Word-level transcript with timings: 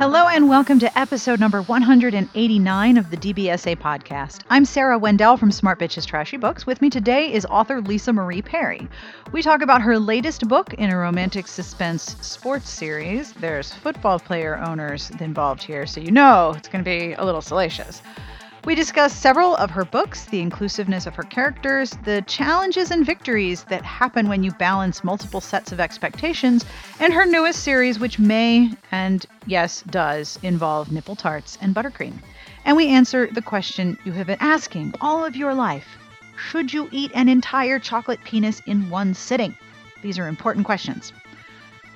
Hello 0.00 0.28
and 0.28 0.48
welcome 0.48 0.78
to 0.78 0.96
episode 0.96 1.40
number 1.40 1.62
189 1.62 2.96
of 2.96 3.10
the 3.10 3.16
DBSA 3.16 3.76
podcast. 3.76 4.42
I'm 4.48 4.64
Sarah 4.64 4.96
Wendell 4.96 5.36
from 5.36 5.50
Smart 5.50 5.80
Bitches 5.80 6.06
Trashy 6.06 6.36
Books. 6.36 6.66
With 6.66 6.80
me 6.80 6.88
today 6.88 7.32
is 7.32 7.44
author 7.46 7.80
Lisa 7.80 8.12
Marie 8.12 8.42
Perry. 8.42 8.88
We 9.32 9.42
talk 9.42 9.60
about 9.60 9.82
her 9.82 9.98
latest 9.98 10.46
book 10.46 10.72
in 10.74 10.90
a 10.90 10.96
romantic 10.96 11.48
suspense 11.48 12.14
sports 12.20 12.70
series. 12.70 13.32
There's 13.32 13.74
football 13.74 14.20
player 14.20 14.56
owners 14.56 15.10
involved 15.18 15.64
here, 15.64 15.84
so 15.84 16.00
you 16.00 16.12
know 16.12 16.54
it's 16.56 16.68
going 16.68 16.84
to 16.84 16.88
be 16.88 17.14
a 17.14 17.24
little 17.24 17.42
salacious. 17.42 18.02
We 18.66 18.74
discuss 18.74 19.14
several 19.14 19.56
of 19.56 19.70
her 19.70 19.86
books, 19.86 20.26
the 20.26 20.40
inclusiveness 20.40 21.06
of 21.06 21.14
her 21.14 21.22
characters, 21.22 21.96
the 22.04 22.22
challenges 22.26 22.90
and 22.90 23.06
victories 23.06 23.64
that 23.64 23.82
happen 23.82 24.28
when 24.28 24.44
you 24.44 24.50
balance 24.52 25.02
multiple 25.02 25.40
sets 25.40 25.72
of 25.72 25.80
expectations, 25.80 26.66
and 27.00 27.14
her 27.14 27.24
newest 27.24 27.62
series, 27.62 27.98
which 27.98 28.18
may, 28.18 28.70
and 28.92 29.24
yes, 29.46 29.82
does, 29.88 30.38
involve 30.42 30.92
nipple 30.92 31.16
tarts 31.16 31.56
and 31.62 31.74
buttercream. 31.74 32.12
And 32.66 32.76
we 32.76 32.88
answer 32.88 33.28
the 33.32 33.40
question 33.40 33.96
you 34.04 34.12
have 34.12 34.26
been 34.26 34.36
asking 34.40 34.92
all 35.00 35.24
of 35.24 35.36
your 35.36 35.54
life 35.54 35.96
Should 36.36 36.70
you 36.70 36.90
eat 36.92 37.12
an 37.14 37.30
entire 37.30 37.78
chocolate 37.78 38.22
penis 38.24 38.60
in 38.66 38.90
one 38.90 39.14
sitting? 39.14 39.56
These 40.02 40.18
are 40.18 40.28
important 40.28 40.66
questions. 40.66 41.14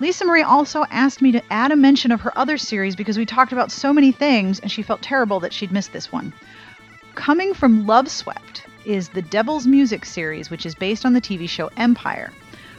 Lisa 0.00 0.24
Marie 0.24 0.42
also 0.42 0.84
asked 0.90 1.22
me 1.22 1.30
to 1.30 1.52
add 1.52 1.70
a 1.70 1.76
mention 1.76 2.10
of 2.10 2.22
her 2.22 2.36
other 2.36 2.58
series 2.58 2.96
because 2.96 3.16
we 3.16 3.24
talked 3.24 3.52
about 3.52 3.70
so 3.70 3.92
many 3.92 4.10
things 4.10 4.58
and 4.58 4.72
she 4.72 4.82
felt 4.82 5.02
terrible 5.02 5.38
that 5.40 5.52
she'd 5.52 5.70
missed 5.70 5.92
this 5.92 6.10
one. 6.10 6.32
Coming 7.14 7.54
from 7.54 7.86
Loveswept 7.86 8.62
is 8.84 9.08
the 9.08 9.22
Devil's 9.22 9.66
Music 9.66 10.04
series, 10.04 10.50
which 10.50 10.66
is 10.66 10.74
based 10.74 11.06
on 11.06 11.12
the 11.12 11.20
TV 11.20 11.48
show 11.48 11.70
Empire. 11.76 12.32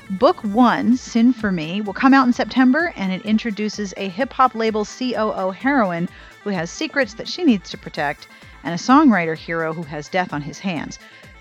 Book 0.10 0.44
one, 0.44 0.98
Sin 0.98 1.34
for 1.34 1.52
Me, 1.52 1.82
will 1.82 1.94
come 1.94 2.14
out 2.14 2.28
in 2.28 2.34
September 2.34 2.94
and 2.96 3.12
it 3.12 3.26
introduces 3.26 3.94
a 3.98 4.10
hip 4.10 4.34
hop 4.34 4.54
label 4.54 4.86
COO 4.86 5.52
heroine 5.52 6.10
who 6.44 6.50
has 6.52 6.70
secrets 6.70 7.14
that 7.16 7.28
she 7.28 7.44
needs 7.44 7.70
to 7.72 7.78
protect 7.78 8.28
and 8.64 8.74
a 8.74 8.78
songwriter 8.78 9.38
hero 9.38 9.74
who 9.74 9.84
has 9.84 10.10
death 10.10 10.34
on 10.34 10.42
his 10.42 10.60
hands. 10.60 11.00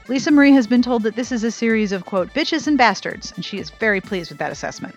Lisa 0.09 0.31
Marie 0.31 0.53
has 0.53 0.67
been 0.67 0.83
told 0.83 1.03
that 1.03 1.17
this 1.17 1.33
is 1.33 1.45
a 1.45 1.51
series 1.51 1.93
of, 1.93 2.07
quote, 2.07 2.33
bitches 2.33 2.67
and 2.67 2.79
bastards, 2.79 3.33
and 3.37 3.45
she 3.45 3.59
is 3.59 3.71
very 3.71 4.01
pleased 4.01 4.31
with 4.31 4.39
that 4.39 4.53
assessment. 4.53 4.95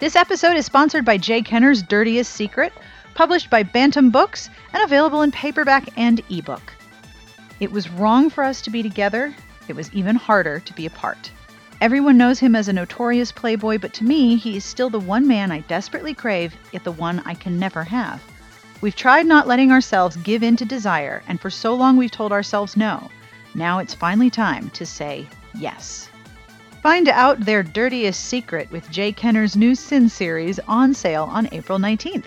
This 0.00 0.16
episode 0.16 0.56
is 0.56 0.66
sponsored 0.66 1.04
by 1.04 1.18
J. 1.18 1.42
Kenner's 1.42 1.82
Dirtiest 1.82 2.32
Secret, 2.32 2.72
published 3.16 3.48
by 3.48 3.62
Bantam 3.62 4.10
Books 4.10 4.50
and 4.74 4.82
available 4.84 5.22
in 5.22 5.32
paperback 5.32 5.88
and 5.96 6.20
ebook. 6.28 6.74
It 7.60 7.72
was 7.72 7.88
wrong 7.88 8.28
for 8.28 8.44
us 8.44 8.60
to 8.60 8.70
be 8.70 8.82
together. 8.82 9.34
It 9.68 9.74
was 9.74 9.90
even 9.94 10.16
harder 10.16 10.60
to 10.60 10.72
be 10.74 10.84
apart. 10.84 11.30
Everyone 11.80 12.18
knows 12.18 12.38
him 12.38 12.54
as 12.54 12.68
a 12.68 12.74
notorious 12.74 13.32
playboy, 13.32 13.78
but 13.78 13.94
to 13.94 14.04
me, 14.04 14.36
he 14.36 14.58
is 14.58 14.66
still 14.66 14.90
the 14.90 15.00
one 15.00 15.26
man 15.26 15.50
I 15.50 15.60
desperately 15.60 16.12
crave, 16.12 16.54
yet 16.72 16.84
the 16.84 16.92
one 16.92 17.22
I 17.24 17.32
can 17.32 17.58
never 17.58 17.84
have. 17.84 18.22
We've 18.82 18.94
tried 18.94 19.24
not 19.24 19.48
letting 19.48 19.72
ourselves 19.72 20.16
give 20.18 20.42
in 20.42 20.56
to 20.56 20.66
desire, 20.66 21.22
and 21.26 21.40
for 21.40 21.48
so 21.48 21.74
long 21.74 21.96
we've 21.96 22.10
told 22.10 22.32
ourselves 22.32 22.76
no. 22.76 23.10
Now 23.54 23.78
it's 23.78 23.94
finally 23.94 24.28
time 24.28 24.68
to 24.70 24.84
say 24.84 25.26
yes. 25.54 26.10
Find 26.82 27.08
out 27.08 27.40
their 27.40 27.62
dirtiest 27.62 28.26
secret 28.26 28.70
with 28.70 28.90
J. 28.90 29.10
Kenner's 29.10 29.56
new 29.56 29.74
Sin 29.74 30.10
series 30.10 30.60
on 30.68 30.92
sale 30.92 31.24
on 31.32 31.48
April 31.50 31.78
19th. 31.78 32.26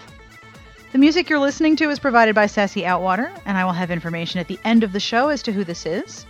The 0.92 0.98
music 0.98 1.30
you're 1.30 1.38
listening 1.38 1.76
to 1.76 1.92
is 1.92 2.00
provided 2.00 2.34
by 2.34 2.48
Sassy 2.48 2.82
Outwater, 2.82 3.30
and 3.46 3.60
I 3.60 3.64
will 3.64 3.74
have 3.74 3.92
information 3.92 4.40
at 4.40 4.48
the 4.48 4.58
end 4.66 4.84
of 4.84 4.92
the 4.92 5.00
show 5.00 5.30
as 5.30 5.44
to 5.44 5.52
who 5.52 5.64
this 5.64 5.86
is. 5.86 6.26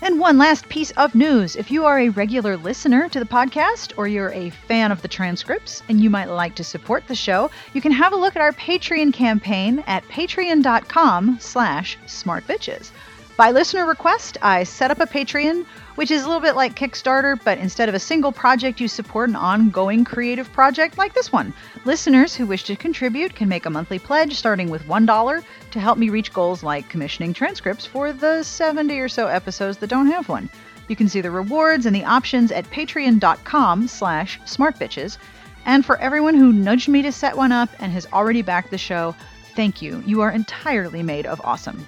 And 0.00 0.18
one 0.18 0.38
last 0.38 0.66
piece 0.70 0.92
of 0.92 1.14
news. 1.14 1.56
If 1.56 1.70
you 1.70 1.84
are 1.84 1.98
a 1.98 2.08
regular 2.08 2.56
listener 2.56 3.10
to 3.10 3.18
the 3.18 3.26
podcast 3.26 3.92
or 3.98 4.08
you're 4.08 4.32
a 4.32 4.48
fan 4.48 4.92
of 4.92 5.02
the 5.02 5.08
transcripts 5.08 5.82
and 5.90 6.00
you 6.00 6.08
might 6.08 6.30
like 6.30 6.54
to 6.54 6.64
support 6.64 7.06
the 7.06 7.14
show, 7.14 7.50
you 7.74 7.82
can 7.82 7.92
have 7.92 8.14
a 8.14 8.16
look 8.16 8.34
at 8.34 8.40
our 8.40 8.52
Patreon 8.52 9.12
campaign 9.12 9.84
at 9.86 10.04
patreon.com 10.04 11.36
slash 11.38 11.98
smartbitches. 12.06 12.90
By 13.38 13.52
listener 13.52 13.86
request, 13.86 14.36
I 14.42 14.64
set 14.64 14.90
up 14.90 14.98
a 14.98 15.06
Patreon 15.06 15.64
which 15.94 16.10
is 16.10 16.24
a 16.24 16.26
little 16.26 16.40
bit 16.40 16.56
like 16.56 16.74
Kickstarter, 16.74 17.38
but 17.44 17.56
instead 17.58 17.88
of 17.88 17.94
a 17.94 18.00
single 18.00 18.32
project, 18.32 18.80
you 18.80 18.88
support 18.88 19.28
an 19.28 19.36
ongoing 19.36 20.04
creative 20.04 20.52
project 20.52 20.98
like 20.98 21.14
this 21.14 21.30
one. 21.30 21.54
Listeners 21.84 22.34
who 22.34 22.46
wish 22.46 22.64
to 22.64 22.74
contribute 22.74 23.36
can 23.36 23.48
make 23.48 23.64
a 23.64 23.70
monthly 23.70 24.00
pledge 24.00 24.34
starting 24.34 24.70
with 24.70 24.88
$1 24.88 25.44
to 25.70 25.80
help 25.80 25.98
me 25.98 26.08
reach 26.08 26.32
goals 26.32 26.64
like 26.64 26.88
commissioning 26.88 27.32
transcripts 27.32 27.86
for 27.86 28.12
the 28.12 28.42
70 28.42 28.98
or 28.98 29.08
so 29.08 29.28
episodes 29.28 29.78
that 29.78 29.90
don't 29.90 30.08
have 30.08 30.28
one. 30.28 30.50
You 30.88 30.96
can 30.96 31.08
see 31.08 31.20
the 31.20 31.30
rewards 31.30 31.86
and 31.86 31.94
the 31.94 32.06
options 32.06 32.50
at 32.50 32.68
patreon.com 32.72 33.86
slash 33.86 34.40
smartbitches. 34.46 35.16
And 35.64 35.86
for 35.86 35.96
everyone 35.98 36.34
who 36.34 36.52
nudged 36.52 36.88
me 36.88 37.02
to 37.02 37.12
set 37.12 37.36
one 37.36 37.52
up 37.52 37.70
and 37.78 37.92
has 37.92 38.06
already 38.12 38.42
backed 38.42 38.72
the 38.72 38.78
show, 38.78 39.14
thank 39.54 39.80
you. 39.80 40.02
You 40.04 40.22
are 40.22 40.32
entirely 40.32 41.04
made 41.04 41.26
of 41.26 41.40
awesome. 41.44 41.86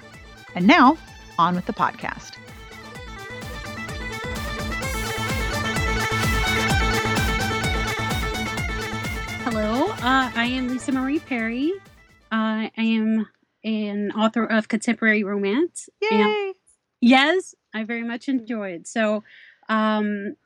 And 0.55 0.67
now, 0.67 0.97
on 1.40 1.54
with 1.54 1.64
the 1.64 1.72
podcast. 1.72 2.36
Hello, 9.42 9.86
uh, 9.86 10.30
I 10.34 10.44
am 10.44 10.68
Lisa 10.68 10.92
Marie 10.92 11.18
Perry. 11.18 11.72
Uh, 12.30 12.68
I 12.68 12.70
am 12.76 13.26
an 13.64 14.12
author 14.12 14.44
of 14.44 14.68
contemporary 14.68 15.24
romance. 15.24 15.88
Yay! 16.02 16.08
And 16.10 16.54
yes, 17.00 17.54
I 17.74 17.84
very 17.84 18.04
much 18.04 18.28
enjoyed. 18.28 18.86
So, 18.86 19.24
um, 19.70 20.36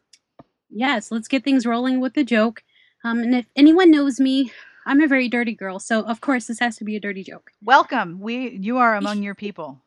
yes, 0.70 1.10
let's 1.10 1.26
get 1.26 1.42
things 1.42 1.66
rolling 1.66 2.00
with 2.00 2.14
the 2.14 2.24
joke. 2.24 2.62
Um, 3.02 3.18
and 3.18 3.34
if 3.34 3.46
anyone 3.56 3.90
knows 3.90 4.20
me, 4.20 4.52
I'm 4.86 5.00
a 5.00 5.08
very 5.08 5.28
dirty 5.28 5.54
girl, 5.54 5.78
so 5.78 6.02
of 6.02 6.20
course 6.20 6.46
this 6.46 6.60
has 6.60 6.76
to 6.76 6.84
be 6.84 6.94
a 6.94 7.00
dirty 7.00 7.24
joke. 7.24 7.50
Welcome. 7.62 8.20
We 8.20 8.50
you 8.60 8.78
are 8.78 8.94
among 8.94 9.22
your 9.24 9.34
people. 9.34 9.80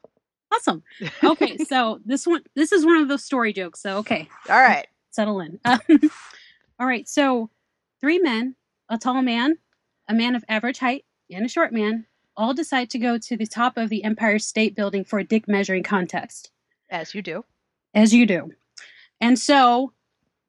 Awesome. 0.57 0.83
Okay, 1.23 1.57
so 1.69 1.99
this 2.05 2.25
one 2.27 2.41
this 2.55 2.71
is 2.71 2.85
one 2.85 2.97
of 2.97 3.07
those 3.07 3.23
story 3.23 3.53
jokes. 3.53 3.81
So 3.81 3.97
okay, 3.97 4.27
All 4.49 4.59
right. 4.59 4.87
settle 5.11 5.39
in. 5.39 5.59
Um, 5.65 5.79
all 6.79 6.87
right, 6.87 7.07
so 7.07 7.49
three 8.01 8.19
men, 8.19 8.55
a 8.89 8.97
tall 8.97 9.21
man, 9.21 9.57
a 10.07 10.13
man 10.13 10.35
of 10.35 10.43
average 10.49 10.79
height, 10.79 11.05
and 11.31 11.45
a 11.45 11.49
short 11.49 11.73
man 11.73 12.05
all 12.35 12.53
decide 12.53 12.89
to 12.91 12.99
go 12.99 13.17
to 13.17 13.35
the 13.35 13.47
top 13.47 13.77
of 13.77 13.89
the 13.89 14.03
Empire 14.03 14.37
State 14.39 14.75
Building 14.75 15.03
for 15.03 15.17
a 15.19 15.23
dick 15.23 15.47
measuring 15.47 15.81
contest, 15.83 16.51
As 16.89 17.15
you 17.15 17.21
do. 17.23 17.43
as 17.95 18.13
you 18.13 18.25
do. 18.27 18.51
And 19.19 19.39
so 19.39 19.93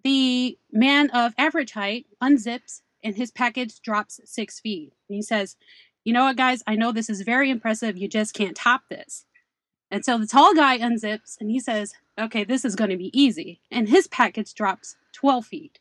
the 0.04 0.58
man 0.70 1.08
of 1.10 1.32
average 1.38 1.72
height 1.72 2.06
unzips 2.22 2.82
and 3.02 3.16
his 3.16 3.30
package 3.30 3.80
drops 3.80 4.20
six 4.24 4.60
feet. 4.60 4.92
And 5.08 5.16
he 5.16 5.22
says, 5.22 5.56
You 6.04 6.12
know 6.12 6.24
what, 6.24 6.36
guys? 6.36 6.62
I 6.66 6.74
know 6.76 6.92
this 6.92 7.08
is 7.08 7.22
very 7.22 7.48
impressive. 7.50 7.96
You 7.96 8.06
just 8.08 8.34
can't 8.34 8.56
top 8.56 8.82
this. 8.90 9.24
And 9.90 10.04
so 10.04 10.18
the 10.18 10.26
tall 10.26 10.54
guy 10.54 10.78
unzips 10.78 11.40
and 11.40 11.50
he 11.50 11.60
says, 11.60 11.94
Okay, 12.18 12.44
this 12.44 12.64
is 12.64 12.74
going 12.74 12.90
to 12.90 12.96
be 12.96 13.16
easy. 13.18 13.60
And 13.70 13.88
his 13.88 14.08
package 14.08 14.54
drops 14.54 14.96
12 15.12 15.46
feet. 15.46 15.78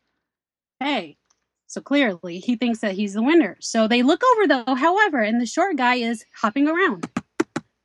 Hey, 0.79 1.17
so 1.65 1.81
clearly 1.81 2.39
he 2.39 2.55
thinks 2.55 2.79
that 2.79 2.93
he's 2.93 3.13
the 3.13 3.23
winner. 3.23 3.57
So 3.59 3.87
they 3.87 4.03
look 4.03 4.21
over 4.33 4.47
though, 4.47 4.75
however, 4.75 5.19
and 5.21 5.41
the 5.41 5.45
short 5.45 5.75
guy 5.75 5.95
is 5.95 6.25
hopping 6.33 6.67
around. 6.67 7.09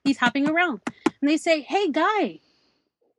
He's 0.05 0.19
hopping 0.19 0.49
around. 0.49 0.81
And 1.21 1.31
they 1.31 1.37
say, 1.37 1.63
Hey, 1.63 1.91
guy, 1.91 2.41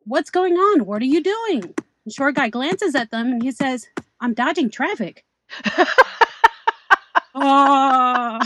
what's 0.05 0.29
going 0.29 0.53
on? 0.53 0.85
What 0.85 1.01
are 1.01 1.05
you 1.05 1.21
doing? 1.21 1.73
The 2.05 2.11
short 2.11 2.35
guy 2.35 2.49
glances 2.49 2.95
at 2.95 3.11
them 3.11 3.27
and 3.27 3.43
he 3.43 3.51
says, 3.51 3.87
I'm 4.19 4.33
dodging 4.33 4.69
traffic. 4.69 5.25
oh, 7.35 8.39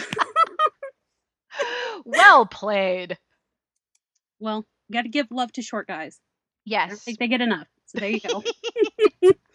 well 2.06 2.46
played. 2.46 3.18
Well, 4.40 4.66
got 4.92 5.04
to 5.04 5.10
give 5.10 5.28
love 5.32 5.52
to 5.54 5.62
short 5.62 5.88
guys. 5.88 6.20
I 6.90 6.96
Yes. 6.96 7.06
think 7.06 7.20
they 7.20 7.28
get 7.28 7.42
enough. 7.42 7.68
So 7.88 8.00
there 8.00 8.10
you 8.10 8.22
go. 8.22 8.46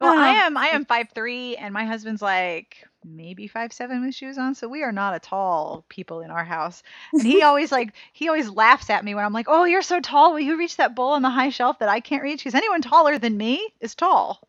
Well, 0.00 0.14
I 0.16 0.28
Ah. 0.28 0.42
am 0.46 0.56
I 0.56 0.68
am 0.68 0.84
five 0.84 1.08
three, 1.14 1.56
and 1.56 1.72
my 1.72 1.84
husband's 1.84 2.22
like 2.22 2.86
maybe 3.04 3.46
five 3.48 3.72
seven 3.72 4.04
with 4.04 4.14
shoes 4.14 4.36
on, 4.38 4.54
so 4.54 4.68
we 4.68 4.82
are 4.82 4.92
not 4.92 5.14
a 5.14 5.20
tall 5.20 5.84
people 5.88 6.20
in 6.20 6.30
our 6.30 6.44
house. 6.44 6.82
And 7.18 7.26
he 7.26 7.42
always 7.44 7.70
like 7.72 7.94
he 8.12 8.28
always 8.28 8.50
laughs 8.50 8.90
at 8.90 9.04
me 9.04 9.14
when 9.14 9.24
I'm 9.24 9.32
like, 9.32 9.46
"Oh, 9.48 9.64
you're 9.64 9.82
so 9.82 10.00
tall. 10.00 10.32
Will 10.32 10.40
you 10.40 10.58
reach 10.58 10.76
that 10.76 10.94
bowl 10.96 11.12
on 11.12 11.22
the 11.22 11.30
high 11.30 11.50
shelf 11.50 11.78
that 11.80 11.88
I 11.88 12.00
can't 12.00 12.22
reach?" 12.22 12.40
Because 12.40 12.54
anyone 12.56 12.82
taller 12.82 13.18
than 13.18 13.36
me 13.36 13.72
is 13.80 13.94
tall. 13.94 14.48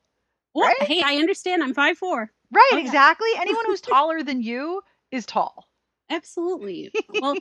Well, 0.56 0.70
Right? 0.70 0.76
hey, 0.82 1.02
I 1.04 1.18
understand. 1.18 1.64
I'm 1.64 1.74
five 1.76 1.98
four. 1.98 2.32
Right? 2.52 2.74
Oh, 2.74 2.78
yeah. 2.78 2.90
Exactly. 2.90 3.30
Anyone 3.38 3.66
who's 3.68 3.82
taller 3.82 4.24
than 4.24 4.42
you 4.42 4.82
is 5.12 5.26
tall. 5.26 5.68
Absolutely. 6.10 6.94
Well, 7.10 7.38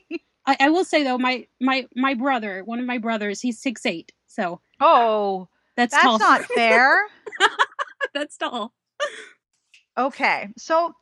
I, 0.47 0.57
I 0.61 0.71
will 0.71 0.85
say 0.85 1.05
though, 1.05 1.19
my 1.19 1.47
my 1.61 1.87
my 1.95 2.15
brother, 2.15 2.63
one 2.65 2.79
of 2.81 2.87
my 2.87 2.99
brothers, 2.99 3.41
he's 3.41 3.61
six 3.61 3.87
eight. 3.87 4.13
So 4.27 4.61
Oh, 4.81 5.49
that's, 5.77 5.95
that's 5.95 6.05
tall. 6.05 6.19
not 6.19 6.43
fair. 6.47 7.07
that's 8.15 8.37
tall. 8.37 8.73
Okay, 9.97 10.49
so 10.57 10.95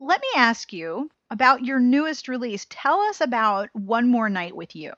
let 0.00 0.20
me 0.20 0.28
ask 0.36 0.72
you 0.72 1.08
about 1.30 1.64
your 1.64 1.78
newest 1.80 2.28
release. 2.28 2.66
Tell 2.68 3.00
us 3.00 3.20
about 3.20 3.68
One 3.72 4.08
More 4.08 4.28
Night 4.28 4.54
with 4.54 4.74
You. 4.76 4.92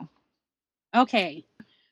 Okay. 0.95 1.45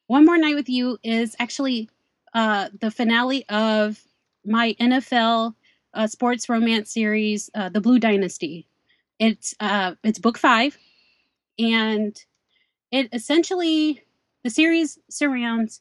One 0.07 0.25
more 0.27 0.37
night 0.39 0.55
with 0.55 0.69
you 0.69 0.99
is 1.03 1.37
actually 1.39 1.89
uh 2.35 2.69
the 2.81 2.91
finale 2.91 3.47
of 3.49 4.03
my 4.45 4.75
NFL 4.81 5.55
uh, 5.95 6.07
sports 6.07 6.49
romance 6.49 6.93
series, 6.93 7.49
uh, 7.55 7.69
The 7.69 7.81
Blue 7.81 7.99
Dynasty. 7.99 8.67
It's 9.19 9.55
uh, 9.61 9.95
it's 10.03 10.19
book 10.19 10.37
five, 10.37 10.77
and 11.59 12.17
it 12.91 13.09
essentially 13.13 14.03
the 14.43 14.51
series 14.51 14.99
surrounds 15.09 15.81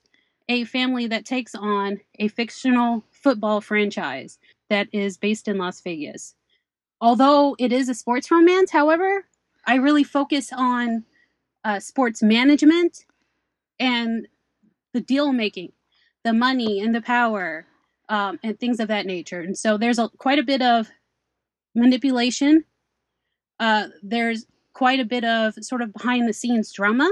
a 0.49 0.65
family 0.65 1.07
that 1.07 1.25
takes 1.25 1.55
on 1.55 1.99
a 2.19 2.27
fictional 2.27 3.03
football 3.11 3.61
franchise 3.61 4.39
that 4.69 4.87
is 4.91 5.17
based 5.17 5.47
in 5.47 5.57
Las 5.57 5.81
Vegas. 5.81 6.35
Although 7.01 7.55
it 7.59 7.71
is 7.71 7.89
a 7.89 7.93
sports 7.93 8.31
romance, 8.31 8.71
however, 8.71 9.25
I 9.65 9.75
really 9.75 10.03
focus 10.03 10.51
on 10.51 11.03
uh, 11.63 11.79
sports 11.79 12.21
management 12.21 13.05
and 13.79 14.27
the 14.93 15.01
deal 15.01 15.31
making, 15.31 15.71
the 16.23 16.33
money 16.33 16.81
and 16.81 16.93
the 16.93 17.01
power, 17.01 17.65
um, 18.09 18.39
and 18.43 18.59
things 18.59 18.79
of 18.79 18.89
that 18.89 19.05
nature. 19.05 19.41
And 19.41 19.57
so 19.57 19.77
there's 19.77 19.99
a, 19.99 20.09
quite 20.17 20.39
a 20.39 20.43
bit 20.43 20.61
of 20.61 20.89
manipulation. 21.75 22.65
Uh, 23.59 23.87
there's 24.01 24.45
quite 24.73 24.99
a 24.99 25.05
bit 25.05 25.23
of 25.23 25.55
sort 25.61 25.81
of 25.81 25.93
behind 25.93 26.27
the 26.27 26.33
scenes 26.33 26.71
drama. 26.71 27.11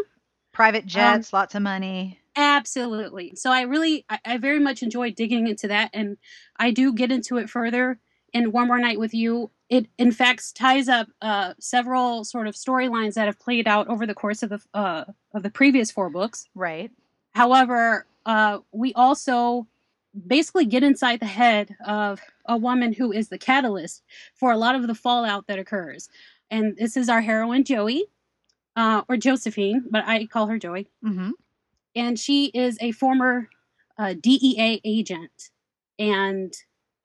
Private 0.51 0.85
jets, 0.85 1.33
um, 1.33 1.37
lots 1.39 1.55
of 1.55 1.61
money. 1.61 2.19
Absolutely. 2.35 3.33
So 3.35 3.51
I 3.51 3.61
really, 3.61 4.05
I, 4.09 4.19
I 4.25 4.37
very 4.37 4.59
much 4.59 4.83
enjoy 4.83 5.11
digging 5.11 5.47
into 5.47 5.67
that, 5.67 5.89
and 5.93 6.17
I 6.57 6.71
do 6.71 6.93
get 6.93 7.11
into 7.11 7.37
it 7.37 7.49
further 7.49 7.99
in 8.33 8.51
One 8.51 8.67
More 8.67 8.79
Night 8.79 8.99
with 8.99 9.13
You. 9.13 9.51
It 9.69 9.87
in 9.97 10.11
fact 10.11 10.55
ties 10.55 10.89
up 10.89 11.07
uh, 11.21 11.53
several 11.59 12.25
sort 12.25 12.47
of 12.47 12.55
storylines 12.55 13.13
that 13.13 13.27
have 13.27 13.39
played 13.39 13.67
out 13.67 13.87
over 13.87 14.05
the 14.05 14.13
course 14.13 14.43
of 14.43 14.49
the 14.49 14.59
uh, 14.73 15.05
of 15.33 15.43
the 15.43 15.49
previous 15.49 15.91
four 15.91 16.09
books. 16.09 16.49
Right. 16.53 16.91
However, 17.33 18.05
uh, 18.25 18.59
we 18.73 18.93
also 18.93 19.67
basically 20.27 20.65
get 20.65 20.83
inside 20.83 21.19
the 21.21 21.25
head 21.25 21.75
of 21.85 22.19
a 22.45 22.57
woman 22.57 22.91
who 22.93 23.13
is 23.13 23.29
the 23.29 23.37
catalyst 23.37 24.03
for 24.35 24.51
a 24.51 24.57
lot 24.57 24.75
of 24.75 24.87
the 24.87 24.95
fallout 24.95 25.47
that 25.47 25.59
occurs. 25.59 26.09
And 26.51 26.77
this 26.77 26.95
is 26.95 27.09
our 27.09 27.21
heroine, 27.21 27.63
Joey, 27.63 28.05
uh, 28.75 29.01
or 29.09 29.17
Josephine, 29.17 29.85
but 29.89 30.03
I 30.05 30.25
call 30.25 30.47
her 30.47 30.59
Joey. 30.59 30.89
Mm-hmm. 31.03 31.31
And 31.95 32.19
she 32.19 32.47
is 32.47 32.77
a 32.81 32.91
former 32.91 33.49
uh, 33.97 34.13
DEA 34.19 34.81
agent. 34.83 35.49
And 35.97 36.53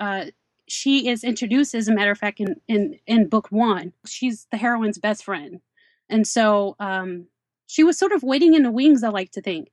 uh, 0.01 0.27
she 0.69 1.09
is 1.09 1.25
introduced, 1.25 1.75
as 1.75 1.89
a 1.89 1.95
matter 1.95 2.11
of 2.11 2.19
fact, 2.19 2.41
in, 2.41 2.61
in, 2.69 2.99
in 3.07 3.29
book 3.29 3.49
one. 3.51 3.93
She's 4.05 4.47
the 4.51 4.57
heroine's 4.57 4.99
best 4.99 5.25
friend. 5.25 5.61
And 6.11 6.27
so 6.27 6.77
um, 6.79 7.27
she 7.67 7.85
was 7.85 7.99
sort 7.99 8.13
of 8.13 8.23
waiting 8.23 8.55
in 8.55 8.63
the 8.63 8.71
wings, 8.71 9.03
I 9.03 9.09
like 9.09 9.31
to 9.33 9.41
think 9.41 9.71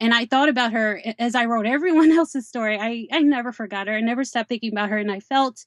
and 0.00 0.14
I 0.14 0.26
thought 0.26 0.48
about 0.48 0.72
her 0.72 1.02
as 1.18 1.34
I 1.34 1.46
wrote 1.46 1.66
everyone 1.66 2.12
else's 2.16 2.46
story. 2.46 2.78
I, 2.78 3.06
I 3.12 3.20
never 3.20 3.52
forgot 3.52 3.88
her. 3.88 3.94
I 3.94 4.00
never 4.00 4.24
stopped 4.24 4.48
thinking 4.48 4.72
about 4.72 4.90
her. 4.90 4.98
And 4.98 5.10
I 5.10 5.20
felt 5.20 5.64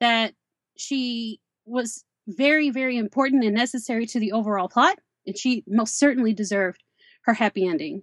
that 0.00 0.34
she 0.76 1.40
was 1.64 2.04
very, 2.28 2.70
very 2.70 2.96
important 2.96 3.44
and 3.44 3.54
necessary 3.54 4.06
to 4.06 4.20
the 4.20 4.32
overall 4.32 4.68
plot. 4.68 4.98
And 5.26 5.36
she 5.36 5.64
most 5.66 5.98
certainly 5.98 6.32
deserved 6.32 6.82
her 7.22 7.34
happy 7.34 7.66
ending. 7.66 8.02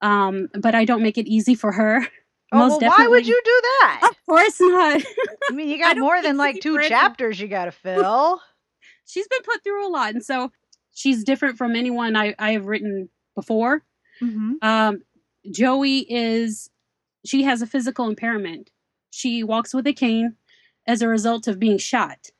Um, 0.00 0.48
but 0.58 0.74
I 0.74 0.84
don't 0.84 1.02
make 1.02 1.18
it 1.18 1.26
easy 1.26 1.54
for 1.54 1.72
her. 1.72 2.06
Oh, 2.50 2.66
most 2.66 2.80
well, 2.80 2.94
why 2.96 3.06
would 3.06 3.26
you 3.26 3.38
do 3.44 3.60
that? 3.62 4.08
Of 4.10 4.16
course 4.24 4.58
not. 4.58 5.02
I 5.50 5.52
mean, 5.52 5.68
you 5.68 5.78
got 5.82 5.98
more 5.98 6.22
than 6.22 6.38
like 6.38 6.62
two 6.62 6.80
chapters 6.80 7.38
you 7.38 7.46
got 7.46 7.66
to 7.66 7.70
fill. 7.72 8.40
she's 9.04 9.28
been 9.28 9.42
put 9.42 9.62
through 9.62 9.86
a 9.86 9.90
lot. 9.90 10.14
And 10.14 10.24
so 10.24 10.50
she's 10.94 11.24
different 11.24 11.58
from 11.58 11.76
anyone 11.76 12.16
I, 12.16 12.34
I 12.38 12.52
have 12.52 12.64
written 12.64 13.10
before. 13.34 13.82
Mm-hmm. 14.22 14.52
Um, 14.62 15.02
Joey 15.50 16.10
is 16.10 16.70
she 17.26 17.42
has 17.42 17.60
a 17.60 17.66
physical 17.66 18.08
impairment. 18.08 18.70
She 19.10 19.44
walks 19.44 19.74
with 19.74 19.86
a 19.86 19.92
cane 19.92 20.36
as 20.86 21.02
a 21.02 21.08
result 21.08 21.48
of 21.48 21.58
being 21.58 21.76
shot. 21.76 22.30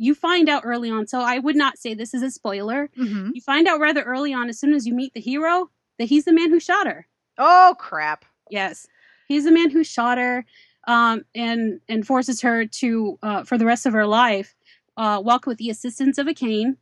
You 0.00 0.14
find 0.14 0.48
out 0.48 0.62
early 0.64 0.90
on, 0.90 1.06
so 1.06 1.20
I 1.20 1.38
would 1.38 1.56
not 1.56 1.78
say 1.78 1.92
this 1.92 2.14
is 2.14 2.22
a 2.22 2.30
spoiler. 2.30 2.88
Mm-hmm. 2.98 3.32
You 3.34 3.40
find 3.40 3.68
out 3.68 3.80
rather 3.80 4.02
early 4.02 4.32
on, 4.32 4.48
as 4.48 4.58
soon 4.58 4.72
as 4.72 4.86
you 4.86 4.94
meet 4.94 5.12
the 5.14 5.20
hero, 5.20 5.70
that 5.98 6.06
he's 6.06 6.24
the 6.24 6.32
man 6.32 6.50
who 6.50 6.58
shot 6.58 6.86
her. 6.86 7.06
Oh 7.36 7.76
crap! 7.78 8.24
Yes, 8.48 8.86
he's 9.28 9.44
the 9.44 9.52
man 9.52 9.70
who 9.70 9.84
shot 9.84 10.18
her, 10.18 10.46
um, 10.86 11.24
and 11.34 11.80
and 11.88 12.06
forces 12.06 12.40
her 12.40 12.66
to, 12.66 13.18
uh, 13.22 13.44
for 13.44 13.58
the 13.58 13.66
rest 13.66 13.84
of 13.84 13.92
her 13.92 14.06
life, 14.06 14.54
uh, 14.96 15.20
walk 15.22 15.46
with 15.46 15.58
the 15.58 15.70
assistance 15.70 16.16
of 16.18 16.26
a 16.26 16.34
cane, 16.34 16.78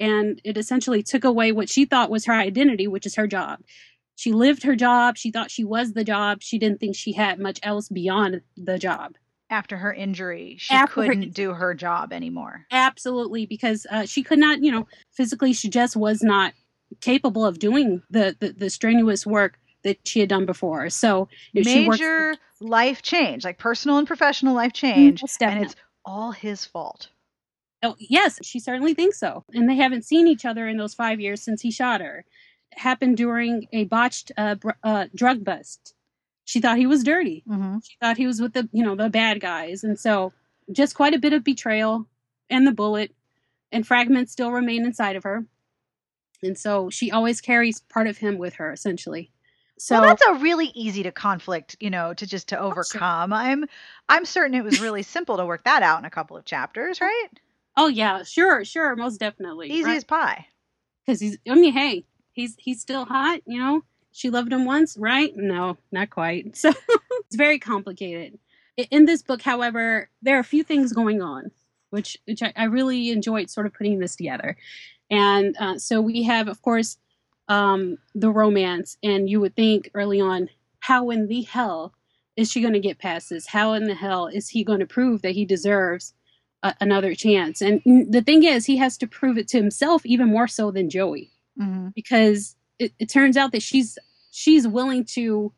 and 0.00 0.40
it 0.44 0.56
essentially 0.56 1.02
took 1.02 1.24
away 1.24 1.52
what 1.52 1.68
she 1.68 1.84
thought 1.84 2.10
was 2.10 2.26
her 2.26 2.34
identity, 2.34 2.88
which 2.88 3.06
is 3.06 3.14
her 3.14 3.26
job 3.26 3.60
she 4.16 4.32
lived 4.32 4.62
her 4.64 4.74
job. 4.74 5.16
She 5.18 5.30
thought 5.30 5.50
she 5.50 5.62
was 5.62 5.92
the 5.92 6.02
job. 6.02 6.42
She 6.42 6.58
didn't 6.58 6.80
think 6.80 6.96
she 6.96 7.12
had 7.12 7.38
much 7.38 7.60
else 7.62 7.88
beyond 7.88 8.40
the 8.56 8.78
job. 8.78 9.16
After 9.48 9.76
her 9.76 9.92
injury, 9.92 10.56
she 10.58 10.74
After 10.74 11.02
couldn't 11.02 11.22
her, 11.22 11.28
do 11.28 11.52
her 11.52 11.74
job 11.74 12.12
anymore. 12.12 12.66
Absolutely, 12.70 13.46
because 13.46 13.86
uh, 13.90 14.04
she 14.04 14.22
could 14.22 14.38
not, 14.38 14.62
you 14.62 14.72
know, 14.72 14.88
physically, 15.12 15.52
she 15.52 15.68
just 15.68 15.96
was 15.96 16.22
not 16.22 16.52
capable 17.00 17.44
of 17.44 17.58
doing 17.58 18.02
the, 18.10 18.36
the, 18.40 18.52
the 18.52 18.70
strenuous 18.70 19.26
work 19.26 19.58
that 19.84 19.98
she 20.06 20.20
had 20.20 20.28
done 20.28 20.46
before. 20.46 20.90
So 20.90 21.28
major 21.54 22.30
works, 22.30 22.40
life 22.60 23.02
change, 23.02 23.44
like 23.44 23.58
personal 23.58 23.98
and 23.98 24.06
professional 24.06 24.54
life 24.54 24.72
change, 24.72 25.22
and 25.40 25.62
it's 25.62 25.76
all 26.04 26.32
his 26.32 26.64
fault. 26.64 27.10
Oh 27.82 27.94
yes, 27.98 28.40
she 28.42 28.58
certainly 28.58 28.94
thinks 28.94 29.20
so. 29.20 29.44
And 29.52 29.68
they 29.68 29.76
haven't 29.76 30.04
seen 30.04 30.26
each 30.26 30.44
other 30.44 30.66
in 30.66 30.76
those 30.76 30.94
five 30.94 31.20
years 31.20 31.42
since 31.42 31.62
he 31.62 31.70
shot 31.70 32.00
her 32.00 32.24
happened 32.76 33.16
during 33.16 33.66
a 33.72 33.84
botched 33.84 34.32
uh, 34.36 34.54
br- 34.56 34.70
uh, 34.82 35.06
drug 35.14 35.44
bust. 35.44 35.94
She 36.46 36.60
thought 36.60 36.78
he 36.78 36.86
was 36.86 37.04
dirty. 37.04 37.44
Mm-hmm. 37.46 37.78
She 37.80 37.96
thought 38.00 38.16
he 38.16 38.26
was 38.26 38.40
with 38.40 38.54
the 38.54 38.68
you 38.72 38.82
know 38.82 38.94
the 38.94 39.10
bad 39.10 39.40
guys, 39.40 39.84
and 39.84 39.98
so 39.98 40.32
just 40.72 40.94
quite 40.94 41.12
a 41.12 41.18
bit 41.18 41.34
of 41.34 41.44
betrayal 41.44 42.06
and 42.48 42.66
the 42.66 42.72
bullet 42.72 43.14
and 43.72 43.86
fragments 43.86 44.32
still 44.32 44.52
remain 44.52 44.84
inside 44.84 45.16
of 45.16 45.24
her. 45.24 45.44
And 46.42 46.56
so 46.56 46.88
she 46.88 47.10
always 47.10 47.40
carries 47.40 47.80
part 47.80 48.06
of 48.06 48.16
him 48.16 48.38
with 48.38 48.54
her, 48.54 48.72
essentially. 48.72 49.30
So 49.78 50.00
well, 50.00 50.08
that's 50.08 50.22
a 50.26 50.34
really 50.34 50.70
easy 50.74 51.02
to 51.02 51.12
conflict, 51.12 51.76
you 51.80 51.90
know, 51.90 52.14
to 52.14 52.26
just 52.26 52.48
to 52.48 52.58
overcome. 52.58 53.32
Oh, 53.32 53.36
sure. 53.36 53.44
I'm 53.44 53.64
I'm 54.08 54.24
certain 54.24 54.54
it 54.54 54.64
was 54.64 54.80
really 54.80 55.02
simple 55.16 55.36
to 55.36 55.44
work 55.44 55.64
that 55.64 55.82
out 55.82 55.98
in 55.98 56.04
a 56.04 56.10
couple 56.10 56.36
of 56.36 56.44
chapters, 56.44 57.00
right? 57.00 57.28
Oh 57.76 57.88
yeah, 57.88 58.22
sure, 58.22 58.64
sure, 58.64 58.94
most 58.96 59.18
definitely. 59.18 59.70
Easy 59.70 59.84
right? 59.84 59.96
as 59.96 60.04
pie. 60.04 60.46
Because 61.04 61.20
he's, 61.20 61.38
I 61.48 61.54
mean, 61.54 61.72
hey, 61.72 62.04
he's 62.32 62.54
he's 62.58 62.80
still 62.80 63.04
hot, 63.04 63.40
you 63.46 63.58
know. 63.58 63.82
She 64.16 64.30
loved 64.30 64.50
him 64.50 64.64
once, 64.64 64.96
right? 64.96 65.36
No, 65.36 65.76
not 65.92 66.08
quite. 66.08 66.56
So 66.62 66.72
it's 67.26 67.36
very 67.36 67.58
complicated. 67.58 68.38
In 68.90 69.04
this 69.04 69.22
book, 69.22 69.42
however, 69.42 70.08
there 70.22 70.36
are 70.36 70.40
a 70.40 70.44
few 70.44 70.62
things 70.62 70.94
going 70.94 71.20
on, 71.20 71.50
which 71.90 72.16
which 72.24 72.42
I, 72.42 72.52
I 72.56 72.64
really 72.64 73.10
enjoyed 73.10 73.50
sort 73.50 73.66
of 73.66 73.74
putting 73.74 73.98
this 73.98 74.16
together. 74.16 74.56
And 75.10 75.54
uh, 75.58 75.78
so 75.78 76.00
we 76.00 76.22
have, 76.22 76.48
of 76.48 76.62
course, 76.62 76.96
um, 77.48 77.98
the 78.14 78.30
romance, 78.30 78.96
and 79.02 79.28
you 79.28 79.38
would 79.40 79.54
think 79.54 79.90
early 79.92 80.20
on, 80.20 80.48
how 80.80 81.10
in 81.10 81.26
the 81.26 81.42
hell 81.42 81.92
is 82.36 82.50
she 82.50 82.62
going 82.62 82.72
to 82.72 82.80
get 82.80 82.98
past 82.98 83.28
this? 83.28 83.46
How 83.46 83.74
in 83.74 83.84
the 83.84 83.94
hell 83.94 84.28
is 84.28 84.48
he 84.48 84.64
going 84.64 84.80
to 84.80 84.86
prove 84.86 85.20
that 85.22 85.32
he 85.32 85.44
deserves 85.44 86.14
a- 86.62 86.74
another 86.80 87.14
chance? 87.14 87.60
And 87.60 87.82
the 87.84 88.22
thing 88.22 88.44
is, 88.44 88.64
he 88.64 88.78
has 88.78 88.96
to 88.98 89.06
prove 89.06 89.36
it 89.36 89.48
to 89.48 89.58
himself 89.58 90.06
even 90.06 90.28
more 90.28 90.48
so 90.48 90.70
than 90.70 90.88
Joey 90.88 91.32
mm-hmm. 91.60 91.88
because 91.94 92.56
it, 92.78 92.92
it 92.98 93.08
turns 93.08 93.36
out 93.36 93.52
that 93.52 93.62
she's 93.62 93.98
she's 94.30 94.66
willing 94.66 95.04
to 95.04 95.52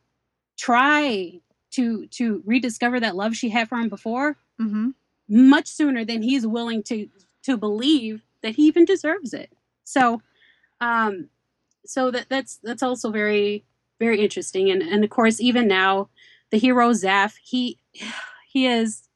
try 0.57 1.41
to 1.71 2.07
to 2.09 2.43
rediscover 2.45 3.01
that 3.01 3.17
love 3.17 3.35
she 3.35 3.51
had 3.51 3.69
for 3.69 3.77
him 3.77 3.89
before 3.89 4.37
mm-hmm. 4.61 4.91
much 5.29 5.69
sooner 5.69 6.05
than 6.05 6.23
he's 6.23 6.47
willing 6.47 6.83
to 6.83 7.09
to 7.43 7.57
believe 7.57 8.23
that 8.43 8.55
he 8.55 8.63
even 8.63 8.85
deserves 8.85 9.33
it 9.33 9.53
so 9.85 10.23
um 10.81 11.29
so 11.85 12.11
that 12.11 12.27
that's 12.29 12.59
that's 12.63 12.83
also 12.83 13.11
very 13.11 13.65
very 13.99 14.21
interesting 14.21 14.71
and 14.71 14.83
and 14.83 15.05
of 15.05 15.11
course 15.11 15.41
even 15.41 15.67
now 15.67 16.09
the 16.51 16.59
hero 16.59 16.91
Zaf 16.91 17.35
he 17.43 17.79
he 18.49 18.67
is 18.67 19.09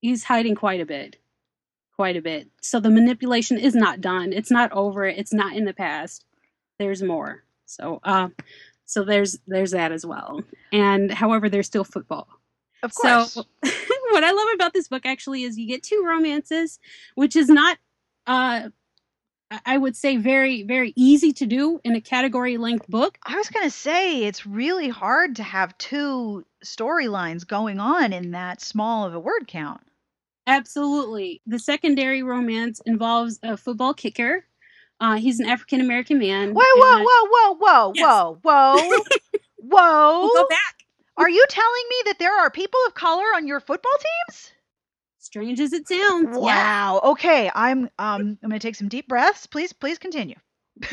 he's 0.00 0.24
hiding 0.24 0.54
quite 0.54 0.80
a 0.80 0.86
bit 0.86 1.18
quite 1.96 2.16
a 2.16 2.22
bit. 2.22 2.48
So 2.60 2.78
the 2.78 2.90
manipulation 2.90 3.58
is 3.58 3.74
not 3.74 4.02
done. 4.02 4.32
It's 4.32 4.50
not 4.50 4.70
over. 4.72 5.06
It's 5.06 5.32
not 5.32 5.56
in 5.56 5.64
the 5.64 5.72
past. 5.72 6.25
There's 6.78 7.02
more. 7.02 7.42
So 7.66 8.00
uh, 8.04 8.28
so 8.84 9.04
there's 9.04 9.38
there's 9.46 9.72
that 9.72 9.92
as 9.92 10.06
well. 10.06 10.42
And 10.72 11.10
however, 11.10 11.48
there's 11.48 11.66
still 11.66 11.84
football. 11.84 12.28
Of 12.82 12.94
course. 12.94 13.32
So 13.32 13.44
what 14.10 14.24
I 14.24 14.32
love 14.32 14.48
about 14.54 14.72
this 14.72 14.88
book 14.88 15.06
actually 15.06 15.42
is 15.42 15.58
you 15.58 15.66
get 15.66 15.82
two 15.82 16.04
romances, 16.06 16.78
which 17.14 17.36
is 17.36 17.48
not 17.48 17.78
uh 18.26 18.70
I 19.64 19.78
would 19.78 19.94
say 19.94 20.16
very, 20.16 20.64
very 20.64 20.92
easy 20.96 21.32
to 21.34 21.46
do 21.46 21.80
in 21.84 21.94
a 21.94 22.00
category 22.00 22.56
length 22.56 22.88
book. 22.88 23.16
I 23.24 23.36
was 23.36 23.48
going 23.48 23.64
to 23.64 23.70
say 23.70 24.24
it's 24.24 24.44
really 24.44 24.88
hard 24.88 25.36
to 25.36 25.44
have 25.44 25.78
two 25.78 26.44
storylines 26.64 27.46
going 27.46 27.78
on 27.78 28.12
in 28.12 28.32
that 28.32 28.60
small 28.60 29.06
of 29.06 29.14
a 29.14 29.20
word 29.20 29.46
count. 29.46 29.82
Absolutely. 30.48 31.42
The 31.46 31.60
secondary 31.60 32.24
romance 32.24 32.80
involves 32.86 33.38
a 33.42 33.56
football 33.56 33.94
kicker. 33.94 34.44
Uh, 35.00 35.16
he's 35.16 35.40
an 35.40 35.46
African 35.46 35.80
American 35.80 36.18
man. 36.18 36.54
Whoa, 36.54 36.62
whoa, 36.76 37.02
whoa, 37.04 37.28
whoa, 37.30 37.54
whoa, 37.56 37.92
yes. 37.94 38.04
whoa, 38.04 38.38
whoa, 38.42 38.76
whoa. 39.56 40.20
We'll 40.22 40.34
go 40.44 40.48
back. 40.48 40.74
Are 41.18 41.30
you 41.30 41.44
telling 41.48 41.84
me 41.88 41.96
that 42.06 42.18
there 42.18 42.36
are 42.38 42.50
people 42.50 42.80
of 42.86 42.94
color 42.94 43.24
on 43.34 43.46
your 43.46 43.60
football 43.60 43.92
teams? 44.28 44.52
Strange 45.18 45.60
as 45.60 45.72
it 45.72 45.88
sounds. 45.88 46.28
yeah. 46.32 46.38
Wow. 46.38 47.00
Okay, 47.04 47.50
I'm 47.54 47.90
um 47.98 48.38
I'm 48.42 48.48
going 48.48 48.52
to 48.52 48.58
take 48.58 48.76
some 48.76 48.88
deep 48.88 49.08
breaths. 49.08 49.46
Please 49.46 49.72
please 49.72 49.98
continue. 49.98 50.36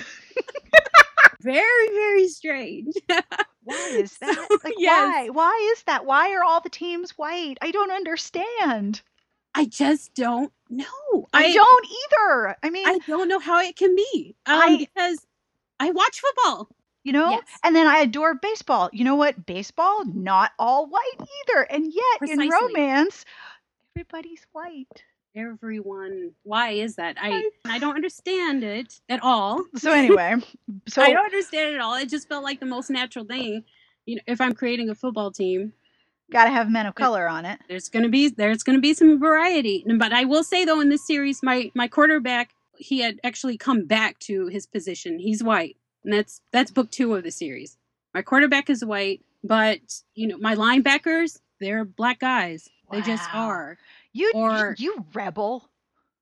Very, 1.44 1.90
very 1.90 2.30
strange. 2.30 2.94
Why 3.64 3.90
is 3.96 4.18
that? 4.20 4.48
Like 4.64 4.76
yes. 4.78 5.14
why? 5.14 5.30
Why 5.30 5.72
is 5.74 5.84
that? 5.84 6.06
Why 6.06 6.34
are 6.34 6.44
all 6.44 6.62
the 6.62 6.70
teams 6.70 7.12
white? 7.12 7.58
I 7.62 7.72
don't 7.72 7.92
understand. 7.92 9.02
I 9.56 9.66
just 9.66 10.14
don't 10.16 10.52
know. 10.70 11.28
I, 11.34 11.54
don't 11.54 11.86
either. 11.86 12.58
I 12.64 12.70
mean, 12.70 12.88
I 12.88 12.98
don't 13.08 13.28
know 13.28 13.40
how 13.40 13.60
it 13.62 13.76
can 13.76 13.96
be. 13.96 14.36
Um, 14.46 14.60
I- 14.60 14.78
because 14.78 15.26
I 15.80 15.92
watch 15.92 16.20
football. 16.22 16.70
you 17.04 17.12
know, 17.14 17.32
Yes. 17.32 17.44
and 17.64 17.76
then 17.76 17.86
I 17.88 18.00
adore 18.00 18.34
baseball. 18.36 18.90
You 18.94 19.04
know 19.06 19.16
what? 19.16 19.46
Baseball 19.46 20.06
not 20.06 20.52
all 20.58 20.88
white 20.88 21.18
either. 21.20 21.62
And 21.64 21.86
yet 21.94 22.20
Precisely. 22.20 22.46
in 22.46 22.50
romance, 22.52 23.26
everybody's 23.96 24.46
white. 24.54 25.04
Everyone. 25.36 26.32
Why 26.44 26.72
is 26.72 26.96
that? 26.96 27.18
I 27.20 27.30
I- 27.66 27.76
I 27.76 27.80
don't 27.80 27.96
understand 27.96 28.64
it 28.64 29.02
at 29.10 29.22
all. 29.24 29.66
So 29.78 29.92
anyway, 29.92 30.36
so 30.88 31.02
I 31.02 31.12
don't 31.12 31.26
understand 31.26 31.72
it 31.72 31.76
at 31.76 31.82
all. 31.82 31.96
It 31.96 32.10
just 32.10 32.28
felt 32.30 32.44
like 32.44 32.60
the 32.60 32.66
most 32.66 32.90
natural 32.90 33.26
thing. 33.26 33.64
You 34.06 34.16
know, 34.18 34.22
if 34.28 34.40
I'm 34.42 34.54
creating 34.54 34.90
a 34.90 34.96
football 34.96 35.32
team, 35.32 35.74
got 36.32 36.46
to 36.46 36.52
have 36.52 36.70
men 36.70 36.86
of 36.86 36.96
color 36.96 37.28
on 37.28 37.46
it. 37.46 37.60
there's 37.68 37.90
gonna 37.90 38.10
be 38.10 38.30
there's 38.30 38.64
gonna 38.64 38.80
be 38.80 38.94
some 38.94 39.20
variety. 39.20 39.86
But 39.98 40.14
I 40.14 40.26
will 40.26 40.44
say 40.44 40.66
though, 40.66 40.80
in 40.80 40.90
this 40.90 41.06
series, 41.06 41.44
my 41.44 41.72
my 41.76 41.88
quarterback 41.88 42.52
he 42.78 43.00
had 43.00 43.20
actually 43.24 43.58
come 43.58 43.86
back 43.86 44.20
to 44.20 44.48
his 44.48 44.66
position. 44.66 45.20
He's 45.20 45.44
white, 45.44 45.78
and 46.04 46.14
that's 46.14 46.42
that's 46.52 46.72
book 46.72 46.90
two 46.92 47.14
of 47.16 47.24
the 47.24 47.32
series. 47.32 47.78
My 48.14 48.22
quarterback 48.22 48.70
is 48.70 48.84
white, 48.84 49.22
but 49.44 49.80
you 50.16 50.28
know 50.28 50.38
my 50.38 50.56
linebackers 50.56 51.40
they're 51.60 51.86
black 51.86 52.20
guys. 52.20 52.68
They 52.92 53.02
just 53.02 53.28
are. 53.34 53.78
You 54.12 54.32
Or- 54.36 54.76
you, 54.78 55.06
rebel. 55.14 55.70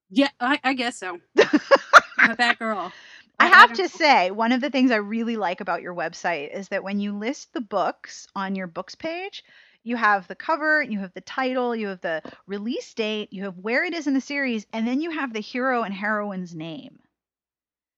Yeah, 0.09 0.29
I, 0.39 0.59
I 0.63 0.73
guess 0.73 0.97
so. 0.99 1.19
I'm 2.19 2.31
a 2.31 2.35
fat 2.35 2.59
girl. 2.59 2.91
I 3.39 3.47
have 3.47 3.73
to 3.73 3.81
know. 3.83 3.87
say, 3.87 4.29
one 4.31 4.51
of 4.51 4.61
the 4.61 4.69
things 4.69 4.91
I 4.91 4.97
really 4.97 5.35
like 5.35 5.61
about 5.61 5.81
your 5.81 5.95
website 5.95 6.55
is 6.55 6.67
that 6.69 6.83
when 6.83 6.99
you 6.99 7.17
list 7.17 7.53
the 7.53 7.61
books 7.61 8.27
on 8.35 8.55
your 8.55 8.67
books 8.67 8.93
page, 8.93 9.43
you 9.83 9.95
have 9.97 10.27
the 10.27 10.35
cover, 10.35 10.81
you 10.81 10.99
have 10.99 11.13
the 11.13 11.21
title, 11.21 11.75
you 11.75 11.87
have 11.87 12.01
the 12.01 12.21
release 12.47 12.93
date, 12.93 13.33
you 13.33 13.43
have 13.43 13.57
where 13.57 13.83
it 13.83 13.93
is 13.93 14.07
in 14.07 14.13
the 14.13 14.21
series, 14.21 14.65
and 14.73 14.87
then 14.87 15.01
you 15.01 15.11
have 15.11 15.33
the 15.33 15.39
hero 15.41 15.83
and 15.83 15.93
heroine's 15.93 16.55
name. 16.55 16.99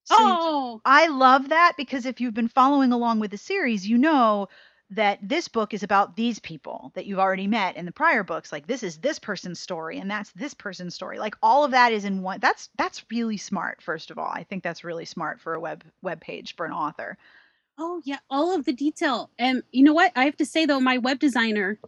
So 0.05 0.37
Oh, 0.37 0.81
I 0.85 1.07
love 1.07 1.49
that 1.49 1.73
because 1.77 2.05
if 2.05 2.21
you've 2.21 2.33
been 2.33 2.47
following 2.47 2.91
along 2.93 3.19
with 3.19 3.31
the 3.31 3.37
series, 3.37 3.87
you 3.87 3.97
know 3.97 4.47
that 4.91 5.19
this 5.27 5.47
book 5.47 5.73
is 5.73 5.81
about 5.83 6.15
these 6.15 6.39
people 6.39 6.91
that 6.95 7.05
you've 7.05 7.19
already 7.19 7.47
met 7.47 7.75
in 7.77 7.85
the 7.85 7.91
prior 7.91 8.23
books. 8.23 8.51
Like 8.51 8.67
this 8.67 8.83
is 8.83 8.97
this 8.99 9.17
person's 9.19 9.59
story 9.59 9.97
and 9.99 10.09
that's 10.11 10.31
this 10.33 10.53
person's 10.53 10.93
story. 10.95 11.19
Like 11.19 11.35
all 11.41 11.63
of 11.65 11.71
that 11.71 11.91
is 11.93 12.05
in 12.05 12.21
one. 12.21 12.39
That's 12.39 12.69
that's 12.77 13.03
really 13.11 13.37
smart. 13.37 13.81
First 13.81 14.11
of 14.11 14.17
all, 14.17 14.29
I 14.31 14.43
think 14.43 14.63
that's 14.63 14.83
really 14.83 15.05
smart 15.05 15.41
for 15.41 15.53
a 15.53 15.59
web 15.59 15.83
web 16.01 16.21
page 16.21 16.55
for 16.55 16.65
an 16.65 16.71
author. 16.73 17.17
Oh 17.77 18.01
yeah, 18.06 18.20
all 18.30 18.53
of 18.56 18.65
the 18.65 18.74
detail. 18.74 19.30
And 19.39 19.63
you 19.72 19.84
know 19.84 19.94
what? 19.94 20.12
I 20.15 20.25
have 20.25 20.38
to 20.38 20.46
say 20.46 20.65
though, 20.65 20.80
my 20.80 20.98
web 20.98 21.20
designer, 21.20 21.80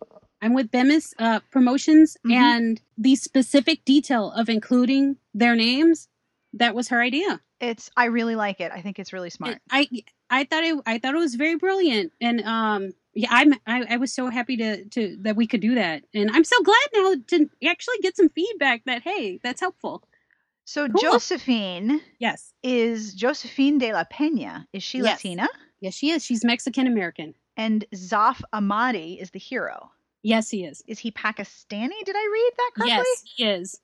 I'm 0.41 0.53
with 0.53 0.71
Bemis 0.71 1.13
uh, 1.19 1.39
Promotions, 1.51 2.17
Mhm. 2.25 2.31
and 2.33 2.81
the 2.97 3.15
specific 3.15 3.83
detail 3.85 4.31
of 4.31 4.49
including 4.49 5.17
their 5.33 5.55
names, 5.55 6.07
that 6.53 6.75
was 6.75 6.89
her 6.89 7.01
idea. 7.01 7.41
It's 7.59 7.89
I 7.95 8.05
really 8.05 8.35
like 8.35 8.59
it. 8.61 8.71
I 8.73 8.81
think 8.81 8.99
it's 8.99 9.13
really 9.13 9.29
smart. 9.29 9.53
And 9.53 9.61
I 9.71 9.87
I 10.29 10.43
thought 10.43 10.63
it 10.63 10.77
I 10.85 10.97
thought 10.99 11.15
it 11.15 11.19
was 11.19 11.35
very 11.35 11.55
brilliant, 11.55 12.11
and 12.19 12.41
um 12.41 12.93
yeah 13.13 13.29
I'm 13.31 13.53
I, 13.65 13.85
I 13.91 13.97
was 13.97 14.11
so 14.13 14.29
happy 14.29 14.57
to 14.57 14.83
to 14.85 15.17
that 15.21 15.35
we 15.37 15.47
could 15.47 15.61
do 15.61 15.75
that, 15.75 16.03
and 16.13 16.29
I'm 16.31 16.43
so 16.43 16.61
glad 16.63 16.87
now 16.93 17.15
to 17.27 17.49
actually 17.67 17.97
get 18.01 18.17
some 18.17 18.29
feedback 18.29 18.83
that 18.85 19.03
hey 19.03 19.39
that's 19.43 19.61
helpful. 19.61 20.03
So 20.65 20.87
Cool. 20.87 21.01
Josephine 21.01 22.01
Yes, 22.19 22.53
is 22.63 23.13
Josephine 23.13 23.77
de 23.77 23.93
la 23.93 24.03
Pena. 24.03 24.67
Is 24.73 24.83
she 24.83 25.01
Yes. 25.01 25.17
Latina? 25.17 25.47
Yes 25.81 25.93
she 25.93 26.11
is. 26.11 26.23
She's 26.23 26.43
Mexican 26.43 26.87
American. 26.87 27.33
And 27.57 27.85
Zaf 27.93 28.41
Amadi 28.53 29.21
is 29.21 29.31
the 29.31 29.39
hero. 29.39 29.91
Yes, 30.23 30.49
he 30.49 30.65
is. 30.65 30.83
Is 30.87 30.99
he 30.99 31.11
Pakistani? 31.11 32.03
Did 32.03 32.15
I 32.15 32.29
read 32.33 32.51
that 32.57 32.71
correctly? 32.75 32.87
Yes, 32.87 33.23
he 33.35 33.45
is. 33.45 33.81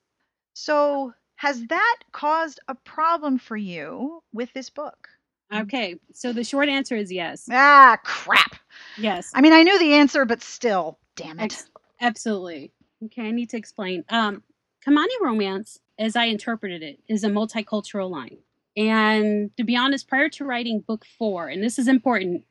So, 0.54 1.14
has 1.36 1.66
that 1.68 1.98
caused 2.12 2.60
a 2.68 2.76
problem 2.76 3.38
for 3.38 3.56
you 3.56 4.24
with 4.34 4.52
this 4.54 4.70
book? 4.70 5.08
Okay, 5.54 5.96
so 6.14 6.34
the 6.34 6.44
short 6.44 6.68
answer 6.70 6.96
is 6.96 7.12
yes. 7.12 7.48
Ah, 7.52 7.98
crap. 8.04 8.56
Yes, 8.98 9.32
I 9.36 9.42
mean, 9.42 9.54
I 9.54 9.64
knew 9.64 9.78
the 9.78 9.94
answer, 9.94 10.26
but 10.26 10.42
still, 10.42 10.98
damn 11.16 11.40
it. 11.40 11.44
ex- 11.44 11.70
absolutely. 12.00 12.72
Okay, 13.06 13.28
I 13.28 13.32
need 13.32 13.50
to 13.52 13.58
explain. 13.58 14.04
Um, 14.10 14.44
Kimani 14.86 15.08
romance, 15.22 15.80
as 16.00 16.16
I 16.16 16.26
interpreted 16.26 16.82
it, 16.82 17.00
is 17.08 17.24
a 17.24 17.30
multicultural 17.30 18.10
line. 18.10 18.38
And 18.78 19.56
to 19.58 19.64
be 19.64 19.76
honest, 19.76 20.08
prior 20.08 20.30
to 20.30 20.46
writing 20.46 20.80
book 20.86 21.06
four, 21.18 21.48
and 21.48 21.62
this 21.64 21.78
is 21.78 21.88
important, 21.88 22.46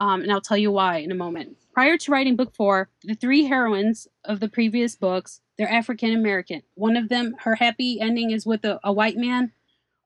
um, 0.00 0.22
and 0.22 0.32
I'll 0.32 0.40
tell 0.40 0.56
you 0.56 0.72
why 0.72 0.96
in 0.98 1.12
a 1.12 1.14
moment. 1.14 1.56
Prior 1.72 1.96
to 1.96 2.10
writing 2.10 2.34
book 2.36 2.54
four, 2.54 2.90
the 3.04 3.14
three 3.14 3.44
heroines 3.44 4.08
of 4.24 4.40
the 4.40 4.48
previous 4.48 4.96
books, 4.96 5.40
they're 5.56 5.70
African 5.70 6.12
American. 6.12 6.62
One 6.74 6.96
of 6.96 7.08
them, 7.08 7.34
her 7.40 7.54
happy 7.54 8.00
ending 8.00 8.30
is 8.32 8.44
with 8.44 8.64
a, 8.64 8.80
a 8.82 8.92
white 8.92 9.16
man. 9.16 9.52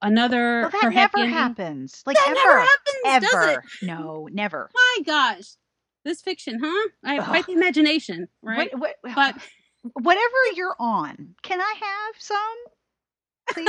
Another, 0.02 0.62
Well, 0.62 0.70
that 0.70 0.82
her 0.82 0.90
happy 0.90 1.20
never 1.22 1.24
ending, 1.24 1.34
happens. 1.34 2.02
Like, 2.04 2.16
That 2.16 2.26
ever. 2.28 2.34
never 2.36 2.60
happens, 2.60 3.30
does 3.30 3.48
it? 3.48 3.50
ever. 3.52 3.64
No, 4.02 4.28
never. 4.30 4.70
My 4.74 4.98
gosh, 5.06 5.52
this 6.04 6.20
fiction, 6.20 6.60
huh? 6.62 6.88
I 7.02 7.14
have 7.14 7.24
quite 7.24 7.46
the 7.46 7.52
imagination, 7.52 8.28
right? 8.42 8.70
What, 8.78 8.96
what, 9.00 9.14
But 9.14 9.36
whatever 9.94 10.34
you're 10.56 10.76
on, 10.78 11.34
can 11.42 11.58
I 11.60 11.74
have 11.80 12.14
some, 12.20 12.38
please? 13.48 13.68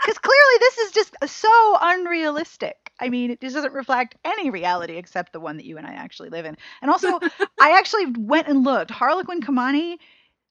Because 0.00 0.18
clearly 0.18 0.58
this 0.60 0.78
is 0.78 0.92
just 0.92 1.16
so 1.26 1.78
unrealistic. 1.80 2.92
I 3.00 3.08
mean, 3.08 3.30
it 3.30 3.40
just 3.40 3.54
doesn't 3.54 3.72
reflect 3.72 4.16
any 4.24 4.50
reality 4.50 4.96
except 4.96 5.32
the 5.32 5.40
one 5.40 5.56
that 5.56 5.66
you 5.66 5.78
and 5.78 5.86
I 5.86 5.92
actually 5.92 6.28
live 6.28 6.46
in. 6.46 6.56
And 6.82 6.90
also, 6.90 7.18
I 7.60 7.72
actually 7.78 8.06
went 8.18 8.48
and 8.48 8.64
looked. 8.64 8.90
Harlequin 8.90 9.40
Kimani 9.40 9.96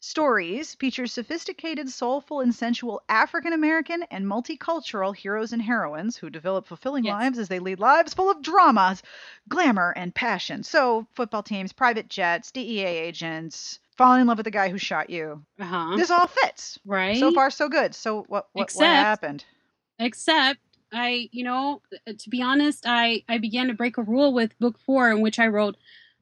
stories 0.04 0.76
feature 0.76 1.08
sophisticated, 1.08 1.90
soulful, 1.90 2.42
and 2.42 2.54
sensual 2.54 3.02
African 3.08 3.54
American 3.54 4.04
and 4.12 4.26
multicultural 4.26 5.16
heroes 5.16 5.54
and 5.54 5.62
heroines 5.62 6.18
who 6.18 6.30
develop 6.30 6.68
fulfilling 6.68 7.06
Yes. 7.06 7.14
lives 7.14 7.40
as 7.40 7.48
they 7.48 7.60
lead 7.60 7.80
lives 7.80 8.14
full 8.14 8.30
of 8.30 8.42
dramas, 8.42 9.02
glamour, 9.48 9.94
and 9.96 10.14
passion. 10.14 10.62
So, 10.64 11.08
football 11.14 11.42
teams, 11.42 11.72
private 11.72 12.10
jets, 12.10 12.52
DEA 12.52 12.84
agents, 12.86 13.80
falling 13.98 14.22
in 14.22 14.28
love 14.28 14.38
with 14.38 14.44
the 14.44 14.52
guy 14.52 14.68
who 14.68 14.78
shot 14.78 15.10
you. 15.10 15.42
uh-huh. 15.58 15.96
This 15.98 16.12
all 16.12 16.28
fits. 16.28 16.78
right? 16.86 17.18
So 17.18 17.32
far, 17.32 17.50
so 17.50 17.70
good. 17.70 17.96
So, 17.96 18.24
what 18.28 18.50
what, 18.52 18.72
what 18.76 18.88
happened? 18.88 19.46
except 20.00 20.60
I, 20.92 21.30
you 21.32 21.44
know, 21.44 21.82
uh, 22.08 22.14
to 22.18 22.30
be 22.30 22.42
honest, 22.42 22.84
I 22.86 23.24
I 23.30 23.38
began 23.38 23.68
to 23.68 23.74
break 23.74 23.98
a 23.98 24.04
rule 24.04 24.34
with 24.34 24.60
book 24.60 24.78
4 24.86 25.12
in 25.12 25.22
which 25.22 25.40
I 25.40 25.48
wrote 25.48 25.78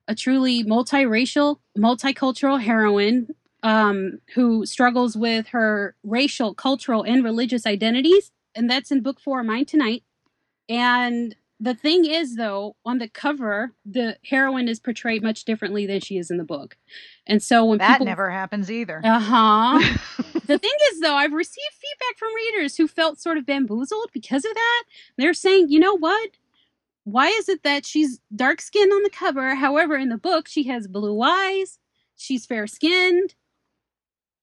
a 0.07 0.13
truly 0.13 0.63
multiracial, 0.63 1.59
multicultural 1.77 2.61
heroine 2.61 3.33
um 3.63 4.19
who 4.35 4.65
struggles 4.65 5.15
with 5.17 5.47
her 5.49 5.95
racial, 6.03 6.53
cultural 6.53 7.03
and 7.03 7.23
religious 7.23 7.65
identities, 7.65 8.31
and 8.55 8.69
that's 8.69 8.91
in 8.91 9.01
book 9.01 9.19
4 9.19 9.43
mine 9.43 9.65
tonight. 9.65 10.03
And 10.69 11.35
the 11.59 11.75
thing 11.75 12.05
is 12.05 12.37
though, 12.37 12.75
on 12.85 12.97
the 12.97 13.07
cover, 13.07 13.71
the 13.85 14.17
heroine 14.25 14.67
is 14.67 14.79
portrayed 14.79 15.21
much 15.21 15.45
differently 15.45 15.85
than 15.85 15.99
she 15.99 16.17
is 16.17 16.31
in 16.31 16.37
the 16.37 16.43
book. 16.43 16.75
And 17.27 17.41
so 17.43 17.65
when 17.65 17.77
That 17.77 17.93
people 17.93 18.07
never 18.07 18.31
happens 18.31 18.71
either. 18.71 18.99
uh-huh 19.03 19.79
the 20.47 20.57
thing 20.57 20.71
is 20.91 20.99
though 21.01 21.15
i've 21.15 21.33
received 21.33 21.73
feedback 21.73 22.17
from 22.17 22.33
readers 22.35 22.75
who 22.75 22.87
felt 22.87 23.19
sort 23.21 23.37
of 23.37 23.45
bamboozled 23.45 24.09
because 24.11 24.43
of 24.43 24.53
that 24.53 24.83
they're 25.17 25.33
saying 25.35 25.67
you 25.69 25.79
know 25.79 25.97
what 25.97 26.31
why 27.03 27.27
is 27.27 27.47
it 27.47 27.63
that 27.63 27.85
she's 27.85 28.19
dark 28.35 28.59
skinned 28.61 28.91
on 28.91 29.03
the 29.03 29.09
cover 29.09 29.55
however 29.55 29.95
in 29.95 30.09
the 30.09 30.17
book 30.17 30.47
she 30.47 30.63
has 30.63 30.87
blue 30.87 31.21
eyes 31.21 31.79
she's 32.17 32.45
fair 32.45 32.67
skinned 32.67 33.35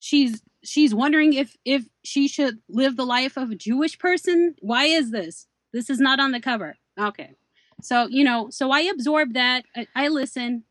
she's 0.00 0.42
she's 0.64 0.94
wondering 0.94 1.32
if 1.32 1.56
if 1.64 1.84
she 2.04 2.28
should 2.28 2.58
live 2.68 2.96
the 2.96 3.06
life 3.06 3.36
of 3.36 3.50
a 3.50 3.54
jewish 3.54 3.98
person 3.98 4.54
why 4.60 4.84
is 4.84 5.10
this 5.10 5.46
this 5.72 5.88
is 5.90 6.00
not 6.00 6.20
on 6.20 6.32
the 6.32 6.40
cover 6.40 6.76
okay 6.98 7.32
so 7.82 8.06
you 8.08 8.24
know 8.24 8.48
so 8.50 8.70
i 8.70 8.80
absorb 8.80 9.34
that 9.34 9.64
i, 9.76 9.86
I 9.94 10.08
listen 10.08 10.64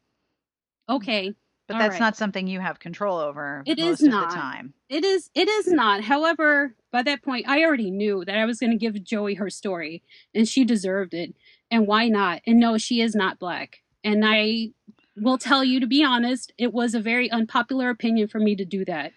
okay 0.90 1.34
but 1.68 1.76
all 1.76 1.80
that's 1.82 1.94
right. 1.94 2.00
not 2.00 2.16
something 2.16 2.48
you 2.48 2.62
have 2.62 2.80
control 2.80 3.18
over 3.18 3.62
It 3.66 3.78
most 3.78 4.00
is 4.00 4.08
of 4.08 4.12
not. 4.12 4.30
the 4.30 4.36
time. 4.36 4.74
It 4.90 5.04
is 5.04 5.30
it 5.36 5.50
is 5.50 5.68
not. 5.68 6.02
However, 6.02 6.74
by 6.92 7.04
that 7.04 7.24
point 7.24 7.48
I 7.48 7.64
already 7.64 7.92
knew 7.92 8.24
that 8.24 8.38
I 8.38 8.46
was 8.46 8.60
going 8.60 8.72
to 8.72 8.78
give 8.78 9.04
Joey 9.04 9.34
her 9.34 9.50
story 9.50 10.02
and 10.34 10.48
she 10.48 10.64
deserved 10.64 11.14
it. 11.14 11.36
And 11.70 11.86
why 11.86 12.08
not? 12.08 12.42
And 12.48 12.60
no, 12.60 12.78
she 12.78 13.02
is 13.02 13.16
not 13.16 13.38
black. 13.38 13.80
And 14.02 14.24
I 14.26 14.70
will 15.18 15.38
tell 15.38 15.64
you 15.64 15.82
to 15.82 15.88
be 15.88 16.04
honest, 16.06 16.54
it 16.58 16.72
was 16.72 16.96
a 16.96 17.02
very 17.02 17.30
unpopular 17.30 17.90
opinion 17.90 18.30
for 18.30 18.40
me 18.40 18.56
to 18.56 18.64
do 18.64 18.86
that. 18.86 19.12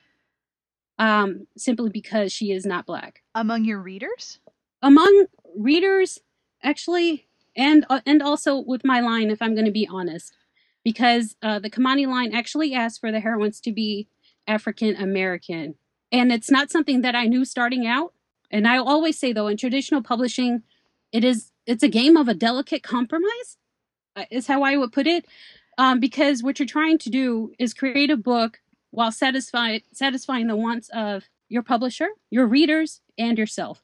Um 1.01 1.49
simply 1.57 1.91
because 1.91 2.33
she 2.33 2.53
is 2.53 2.65
not 2.65 2.87
black. 2.87 3.23
Among 3.35 3.65
your 3.65 3.81
readers? 3.81 4.39
Among 4.83 5.27
readers 5.57 6.21
actually 6.63 7.27
and 7.57 7.85
uh, 7.91 8.01
and 8.07 8.23
also 8.23 8.59
with 8.59 8.85
my 8.85 9.01
line 9.01 9.31
if 9.31 9.43
I'm 9.43 9.55
going 9.55 9.67
to 9.67 9.73
be 9.73 9.89
honest. 9.91 10.33
because 10.85 11.37
uh, 11.43 11.59
the 11.59 11.71
Kimani 11.71 12.07
line 12.07 12.35
actually 12.35 12.75
asked 12.75 13.01
for 13.01 13.13
the 13.13 13.21
heroines 13.21 13.61
to 13.63 13.73
be 13.73 14.09
African 14.47 14.97
American. 14.97 15.75
And 16.13 16.33
it's 16.33 16.51
not 16.51 16.71
something 16.71 17.03
that 17.03 17.15
I 17.15 17.27
knew 17.27 17.45
starting 17.45 17.87
out. 17.87 18.15
And 18.51 18.67
I 18.67 18.79
always 18.79 19.19
say 19.19 19.33
though, 19.33 19.47
in 19.49 19.57
traditional 19.57 20.03
publishing, 20.03 20.63
it 21.13 21.25
is 21.25 21.53
it's 21.67 21.83
a 21.83 21.89
game 21.89 22.17
of 22.17 22.29
a 22.29 22.35
delicate 22.35 22.83
compromise, 22.83 23.59
uh, 24.17 24.25
is 24.31 24.47
how 24.47 24.63
I 24.63 24.77
would 24.77 24.93
put 24.93 25.07
it. 25.07 25.27
Um, 25.79 26.01
because 26.01 26.43
what 26.43 26.59
you're 26.59 26.67
trying 26.67 26.99
to 26.99 27.11
do 27.11 27.53
is 27.59 27.73
create 27.75 28.11
a 28.11 28.17
book 28.17 28.61
while 28.91 29.13
satisfy, 29.13 29.79
satisfying 29.93 30.47
the 30.47 30.57
wants 30.57 30.89
of 30.91 31.29
your 31.49 31.63
publisher, 31.63 32.09
your 32.31 32.47
readers, 32.47 33.01
and 33.19 33.39
yourself. 33.39 33.83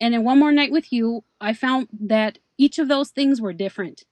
And 0.00 0.14
in 0.14 0.24
One 0.24 0.38
More 0.38 0.52
Night 0.52 0.72
with 0.72 0.92
You, 0.92 1.24
I 1.40 1.52
found 1.52 1.88
that 2.00 2.38
each 2.56 2.78
of 2.78 2.88
those 2.88 3.10
things 3.10 3.40
were 3.40 3.52
different. 3.52 4.04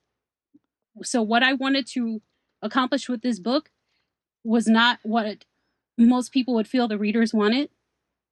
So, 1.02 1.22
what 1.22 1.42
I 1.42 1.54
wanted 1.54 1.86
to 1.88 2.20
accomplish 2.60 3.08
with 3.08 3.22
this 3.22 3.38
book 3.38 3.70
was 4.44 4.66
not 4.66 4.98
what 5.02 5.44
most 5.96 6.32
people 6.32 6.54
would 6.54 6.68
feel 6.68 6.88
the 6.88 6.98
readers 6.98 7.32
wanted 7.32 7.70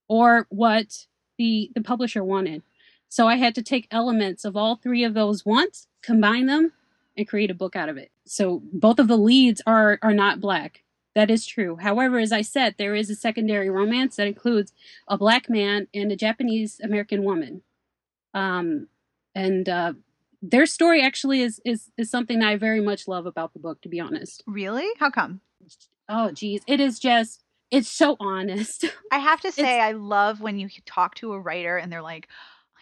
or 0.09 0.47
what 0.51 1.07
the, 1.39 1.71
the 1.75 1.81
publisher 1.81 2.25
wanted. 2.25 2.63
So, 3.09 3.29
I 3.29 3.37
had 3.37 3.55
to 3.55 3.63
take 3.63 3.87
elements 3.91 4.45
of 4.45 4.57
all 4.57 4.77
three 4.77 5.05
of 5.05 5.15
those 5.15 5.47
wants, 5.47 5.87
combine 6.03 6.47
them, 6.47 6.73
and 7.17 7.29
create 7.29 7.51
a 7.51 7.55
book 7.55 7.77
out 7.77 7.89
of 7.89 7.97
it. 7.97 8.11
So, 8.27 8.63
both 8.73 8.99
of 8.99 9.09
the 9.09 9.19
leads 9.19 9.63
are, 9.67 9.99
are 10.03 10.15
not 10.15 10.41
black. 10.41 10.83
That 11.17 11.31
is 11.31 11.47
true. 11.47 11.77
However, 11.77 12.19
as 12.19 12.31
I 12.31 12.43
said, 12.43 12.75
there 12.77 12.95
is 12.95 13.09
a 13.09 13.15
secondary 13.17 13.71
romance 13.71 14.17
that 14.17 14.27
includes 14.27 14.75
a 15.09 15.17
black 15.17 15.49
man 15.49 15.89
and 15.95 16.13
a 16.13 16.17
Japanese 16.17 16.79
American 16.85 17.25
woman. 17.25 17.63
Um, 18.35 18.89
and 19.35 19.67
uh, 19.67 19.95
their 20.43 20.67
story 20.67 21.01
actually 21.03 21.41
is, 21.41 21.59
is 21.65 21.91
is 21.97 22.11
something 22.11 22.43
I 22.43 22.57
very 22.57 22.83
much 22.83 23.09
love 23.09 23.25
about 23.25 23.55
the 23.55 23.59
book, 23.59 23.81
to 23.81 23.89
be 23.89 23.99
honest. 23.99 24.45
Really? 24.47 24.87
How 24.99 25.09
come? 25.09 25.41
Oh, 26.07 26.33
geez, 26.33 26.61
it 26.67 26.81
is 26.81 26.99
just 26.99 27.43
it's 27.71 27.89
so 27.89 28.19
honest. 28.21 28.85
I 29.11 29.19
have 29.19 29.41
to 29.41 29.53
say, 29.53 29.81
I 29.81 29.93
love 29.93 30.43
when 30.43 30.59
you 30.59 30.69
talk 30.85 31.15
to 31.17 31.33
a 31.33 31.41
writer 31.41 31.79
and 31.79 31.91
they're 31.91 32.03
like, 32.03 32.29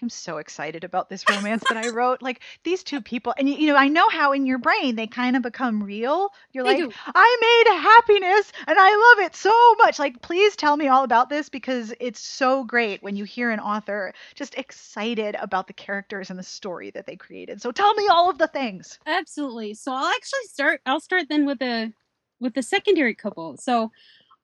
I'm 0.02 0.08
so 0.08 0.38
excited 0.38 0.84
about 0.84 1.08
this 1.08 1.28
romance 1.28 1.62
that 1.68 1.76
I 1.76 1.88
wrote. 1.88 2.20
Like 2.20 2.40
these 2.62 2.82
two 2.82 3.00
people, 3.00 3.34
and 3.38 3.48
you, 3.48 3.56
you 3.56 3.66
know, 3.68 3.76
I 3.76 3.88
know 3.88 4.08
how 4.08 4.32
in 4.32 4.44
your 4.44 4.58
brain 4.58 4.96
they 4.96 5.06
kind 5.06 5.36
of 5.36 5.42
become 5.42 5.82
real. 5.82 6.30
You're 6.52 6.64
They 6.64 6.76
like, 6.76 6.84
do. 6.84 6.92
I 7.14 7.36
made 7.40 7.80
happiness 7.80 8.52
and 8.66 8.76
I 8.78 9.14
love 9.16 9.26
it 9.26 9.36
so 9.36 9.74
much. 9.78 9.98
Like, 9.98 10.20
please 10.20 10.56
tell 10.56 10.76
me 10.76 10.88
all 10.88 11.04
about 11.04 11.28
this 11.28 11.48
because 11.48 11.94
it's 12.00 12.20
so 12.20 12.64
great 12.64 13.02
when 13.02 13.16
you 13.16 13.24
hear 13.24 13.50
an 13.50 13.60
author 13.60 14.12
just 14.34 14.54
excited 14.56 15.36
about 15.40 15.66
the 15.68 15.72
characters 15.72 16.30
and 16.30 16.38
the 16.38 16.42
story 16.44 16.90
that 16.90 17.06
they 17.06 17.16
created. 17.16 17.62
So 17.62 17.70
tell 17.70 17.94
me 17.94 18.08
all 18.08 18.28
of 18.28 18.38
the 18.38 18.48
things. 18.48 18.98
Absolutely. 19.06 19.74
So 19.74 19.92
I'll 19.92 20.12
actually 20.12 20.44
start. 20.46 20.80
I'll 20.86 21.00
start 21.00 21.28
then 21.28 21.46
with 21.46 21.60
the 21.60 21.92
with 22.40 22.54
the 22.54 22.62
secondary 22.62 23.14
couple. 23.14 23.56
So, 23.56 23.90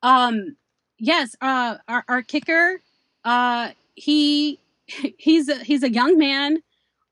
um, 0.03 0.57
yes, 0.99 1.35
uh, 1.41 1.77
our 1.89 2.05
our 2.09 2.23
kicker, 2.23 2.81
uh, 3.25 3.71
he 3.95 4.59
he's 5.19 5.49
a, 5.49 5.57
he's 5.65 5.83
a 5.83 5.91
young 5.91 6.19
man, 6.19 6.63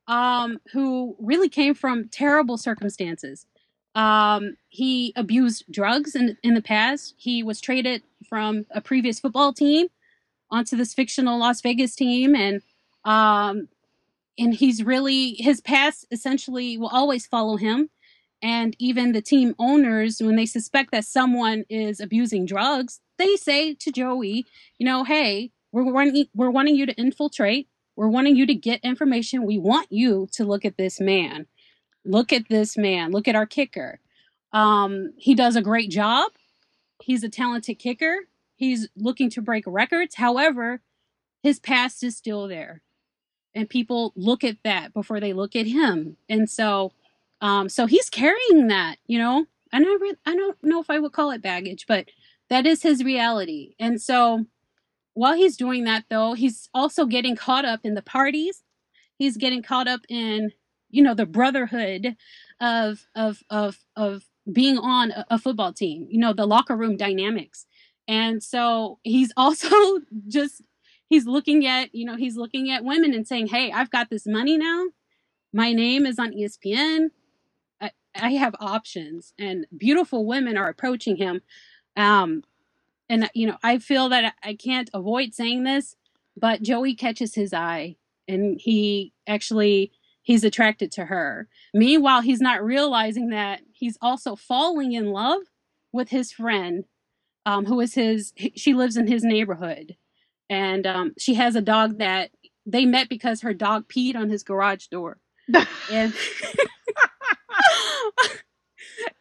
um, 0.06 0.58
who 0.72 1.16
really 1.18 1.48
came 1.48 1.74
from 1.74 2.08
terrible 2.08 2.56
circumstances. 2.56 3.46
Um, 3.94 4.56
he 4.68 5.12
abused 5.16 5.64
drugs 5.70 6.14
in 6.14 6.36
in 6.42 6.54
the 6.54 6.62
past. 6.62 7.14
He 7.16 7.42
was 7.42 7.60
traded 7.60 8.02
from 8.28 8.66
a 8.70 8.80
previous 8.80 9.20
football 9.20 9.52
team 9.52 9.88
onto 10.50 10.76
this 10.76 10.94
fictional 10.94 11.38
Las 11.38 11.60
Vegas 11.60 11.94
team, 11.94 12.34
and 12.34 12.62
um, 13.04 13.68
and 14.38 14.54
he's 14.54 14.84
really 14.84 15.34
his 15.34 15.60
past 15.60 16.06
essentially 16.10 16.78
will 16.78 16.88
always 16.88 17.26
follow 17.26 17.56
him 17.56 17.90
and 18.40 18.76
even 18.78 19.12
the 19.12 19.20
team 19.20 19.54
owners 19.58 20.20
when 20.20 20.36
they 20.36 20.46
suspect 20.46 20.92
that 20.92 21.04
someone 21.04 21.64
is 21.68 22.00
abusing 22.00 22.46
drugs 22.46 23.00
they 23.18 23.36
say 23.36 23.74
to 23.74 23.90
joey 23.90 24.46
you 24.78 24.86
know 24.86 25.04
hey 25.04 25.50
we're 25.72 25.90
wanting 25.90 26.26
we're 26.34 26.50
wanting 26.50 26.76
you 26.76 26.86
to 26.86 26.94
infiltrate 26.94 27.68
we're 27.98 28.06
wanting 28.06 28.36
you 28.36 28.46
to 28.46 28.54
get 28.54 28.78
information. 28.84 29.44
We 29.44 29.58
want 29.58 29.88
you 29.90 30.28
to 30.34 30.44
look 30.44 30.64
at 30.64 30.76
this 30.76 31.00
man. 31.00 31.48
Look 32.04 32.32
at 32.32 32.48
this 32.48 32.76
man. 32.76 33.10
Look 33.10 33.26
at 33.26 33.34
our 33.34 33.44
kicker. 33.44 33.98
Um, 34.52 35.14
he 35.16 35.34
does 35.34 35.56
a 35.56 35.62
great 35.62 35.90
job. 35.90 36.30
He's 37.02 37.24
a 37.24 37.28
talented 37.28 37.80
kicker. 37.80 38.18
He's 38.54 38.88
looking 38.96 39.30
to 39.30 39.42
break 39.42 39.64
records. 39.66 40.14
However 40.14 40.80
his 41.42 41.58
past 41.58 42.04
is 42.04 42.16
still 42.16 42.46
there 42.46 42.82
and 43.52 43.68
people 43.68 44.12
look 44.14 44.44
at 44.44 44.58
that 44.62 44.94
before 44.94 45.18
they 45.18 45.32
look 45.32 45.56
at 45.56 45.66
him. 45.66 46.16
And 46.28 46.48
so 46.48 46.92
um 47.40 47.68
so 47.68 47.86
he's 47.86 48.08
carrying 48.08 48.68
that 48.68 48.98
you 49.08 49.18
know? 49.18 49.46
And 49.72 49.84
i 49.84 49.96
re- 50.00 50.14
i 50.24 50.36
don't 50.36 50.56
know 50.62 50.80
if 50.80 50.88
i 50.88 51.00
would 51.00 51.12
call 51.12 51.32
it 51.32 51.42
baggage 51.42 51.86
but 51.88 52.06
that 52.48 52.64
is 52.64 52.82
his 52.82 53.02
reality. 53.02 53.74
And 53.80 54.00
so 54.00 54.46
while 55.18 55.34
he's 55.34 55.56
doing 55.56 55.82
that 55.84 56.04
though 56.08 56.34
he's 56.34 56.68
also 56.72 57.04
getting 57.04 57.34
caught 57.34 57.64
up 57.64 57.80
in 57.82 57.94
the 57.94 58.02
parties. 58.02 58.62
He's 59.18 59.36
getting 59.36 59.62
caught 59.62 59.88
up 59.88 60.02
in 60.08 60.52
you 60.90 61.02
know 61.02 61.14
the 61.14 61.26
brotherhood 61.26 62.16
of 62.60 63.06
of 63.16 63.42
of 63.50 63.78
of 63.96 64.24
being 64.50 64.78
on 64.78 65.10
a, 65.10 65.26
a 65.30 65.38
football 65.38 65.72
team 65.72 66.06
you 66.08 66.20
know 66.20 66.32
the 66.32 66.46
locker 66.46 66.76
room 66.76 66.96
dynamics. 66.96 67.66
And 68.06 68.42
so 68.42 69.00
he's 69.02 69.32
also 69.36 69.68
just 70.28 70.62
he's 71.08 71.26
looking 71.26 71.66
at 71.66 71.92
you 71.92 72.04
know 72.06 72.16
he's 72.16 72.36
looking 72.36 72.70
at 72.70 72.84
women 72.84 73.12
and 73.12 73.26
saying 73.26 73.48
hey 73.48 73.72
i've 73.72 73.90
got 73.90 74.10
this 74.10 74.26
money 74.26 74.56
now. 74.56 74.84
My 75.52 75.72
name 75.72 76.06
is 76.06 76.20
on 76.20 76.30
espn 76.32 77.08
i, 77.80 77.90
I 78.14 78.34
have 78.34 78.54
options. 78.60 79.34
And 79.36 79.66
beautiful 79.76 80.24
women 80.26 80.56
are 80.56 80.68
approaching 80.68 81.16
him 81.16 81.40
um 81.96 82.44
and 83.08 83.28
you 83.34 83.46
know 83.46 83.56
i 83.62 83.78
feel 83.78 84.08
that 84.08 84.34
i 84.42 84.54
can't 84.54 84.90
avoid 84.94 85.34
saying 85.34 85.64
this 85.64 85.96
but 86.36 86.62
joey 86.62 86.94
catches 86.94 87.34
his 87.34 87.52
eye 87.52 87.96
and 88.28 88.60
he 88.60 89.12
actually 89.26 89.90
he's 90.28 90.44
attracted 90.44 90.92
to 90.92 91.06
her. 91.06 91.48
Meanwhile 91.72 92.20
he's 92.20 92.40
not 92.40 92.62
realizing 92.62 93.30
that 93.30 93.62
he's 93.72 93.96
also 94.02 94.36
falling 94.36 94.92
in 94.92 95.10
love 95.10 95.40
with 95.90 96.10
his 96.10 96.30
friend 96.30 96.84
um, 97.46 97.64
who 97.64 97.80
is 97.80 97.94
his 97.94 98.34
she 98.54 98.74
lives 98.74 98.98
in 98.98 99.06
his 99.06 99.24
neighborhood. 99.24 99.96
And 100.50 100.86
um, 100.86 101.14
she 101.18 101.34
has 101.34 101.56
a 101.56 101.62
dog 101.62 101.98
that 101.98 102.30
they 102.66 102.84
met 102.84 103.08
because 103.08 103.40
her 103.40 103.54
dog 103.54 103.88
peed 103.88 104.16
on 104.16 104.28
his 104.28 104.42
garage 104.42 104.88
door. 104.88 105.18
And 105.90 106.12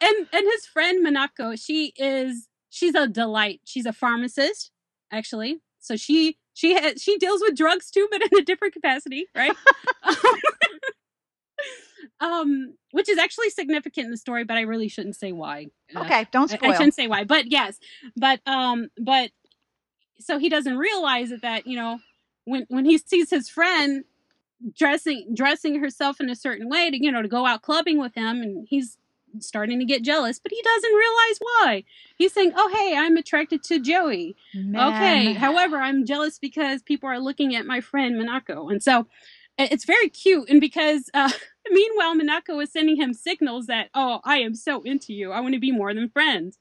and 0.02 0.28
and 0.34 0.46
his 0.52 0.66
friend 0.66 1.06
Minako, 1.06 1.58
she 1.58 1.94
is 1.96 2.50
she's 2.78 2.96
a 2.96 3.08
delight. 3.08 3.62
She's 3.66 3.86
a 3.86 3.94
pharmacist, 3.94 4.72
actually. 5.12 5.60
So 5.80 5.96
she 5.96 6.38
she 6.54 6.74
has 6.74 7.02
she 7.02 7.18
deals 7.18 7.42
with 7.42 7.56
drugs 7.56 7.90
too, 7.90 8.08
but 8.12 8.22
in 8.22 8.40
a 8.40 8.44
different 8.44 8.74
capacity, 8.74 9.28
right? 9.36 9.56
um, 12.20 12.76
which 12.92 13.10
is 13.10 13.18
actually 13.18 13.50
significant 13.50 14.06
in 14.06 14.12
the 14.12 14.18
story, 14.18 14.44
but 14.44 14.58
I 14.58 14.62
really 14.62 14.88
shouldn't 14.88 15.16
say 15.16 15.32
why. 15.32 15.68
Uh, 15.96 16.02
Okay, 16.02 16.28
don't 16.32 16.52
I, 16.52 16.58
spoil. 16.58 16.72
I 16.72 16.76
shouldn't 16.76 16.96
say 16.96 17.08
why, 17.08 17.24
but 17.24 17.52
yes, 17.52 17.78
but 18.16 18.42
um, 18.46 18.90
but 19.00 19.32
so 20.20 20.40
he 20.40 20.50
doesn't 20.50 20.78
realize 20.78 21.32
it 21.32 21.42
that 21.42 21.68
you 21.68 21.76
know 21.76 22.00
when 22.46 22.66
when 22.70 22.86
he 22.86 22.98
sees 22.98 23.30
his 23.30 23.50
friend 23.50 24.04
dressing 24.76 25.28
dressing 25.36 25.80
herself 25.80 26.20
in 26.20 26.30
a 26.30 26.36
certain 26.36 26.70
way 26.70 26.90
to 26.90 27.04
you 27.04 27.12
know 27.12 27.22
to 27.22 27.28
go 27.28 27.46
out 27.46 27.62
clubbing 27.62 28.00
with 28.00 28.16
him, 28.16 28.42
and 28.42 28.68
he's 28.70 28.98
starting 29.40 29.80
to 29.80 29.86
get 29.86 30.04
jealous, 30.04 30.40
but 30.40 30.52
he 30.52 30.62
doesn't 30.62 30.94
realize 30.94 31.40
why. 31.40 31.84
He's 32.18 32.34
saying, 32.34 32.54
"Oh, 32.56 32.70
hey, 32.74 32.96
I'm 32.98 33.18
attracted 33.18 33.64
to 33.64 33.80
Joey." 33.80 34.36
Okay. 34.76 35.34
However, 35.34 35.78
I'm 35.78 36.06
jealous 36.06 36.40
because 36.40 36.82
people 36.82 37.10
are 37.10 37.20
looking 37.20 37.56
at 37.56 37.66
my 37.66 37.82
friend 37.82 38.16
Minako, 38.16 38.72
and 38.72 38.82
so 38.82 39.08
it's 39.58 39.86
very 39.86 40.10
cute. 40.10 40.50
And 40.50 40.62
because 40.62 41.10
uh, 41.14 41.32
meanwhile, 41.72 42.16
Minako 42.16 42.62
is 42.62 42.72
sending 42.72 42.98
him 42.98 43.14
signals 43.14 43.68
that, 43.68 43.90
"Oh, 43.94 44.22
I 44.24 44.40
am 44.40 44.56
so 44.56 44.82
into 44.82 45.14
you. 45.14 45.32
I 45.32 45.40
want 45.40 45.54
to 45.54 45.60
be 45.60 45.72
more 45.72 45.94
than 45.94 46.10
friends," 46.10 46.58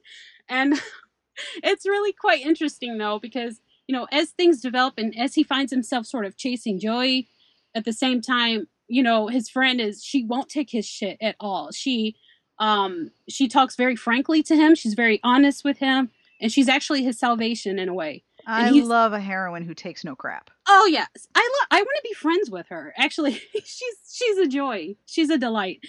and 0.49 0.75
it's 1.63 1.87
really 1.87 2.13
quite 2.13 2.45
interesting 2.45 2.99
though 2.99 3.19
because 3.19 3.61
you 3.87 3.95
know 3.95 4.07
as 4.13 4.31
things 4.31 4.61
develop 4.61 4.95
and 4.99 5.17
as 5.19 5.35
he 5.35 5.43
finds 5.43 5.73
himself 5.73 6.07
sort 6.07 6.27
of 6.27 6.37
chasing 6.37 6.81
Joey, 6.81 7.29
at 7.75 7.85
the 7.85 7.93
same 7.93 8.21
time, 8.21 8.69
you 8.89 9.03
know 9.03 9.29
his 9.29 9.49
friend 9.49 9.81
is 9.81 10.03
she 10.03 10.25
won't 10.25 10.49
take 10.49 10.71
his 10.71 10.87
shit 10.87 11.19
at 11.21 11.37
all. 11.41 11.71
She 11.73 12.17
um 12.59 13.11
she 13.29 13.49
talks 13.49 13.77
very 13.77 13.97
frankly 13.97 14.43
to 14.45 14.57
him. 14.57 14.75
She's 14.75 14.95
very 14.95 15.21
honest 15.23 15.65
with 15.65 15.79
him, 15.79 16.11
and 16.41 16.51
she's 16.51 16.69
actually 16.69 17.03
his 17.03 17.19
salvation 17.19 17.79
in 17.79 17.89
a 17.89 17.95
way. 17.95 18.25
I 18.47 18.71
love 18.71 19.13
a 19.13 19.21
heroine 19.21 19.65
who 19.65 19.75
takes 19.75 20.05
no 20.05 20.15
crap. 20.15 20.51
Oh 20.69 20.89
yes, 20.91 21.09
I 21.35 21.41
love. 21.41 21.67
I 21.71 21.83
want 21.83 21.97
to 21.97 22.09
be 22.09 22.15
friends 22.15 22.51
with 22.51 22.69
her. 22.69 22.95
Actually, 22.97 23.33
she's 23.65 23.97
she's 24.11 24.39
a 24.39 24.47
joy. 24.47 24.97
She's 25.07 25.31
a 25.31 25.39
delight. 25.39 25.81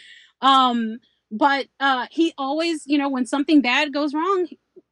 Um, 0.42 1.00
but 1.32 1.68
uh, 1.80 2.08
he 2.10 2.34
always, 2.38 2.84
you 2.86 2.98
know, 2.98 3.10
when 3.10 3.26
something 3.26 3.62
bad 3.62 3.94
goes 3.94 4.14
wrong, 4.14 4.48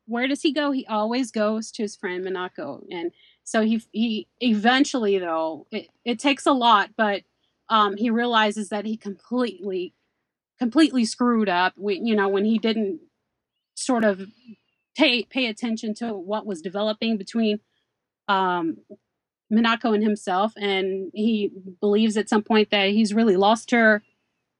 where 0.06 0.28
does 0.28 0.42
he 0.42 0.52
go? 0.54 0.72
He 0.72 0.86
always 0.88 1.32
goes 1.32 1.72
to 1.72 1.82
his 1.82 1.96
friend 1.96 2.24
Minako, 2.26 2.84
and 2.92 3.12
so 3.44 3.62
he 3.62 3.82
he 3.92 4.28
eventually 4.42 5.18
though 5.18 5.66
it 5.72 5.88
it 6.04 6.20
takes 6.20 6.46
a 6.46 6.52
lot, 6.52 6.92
but 6.96 7.24
um, 7.70 7.98
he 7.98 8.10
realizes 8.12 8.70
that 8.70 8.86
he 8.86 8.96
completely 8.96 9.94
completely 10.60 11.06
screwed 11.06 11.50
up. 11.50 11.74
You 11.78 12.16
know, 12.16 12.30
when 12.30 12.46
he 12.46 12.58
didn't 12.58 13.00
sort 13.76 14.04
of 14.04 14.22
pay 14.96 15.24
pay 15.24 15.48
attention 15.48 15.94
to 15.96 16.14
what 16.14 16.46
was 16.46 16.62
developing 16.62 17.18
between 17.18 17.60
um, 18.28 18.78
Minako 19.52 19.94
and 19.94 20.04
himself, 20.04 20.54
and 20.58 21.12
he 21.14 21.52
believes 21.80 22.18
at 22.18 22.30
some 22.30 22.44
point 22.44 22.72
that 22.72 22.90
he's 22.90 23.14
really 23.14 23.38
lost 23.38 23.72
her 23.72 24.02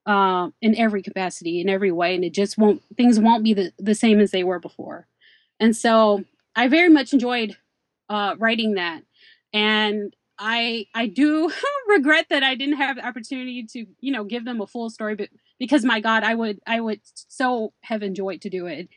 uh, 0.06 0.50
in 0.62 0.76
every 0.76 1.02
capacity, 1.02 1.60
in 1.60 1.70
every 1.70 1.92
way, 1.92 2.16
and 2.16 2.24
it 2.24 2.34
just 2.34 2.58
won't 2.58 2.82
things 2.96 3.20
won't 3.20 3.44
be 3.44 3.54
the, 3.54 3.72
the 3.80 3.96
same 3.96 4.20
as 4.20 4.32
they 4.32 4.44
were 4.44 4.60
before. 4.60 5.08
And 5.60 5.76
so 5.76 6.24
I 6.56 6.68
very 6.68 6.90
much 6.90 7.14
enjoyed 7.14 7.58
uh, 8.10 8.36
writing 8.38 8.76
that, 8.76 9.04
and 9.54 10.16
I 10.38 10.86
I 10.94 11.08
do 11.08 11.52
regret 11.88 12.28
that 12.30 12.44
I 12.44 12.56
didn't 12.56 12.78
have 12.78 12.98
the 12.98 13.08
opportunity 13.08 13.64
to 13.72 13.86
you 14.00 14.12
know 14.12 14.24
give 14.24 14.46
them 14.46 14.62
a 14.62 14.68
full 14.68 14.90
story, 14.90 15.16
but 15.16 15.30
because 15.60 15.86
my 15.86 16.00
God, 16.00 16.24
I 16.24 16.36
would 16.36 16.60
I 16.68 16.80
would 16.82 17.02
so 17.04 17.74
have 17.82 18.04
enjoyed 18.04 18.42
to 18.42 18.50
do 18.50 18.68
it. 18.68 18.90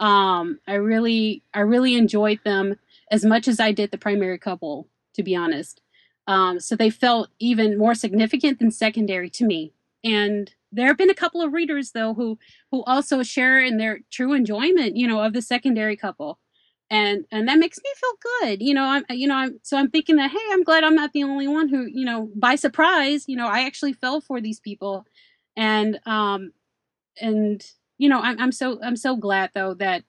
Um, 0.00 0.58
I 0.66 0.74
really 0.74 1.42
I 1.52 1.60
really 1.60 1.94
enjoyed 1.96 2.40
them 2.44 2.76
as 3.10 3.24
much 3.24 3.48
as 3.48 3.60
I 3.60 3.72
did 3.72 3.90
the 3.90 3.98
primary 3.98 4.38
couple, 4.38 4.88
to 5.14 5.22
be 5.22 5.36
honest. 5.36 5.80
Um, 6.26 6.58
so 6.58 6.74
they 6.74 6.90
felt 6.90 7.28
even 7.38 7.78
more 7.78 7.94
significant 7.94 8.58
than 8.58 8.70
secondary 8.70 9.28
to 9.30 9.44
me. 9.44 9.72
And 10.02 10.52
there 10.72 10.88
have 10.88 10.98
been 10.98 11.10
a 11.10 11.14
couple 11.14 11.40
of 11.42 11.52
readers 11.52 11.92
though 11.92 12.14
who 12.14 12.38
who 12.70 12.82
also 12.84 13.22
share 13.22 13.60
in 13.60 13.76
their 13.78 14.00
true 14.10 14.32
enjoyment, 14.32 14.96
you 14.96 15.06
know, 15.06 15.20
of 15.20 15.32
the 15.32 15.42
secondary 15.42 15.96
couple. 15.96 16.38
And 16.90 17.24
and 17.30 17.48
that 17.48 17.58
makes 17.58 17.78
me 17.78 17.90
feel 17.96 18.48
good. 18.48 18.62
You 18.62 18.74
know, 18.74 18.84
I'm 18.84 19.04
you 19.10 19.26
know, 19.28 19.36
I'm 19.36 19.60
so 19.62 19.76
I'm 19.76 19.90
thinking 19.90 20.16
that 20.16 20.30
hey, 20.30 20.38
I'm 20.52 20.64
glad 20.64 20.84
I'm 20.84 20.94
not 20.94 21.12
the 21.12 21.24
only 21.24 21.48
one 21.48 21.68
who, 21.68 21.86
you 21.86 22.04
know, 22.04 22.30
by 22.34 22.56
surprise, 22.56 23.28
you 23.28 23.36
know, 23.36 23.46
I 23.46 23.64
actually 23.64 23.92
fell 23.92 24.20
for 24.20 24.40
these 24.40 24.60
people. 24.60 25.06
And 25.56 26.00
um 26.06 26.52
and 27.20 27.64
you 27.98 28.08
know, 28.08 28.20
I'm 28.20 28.38
I'm 28.40 28.52
so 28.52 28.80
I'm 28.82 28.96
so 28.96 29.16
glad 29.16 29.50
though 29.54 29.74
that 29.74 30.04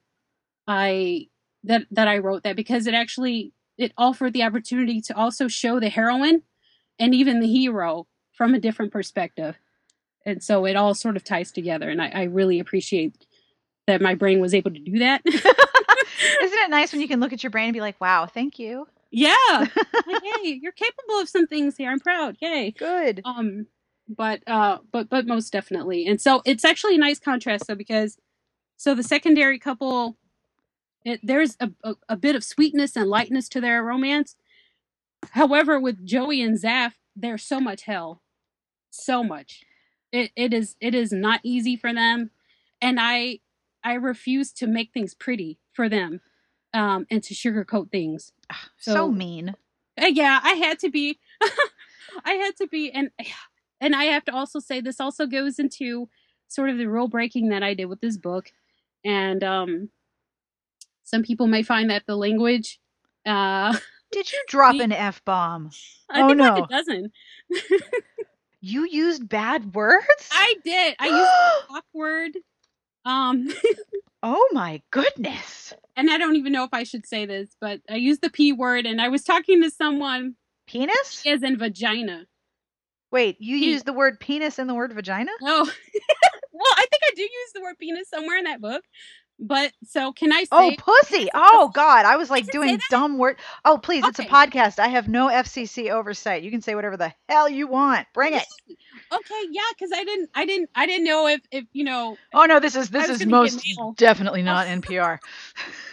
I 0.68 1.28
that 1.64 1.84
that 1.92 2.08
I 2.08 2.18
wrote 2.20 2.44
that 2.44 2.56
because 2.56 2.88
it 2.88 2.94
actually 2.94 3.54
it 3.78 3.92
offered 3.98 4.34
the 4.34 4.44
opportunity 4.44 5.02
to 5.02 5.16
also 5.16 5.48
show 5.48 5.80
the 5.80 5.90
heroine 5.90 6.44
and 7.00 7.14
even 7.14 7.40
the 7.40 7.48
hero 7.48 8.08
from 8.32 8.54
a 8.54 8.60
different 8.60 8.92
perspective. 8.92 9.58
And 10.26 10.42
so 10.42 10.66
it 10.66 10.76
all 10.76 10.94
sort 10.94 11.16
of 11.18 11.24
ties 11.24 11.52
together. 11.52 11.90
And 11.90 12.02
I, 12.02 12.10
I 12.10 12.24
really 12.24 12.60
appreciate 12.60 13.26
that 13.88 14.02
my 14.02 14.16
brain 14.16 14.40
was 14.40 14.54
able 14.54 14.72
to 14.72 14.80
do 14.80 15.00
that. 15.00 15.22
Isn't 15.26 15.44
it 16.60 16.70
nice 16.70 16.92
when 16.92 17.02
you 17.02 17.08
can 17.08 17.20
look 17.20 17.34
at 17.34 17.44
your 17.44 17.52
brain 17.52 17.68
and 17.68 17.74
be 17.74 17.82
like, 17.82 18.00
wow, 18.02 18.26
thank 18.26 18.58
you? 18.58 18.88
Yeah. 19.12 19.36
like, 19.60 20.24
yay, 20.24 20.60
you're 20.62 20.72
capable 20.72 21.20
of 21.20 21.30
some 21.30 21.48
things 21.48 21.78
here. 21.78 21.92
I'm 21.92 22.00
proud. 22.00 22.38
Yay. 22.40 22.72
Good. 22.72 23.22
Um, 23.24 23.68
but 24.08 24.42
uh 24.48 24.80
but 24.92 25.10
but 25.10 25.26
most 25.26 25.52
definitely. 25.52 26.06
And 26.06 26.22
so 26.22 26.42
it's 26.46 26.66
actually 26.66 26.96
a 26.96 27.00
nice 27.00 27.20
contrast 27.20 27.68
though, 27.68 27.76
because 27.76 28.18
so 28.78 28.94
the 28.94 29.04
secondary 29.04 29.60
couple 29.60 30.18
it, 31.06 31.20
there's 31.22 31.56
a, 31.60 31.70
a, 31.84 31.96
a, 32.10 32.18
bit 32.18 32.36
of 32.36 32.44
sweetness 32.44 32.96
and 32.96 33.08
lightness 33.08 33.48
to 33.50 33.62
their 33.62 33.84
romance. 33.84 34.36
However, 35.32 35.80
with 35.80 36.06
Joey 36.06 36.42
and 36.42 36.60
Zaf, 36.60 36.94
there's 37.16 37.44
so 37.44 37.60
much 37.60 37.84
hell, 37.84 38.22
so 38.90 39.24
much. 39.24 39.64
It 40.12 40.32
it 40.36 40.54
is 40.54 40.76
it 40.82 40.96
is 40.96 41.12
not 41.12 41.42
easy 41.44 41.76
for 41.76 41.94
them, 41.94 42.32
and 42.82 43.00
I 43.00 43.40
I 43.84 43.94
refuse 43.94 44.52
to 44.54 44.68
make 44.68 44.92
things 44.94 45.14
pretty 45.14 45.60
for 45.72 45.88
them, 45.88 46.22
um, 46.74 47.06
and 47.12 47.24
to 47.24 47.34
sugarcoat 47.34 47.92
things. 47.92 48.34
So, 48.78 48.94
so 48.94 49.12
mean. 49.12 49.56
Uh, 50.02 50.08
yeah, 50.08 50.40
I 50.44 50.54
had 50.54 50.80
to 50.80 50.90
be. 50.90 51.20
I 52.26 52.34
had 52.34 52.56
to 52.58 52.68
be, 52.68 52.92
and 52.92 53.12
and 53.82 53.96
I 53.96 54.06
have 54.06 54.26
to 54.26 54.34
also 54.34 54.60
say 54.60 54.82
this 54.82 55.00
also 55.00 55.26
goes 55.26 55.60
into 55.60 56.10
sort 56.48 56.70
of 56.70 56.78
the 56.78 56.88
rule 56.88 57.08
breaking 57.08 57.50
that 57.50 57.64
I 57.64 57.74
did 57.74 57.86
with 57.86 58.02
this 58.02 58.18
book, 58.18 58.52
and 59.04 59.44
um, 59.44 59.90
some 61.04 61.24
people 61.24 61.48
may 61.48 61.64
find 61.64 61.90
that 61.90 62.04
the 62.06 62.16
language. 62.16 62.80
Uh, 63.26 63.78
Did 64.12 64.32
you 64.32 64.44
drop 64.48 64.76
an 64.80 64.92
f 64.92 65.24
bomb? 65.26 65.70
oh 66.14 66.34
no, 66.34 66.56
like 66.56 66.64
a 66.64 66.68
dozen. 66.68 67.12
you 68.62 68.88
used 68.90 69.30
bad 69.30 69.74
words. 69.76 70.30
I 70.32 70.56
did. 70.64 70.96
I 71.00 71.08
used 71.08 71.32
awkward. 71.70 72.32
Um. 73.06 73.48
oh 74.24 74.50
my 74.52 74.82
goodness. 74.92 75.74
And 75.96 76.10
I 76.10 76.18
don't 76.18 76.36
even 76.36 76.52
know 76.52 76.64
if 76.64 76.74
I 76.74 76.84
should 76.84 77.06
say 77.06 77.26
this, 77.26 77.56
but 77.62 77.82
I 77.90 77.96
used 77.96 78.22
the 78.22 78.30
p 78.30 78.52
word, 78.52 78.86
and 78.86 79.02
I 79.02 79.10
was 79.10 79.24
talking 79.24 79.62
to 79.62 79.70
someone. 79.70 80.36
Penis? 80.68 81.22
As 81.28 81.44
in 81.44 81.60
vagina. 81.60 82.26
Wait, 83.16 83.38
you 83.40 83.56
use 83.56 83.84
the 83.84 83.94
word 83.94 84.20
penis 84.20 84.60
and 84.60 84.70
the 84.70 84.74
word 84.74 84.92
vagina? 84.92 85.32
Oh. 85.42 85.64
well, 86.52 86.74
I 86.76 86.86
think 86.92 87.02
I 87.02 87.14
do 87.16 87.22
use 87.22 87.52
the 87.54 87.62
word 87.62 87.78
penis 87.80 88.10
somewhere 88.10 88.38
in 88.38 88.44
that 88.44 88.60
book. 88.60 88.84
But 89.40 89.72
so 89.86 90.12
can 90.12 90.34
I 90.34 90.44
oh, 90.52 90.70
say? 90.70 90.78
Oh, 90.78 90.84
pussy! 90.84 91.30
Oh 91.34 91.72
God, 91.74 92.04
I 92.04 92.18
was 92.18 92.30
like 92.30 92.46
doing 92.48 92.78
dumb 92.90 93.18
word. 93.18 93.38
Oh, 93.64 93.78
please, 93.78 94.04
okay. 94.04 94.10
it's 94.10 94.20
a 94.20 94.26
podcast. 94.26 94.80
I 94.80 94.90
have 94.90 95.08
no 95.08 95.30
FCC 95.30 95.92
oversight. 95.92 96.44
You 96.44 96.52
can 96.52 96.62
say 96.62 96.76
whatever 96.76 96.98
the 96.98 97.14
hell 97.30 97.48
you 97.48 97.68
want. 97.68 98.06
Bring 98.14 98.34
it. 98.34 98.44
Okay, 99.14 99.44
yeah, 99.50 99.62
because 99.72 99.92
I 99.94 100.04
didn't, 100.04 100.30
I 100.36 100.46
didn't, 100.46 100.70
I 100.76 100.86
didn't 100.86 101.06
know 101.06 101.28
if, 101.28 101.40
if 101.52 101.64
you 101.72 101.86
know. 101.86 102.18
Oh 102.34 102.44
no, 102.44 102.60
this 102.60 102.76
is 102.76 102.90
this 102.90 103.08
is 103.08 103.26
most 103.26 103.66
definitely 103.96 104.42
not 104.42 104.68
NPR. 104.82 105.20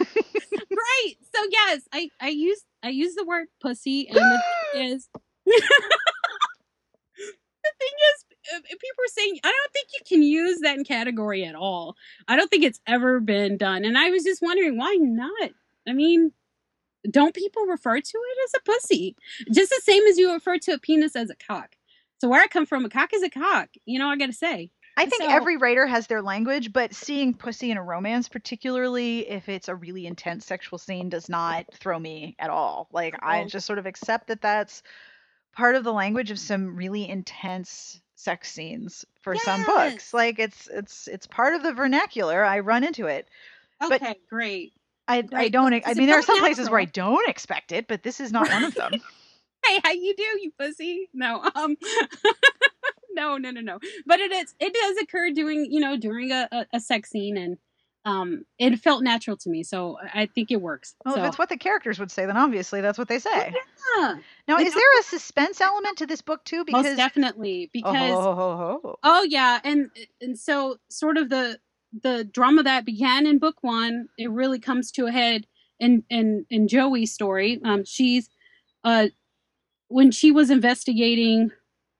right. 0.01 1.13
So 1.33 1.41
yes, 1.49 1.83
I 1.93 2.09
I 2.19 2.27
use 2.27 2.61
I 2.83 2.89
use 2.89 3.15
the 3.15 3.23
word 3.23 3.47
pussy, 3.61 4.09
and 4.09 4.19
it 4.75 4.91
is. 4.91 5.09
The 7.63 7.71
thing 7.79 7.89
is, 8.13 8.61
people 8.69 9.03
are 9.03 9.13
saying 9.15 9.39
I 9.43 9.47
don't 9.47 9.73
think 9.73 9.87
you 9.93 9.99
can 10.07 10.23
use 10.23 10.59
that 10.61 10.77
in 10.77 10.83
category 10.83 11.45
at 11.45 11.55
all. 11.55 11.95
I 12.27 12.35
don't 12.35 12.49
think 12.49 12.63
it's 12.63 12.81
ever 12.87 13.19
been 13.19 13.57
done, 13.57 13.85
and 13.85 13.97
I 13.97 14.09
was 14.09 14.23
just 14.23 14.41
wondering 14.41 14.77
why 14.77 14.97
not. 14.99 15.51
I 15.87 15.93
mean, 15.93 16.31
don't 17.09 17.35
people 17.35 17.63
refer 17.65 17.99
to 17.99 18.17
it 18.17 18.37
as 18.45 18.53
a 18.55 18.63
pussy 18.63 19.15
just 19.51 19.69
the 19.69 19.81
same 19.83 20.03
as 20.07 20.17
you 20.17 20.31
refer 20.31 20.57
to 20.59 20.73
a 20.73 20.79
penis 20.79 21.15
as 21.15 21.29
a 21.29 21.35
cock? 21.35 21.75
So 22.19 22.29
where 22.29 22.41
I 22.41 22.47
come 22.47 22.65
from, 22.65 22.85
a 22.85 22.89
cock 22.89 23.13
is 23.13 23.23
a 23.23 23.29
cock. 23.29 23.69
You 23.85 23.99
know, 23.99 24.07
I 24.07 24.15
got 24.15 24.27
to 24.27 24.33
say. 24.33 24.71
I 24.95 25.07
think 25.07 25.23
so, 25.23 25.29
every 25.29 25.57
writer 25.57 25.87
has 25.87 26.05
their 26.05 26.21
language, 26.21 26.71
but 26.71 26.93
seeing 26.93 27.33
pussy 27.33 27.71
in 27.71 27.77
a 27.77 27.83
romance, 27.83 28.29
particularly 28.29 29.27
if 29.27 29.49
it's 29.49 29.67
a 29.67 29.75
really 29.75 30.05
intense 30.05 30.45
sexual 30.45 30.77
scene, 30.77 31.09
does 31.09 31.29
not 31.29 31.65
throw 31.73 31.97
me 31.97 32.35
at 32.37 32.51
all. 32.51 32.87
Like 32.91 33.15
I 33.21 33.45
just 33.45 33.65
sort 33.65 33.79
of 33.79 33.87
accept 33.87 34.27
that 34.27 34.41
that's 34.41 34.83
part 35.55 35.75
of 35.75 35.83
the 35.83 35.93
language 35.93 36.31
of 36.31 36.39
some 36.39 36.75
really 36.75 37.07
intense 37.07 38.01
sex 38.15 38.51
scenes 38.51 39.05
for 39.21 39.35
yes. 39.35 39.43
some 39.43 39.65
books. 39.65 40.13
Like 40.13 40.39
it's 40.39 40.67
it's 40.67 41.07
it's 41.07 41.27
part 41.27 41.53
of 41.53 41.63
the 41.63 41.73
vernacular. 41.73 42.43
I 42.43 42.59
run 42.59 42.83
into 42.83 43.07
it. 43.07 43.27
Okay, 43.83 43.99
but 43.99 44.17
great. 44.29 44.73
I 45.07 45.21
great. 45.21 45.39
I 45.39 45.49
don't 45.49 45.73
I 45.73 45.93
mean 45.93 46.07
there 46.07 46.17
are 46.17 46.21
some 46.21 46.35
natural. 46.35 46.47
places 46.47 46.69
where 46.69 46.79
I 46.79 46.85
don't 46.85 47.29
expect 47.29 47.71
it, 47.71 47.87
but 47.87 48.03
this 48.03 48.19
is 48.19 48.31
not 48.31 48.49
one 48.49 48.63
of 48.63 48.73
them. 48.73 48.93
hey, 49.65 49.79
how 49.83 49.91
you 49.91 50.15
do, 50.15 50.23
you 50.41 50.51
pussy? 50.57 51.09
No, 51.13 51.43
um 51.55 51.75
no, 53.11 53.37
no, 53.37 53.51
no, 53.51 53.61
no. 53.61 53.79
But 54.05 54.19
it 54.19 54.31
is 54.31 54.55
it 54.59 54.73
does 54.73 54.97
occur 55.03 55.31
doing, 55.31 55.67
you 55.69 55.79
know, 55.79 55.97
during 55.97 56.31
a, 56.31 56.47
a, 56.51 56.65
a 56.73 56.79
sex 56.79 57.09
scene 57.09 57.37
and 57.37 57.57
um, 58.05 58.45
it 58.59 58.77
felt 58.79 59.01
natural 59.01 59.37
to 59.37 59.49
me, 59.49 59.63
so 59.63 59.97
I 60.13 60.25
think 60.25 60.51
it 60.51 60.61
works. 60.61 60.95
Well, 61.05 61.15
so. 61.15 61.21
if 61.21 61.27
it's 61.27 61.37
what 61.37 61.49
the 61.49 61.57
characters 61.57 61.99
would 61.99 62.11
say, 62.11 62.25
then 62.25 62.35
obviously 62.35 62.81
that's 62.81 62.97
what 62.97 63.07
they 63.07 63.19
say. 63.19 63.53
Yeah. 63.97 64.15
Now, 64.47 64.57
is 64.57 64.73
there 64.73 64.99
a 64.99 65.03
suspense 65.03 65.61
element 65.61 65.97
to 65.99 66.05
this 66.05 66.21
book 66.21 66.43
too? 66.43 66.65
Because 66.65 66.85
most 66.85 66.97
definitely, 66.97 67.69
because 67.71 68.11
oh, 68.11 68.35
oh, 68.37 68.81
oh, 68.83 68.95
oh, 69.03 69.23
yeah, 69.23 69.59
and 69.63 69.89
and 70.19 70.37
so 70.37 70.77
sort 70.89 71.17
of 71.17 71.29
the 71.29 71.59
the 72.01 72.25
drama 72.25 72.63
that 72.63 72.85
began 72.85 73.25
in 73.25 73.39
book 73.39 73.57
one, 73.61 74.09
it 74.17 74.29
really 74.29 74.59
comes 74.59 74.91
to 74.93 75.05
a 75.05 75.11
head 75.11 75.47
in 75.79 76.03
in 76.09 76.45
in 76.49 76.67
Joey's 76.67 77.13
story. 77.13 77.61
Um, 77.63 77.85
she's 77.85 78.29
uh 78.83 79.07
when 79.87 80.11
she 80.11 80.31
was 80.31 80.49
investigating 80.49 81.51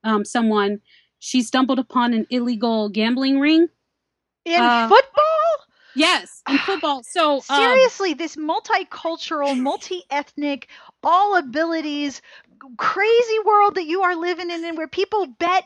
um 0.04 0.26
someone, 0.26 0.82
she 1.20 1.42
stumbled 1.42 1.80
upon 1.80 2.13
an 2.13 2.28
illegal 2.30 2.89
gambling 2.89 3.39
ring 3.39 3.70
in 4.46 4.62
uh, 4.62 4.89
football. 4.89 5.23
Yes, 5.96 6.42
in 6.48 6.58
football. 6.60 7.04
So 7.04 7.36
um, 7.36 7.42
seriously, 7.42 8.12
um, 8.12 8.18
this 8.18 8.36
multicultural, 8.36 9.58
multi-ethnic, 9.58 10.68
all 11.04 11.38
abilities, 11.38 12.22
crazy 12.78 13.40
world 13.46 13.76
that 13.76 13.86
you 13.86 14.02
are 14.02 14.16
living 14.16 14.50
in, 14.50 14.64
and 14.66 14.78
where 14.78 14.88
people 14.88 15.28
bet 15.28 15.66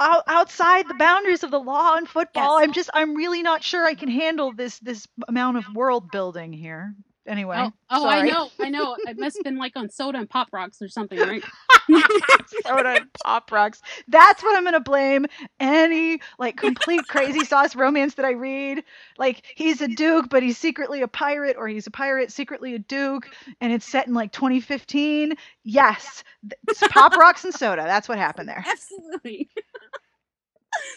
outside 0.00 0.88
the 0.88 0.94
boundaries 0.94 1.42
of 1.42 1.50
the 1.50 1.60
law 1.60 1.96
and 1.96 2.08
football. 2.08 2.58
Yes. 2.58 2.64
I'm 2.64 2.72
just, 2.72 2.90
I'm 2.94 3.14
really 3.14 3.42
not 3.42 3.62
sure 3.62 3.84
I 3.84 3.94
can 3.94 4.08
handle 4.08 4.52
this 4.52 4.78
this 4.78 5.06
amount 5.28 5.58
of 5.58 5.74
world 5.74 6.10
building 6.10 6.52
here 6.52 6.94
anyway. 7.26 7.56
Oh, 7.58 7.72
oh 7.90 8.08
I 8.08 8.22
know, 8.22 8.50
I 8.60 8.68
know. 8.68 8.96
It 9.06 9.18
must 9.18 9.36
have 9.36 9.44
been 9.44 9.56
like 9.56 9.76
on 9.76 9.90
soda 9.90 10.18
and 10.18 10.28
pop 10.28 10.48
rocks 10.52 10.80
or 10.82 10.88
something, 10.88 11.18
right? 11.18 11.42
soda 12.66 12.88
and 12.88 13.12
pop 13.24 13.50
rocks. 13.52 13.80
That's 14.08 14.42
what 14.42 14.56
I'm 14.56 14.64
gonna 14.64 14.80
blame 14.80 15.26
any 15.58 16.20
like 16.38 16.56
complete 16.56 17.06
crazy 17.08 17.44
sauce 17.44 17.74
romance 17.76 18.14
that 18.14 18.24
I 18.24 18.32
read. 18.32 18.84
Like 19.18 19.44
he's 19.56 19.80
a 19.80 19.88
duke, 19.88 20.28
but 20.30 20.42
he's 20.42 20.58
secretly 20.58 21.02
a 21.02 21.08
pirate, 21.08 21.56
or 21.58 21.68
he's 21.68 21.86
a 21.86 21.90
pirate 21.90 22.32
secretly 22.32 22.74
a 22.74 22.78
duke, 22.78 23.28
and 23.60 23.72
it's 23.72 23.86
set 23.86 24.06
in 24.06 24.14
like 24.14 24.32
2015. 24.32 25.34
Yes, 25.64 26.24
it's 26.68 26.86
pop 26.88 27.16
rocks 27.16 27.44
and 27.44 27.54
soda. 27.54 27.82
That's 27.82 28.08
what 28.08 28.18
happened 28.18 28.48
there. 28.48 28.64
Absolutely. 28.66 29.48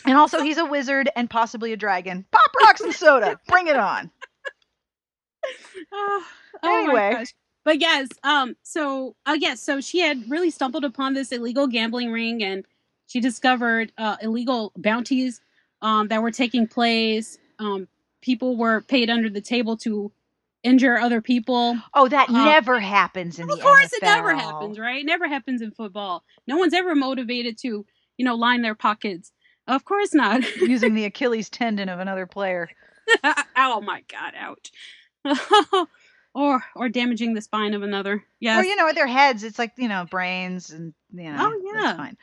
And 0.06 0.18
also, 0.18 0.42
he's 0.42 0.58
a 0.58 0.66
wizard 0.66 1.10
and 1.16 1.30
possibly 1.30 1.74
a 1.74 1.78
dragon. 1.78 2.26
Pop 2.32 2.52
rocks 2.62 2.82
and 2.82 2.94
soda. 2.94 3.40
Bring 3.48 3.68
it 3.68 3.76
on. 3.76 4.12
Oh, 5.92 6.24
oh 6.64 6.86
my 6.88 6.94
Anyway. 6.94 7.12
gosh. 7.12 7.34
But 7.66 7.80
yes, 7.80 8.10
um, 8.24 8.56
so 8.64 9.16
uh, 9.26 9.38
yes, 9.40 9.62
so 9.62 9.80
she 9.80 10.00
had 10.00 10.30
really 10.30 10.50
stumbled 10.50 10.84
upon 10.84 11.14
this 11.14 11.32
illegal 11.32 11.68
gambling 11.68 12.12
ring, 12.12 12.44
and 12.44 12.66
she 13.08 13.22
discovered 13.22 13.92
uh, 13.98 14.18
illegal 14.22 14.74
bounties 14.76 15.40
um, 15.82 16.10
that 16.10 16.22
were 16.22 16.32
taking 16.32 16.68
place. 16.68 17.38
Um, 17.60 17.88
people 18.22 18.58
were 18.58 18.82
paid 18.82 19.10
under 19.10 19.30
the 19.30 19.40
table 19.42 19.78
to 19.78 20.12
injure 20.64 20.98
other 20.98 21.22
people. 21.22 21.78
Oh, 21.94 22.08
that 22.10 22.30
Uh, 22.30 22.46
never 22.46 22.80
happens 22.80 23.40
in 23.40 23.48
of 23.50 23.58
the 23.58 23.64
course, 23.64 23.94
it 23.94 24.02
never 24.04 24.34
happens, 24.36 24.80
right? 24.80 25.02
It 25.02 25.06
never 25.06 25.28
happens 25.28 25.62
in 25.62 25.72
football. 25.72 26.24
No 26.48 26.58
one's 26.58 26.74
ever 26.74 26.96
motivated 26.96 27.58
to, 27.60 27.86
you 28.18 28.26
know, 28.26 28.36
line 28.36 28.62
their 28.62 28.76
pockets. 28.76 29.32
Of 29.68 29.86
course 29.86 30.14
not. 30.14 30.44
Using 30.56 30.94
the 30.96 31.06
Achilles 31.06 31.50
tendon 31.50 31.88
of 31.90 32.00
another 32.00 32.26
player. 32.26 32.70
oh 33.58 33.82
my 33.82 34.04
god, 34.10 34.34
ouch. 34.38 34.72
or 36.36 36.64
or 36.76 36.90
damaging 36.90 37.34
the 37.34 37.42
spine 37.42 37.74
of 37.74 37.84
another. 37.84 38.24
Yes. 38.40 38.62
Or, 38.62 38.66
you 38.68 38.76
know, 38.76 38.92
their 38.94 39.08
heads, 39.08 39.44
it's 39.44 39.60
like, 39.60 39.74
you 39.78 39.88
know, 39.88 40.06
brains 40.10 40.72
and, 40.72 40.94
you 41.14 41.32
know, 41.32 41.38
Oh, 41.40 41.62
yeah. 41.64 41.82
that's 41.84 41.98
fine. 41.98 42.18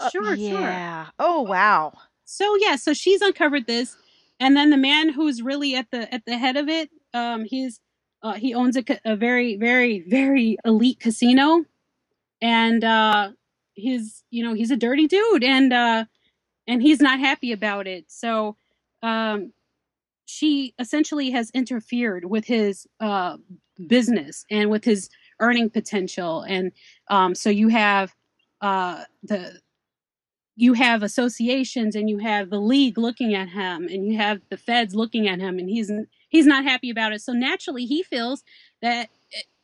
Uh, 0.00 0.10
sure, 0.10 0.36
sure. 0.36 0.38
Yeah. 0.60 1.06
Oh, 1.18 1.42
wow. 1.42 1.92
So 2.24 2.56
yeah, 2.56 2.76
so 2.76 2.92
she's 2.92 3.22
uncovered 3.22 3.66
this, 3.66 3.96
and 4.40 4.56
then 4.56 4.70
the 4.70 4.76
man 4.76 5.10
who's 5.10 5.42
really 5.42 5.74
at 5.76 5.90
the 5.90 6.12
at 6.12 6.24
the 6.26 6.36
head 6.38 6.56
of 6.56 6.68
it, 6.68 6.90
um, 7.14 7.44
he's 7.44 7.80
uh, 8.22 8.34
he 8.34 8.54
owns 8.54 8.76
a, 8.76 8.84
a 9.04 9.16
very 9.16 9.56
very 9.56 10.00
very 10.08 10.58
elite 10.64 11.00
casino, 11.00 11.64
and 12.42 12.84
uh, 12.84 13.30
he's 13.74 14.24
you 14.30 14.44
know 14.44 14.54
he's 14.54 14.70
a 14.72 14.76
dirty 14.76 15.06
dude, 15.06 15.44
and 15.44 15.72
uh, 15.72 16.04
and 16.66 16.82
he's 16.82 17.00
not 17.00 17.20
happy 17.20 17.52
about 17.52 17.86
it. 17.86 18.06
So 18.08 18.56
um, 19.02 19.52
she 20.26 20.74
essentially 20.78 21.30
has 21.30 21.50
interfered 21.50 22.26
with 22.26 22.44
his 22.44 22.86
uh, 23.00 23.38
business 23.86 24.44
and 24.50 24.70
with 24.70 24.84
his 24.84 25.08
earning 25.40 25.70
potential, 25.70 26.42
and 26.42 26.72
um, 27.08 27.34
so 27.34 27.48
you 27.50 27.68
have 27.68 28.14
uh, 28.60 29.04
the 29.22 29.60
you 30.56 30.72
have 30.72 31.02
associations 31.02 31.94
and 31.94 32.08
you 32.08 32.18
have 32.18 32.48
the 32.48 32.60
league 32.60 32.96
looking 32.96 33.34
at 33.34 33.48
him 33.48 33.86
and 33.88 34.06
you 34.06 34.16
have 34.16 34.40
the 34.50 34.56
feds 34.56 34.94
looking 34.94 35.28
at 35.28 35.38
him 35.38 35.58
and 35.58 35.68
he's 35.68 35.92
he's 36.30 36.46
not 36.46 36.64
happy 36.64 36.90
about 36.90 37.12
it. 37.12 37.20
So 37.20 37.32
naturally 37.32 37.84
he 37.84 38.02
feels 38.02 38.42
that 38.80 39.10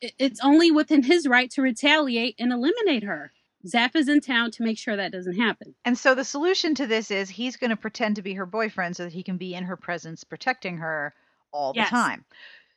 it, 0.00 0.12
it's 0.18 0.40
only 0.44 0.70
within 0.70 1.02
his 1.02 1.26
right 1.26 1.50
to 1.52 1.62
retaliate 1.62 2.36
and 2.38 2.52
eliminate 2.52 3.04
her 3.04 3.32
Zaf 3.66 3.96
is 3.96 4.08
in 4.08 4.20
town 4.20 4.50
to 4.52 4.62
make 4.62 4.78
sure 4.78 4.96
that 4.96 5.12
doesn't 5.12 5.36
happen 5.38 5.74
And 5.84 5.96
so 5.96 6.16
the 6.16 6.24
solution 6.24 6.74
to 6.74 6.88
this 6.88 7.08
is 7.12 7.30
he's 7.30 7.56
going 7.56 7.70
to 7.70 7.76
pretend 7.76 8.16
to 8.16 8.22
be 8.22 8.34
her 8.34 8.46
boyfriend 8.46 8.96
so 8.96 9.04
that 9.04 9.12
he 9.12 9.22
can 9.22 9.36
be 9.38 9.54
in 9.54 9.62
her 9.66 9.76
presence 9.76 10.24
protecting 10.24 10.78
her 10.78 11.14
all 11.52 11.72
the 11.72 11.84
Yes. 11.84 11.84
time. 11.84 12.24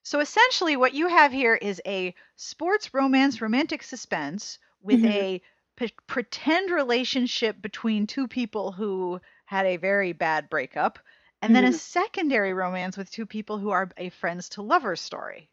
So 0.03 0.19
essentially, 0.19 0.77
what 0.77 0.93
you 0.93 1.07
have 1.07 1.31
here 1.31 1.55
is 1.55 1.81
a 1.87 2.15
sports 2.35 2.93
romance 2.93 3.41
romantic 3.41 3.83
suspense 3.83 4.59
with 4.81 5.03
Mhm. 5.03 5.05
a 5.05 5.41
p- 5.77 5.93
pretend 6.07 6.71
relationship 6.71 7.61
between 7.61 8.07
two 8.07 8.27
people 8.27 8.71
who 8.71 9.21
had 9.45 9.65
a 9.65 9.77
very 9.77 10.13
bad 10.13 10.49
breakup, 10.49 10.99
and 11.41 11.55
then 11.55 11.65
a 11.65 11.71
Mhm. 11.71 11.73
secondary 11.73 12.53
romance 12.53 12.97
with 12.97 13.11
two 13.11 13.25
people 13.25 13.57
who 13.59 13.71
are 13.71 13.91
a 13.97 14.09
friends 14.09 14.49
to 14.49 14.61
lovers 14.61 15.01
story. 15.01 15.49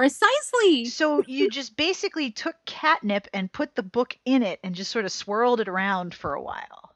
Precisely 0.00 0.84
So 0.86 1.22
you 1.26 1.50
just 1.50 1.76
basically 1.76 2.30
took 2.30 2.56
catnip 2.66 3.28
and 3.34 3.52
put 3.52 3.74
the 3.74 3.82
book 3.82 4.16
in 4.24 4.42
it 4.42 4.60
and 4.64 4.74
just 4.74 4.90
sort 4.90 5.04
of 5.04 5.12
swirled 5.12 5.60
it 5.60 5.68
around 5.68 6.14
for 6.14 6.34
a 6.34 6.42
while. 6.42 6.94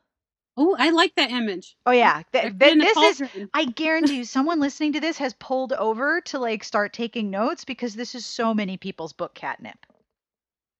oh 0.57 0.75
i 0.79 0.90
like 0.90 1.14
that 1.17 1.31
image 1.31 1.77
Oh 1.87 1.90
yeah, 1.93 2.23
th- 2.33 2.59
th- 2.59 2.79
this 2.79 2.97
is. 3.21 3.23
I 3.53 3.67
guarantee 3.67 4.17
you 4.17 4.25
someone 4.25 4.61
listening 4.67 4.93
to 4.95 5.01
this 5.01 5.19
has 5.19 5.35
pulled 5.35 5.73
over 5.73 6.21
to 6.23 6.38
like 6.38 6.64
start 6.64 6.93
taking 6.93 7.31
notes 7.31 7.64
because 7.64 7.95
this 7.95 8.14
is 8.14 8.25
so 8.25 8.55
many 8.55 8.77
people's 8.77 9.12
book 9.12 9.35
catnip. 9.35 9.79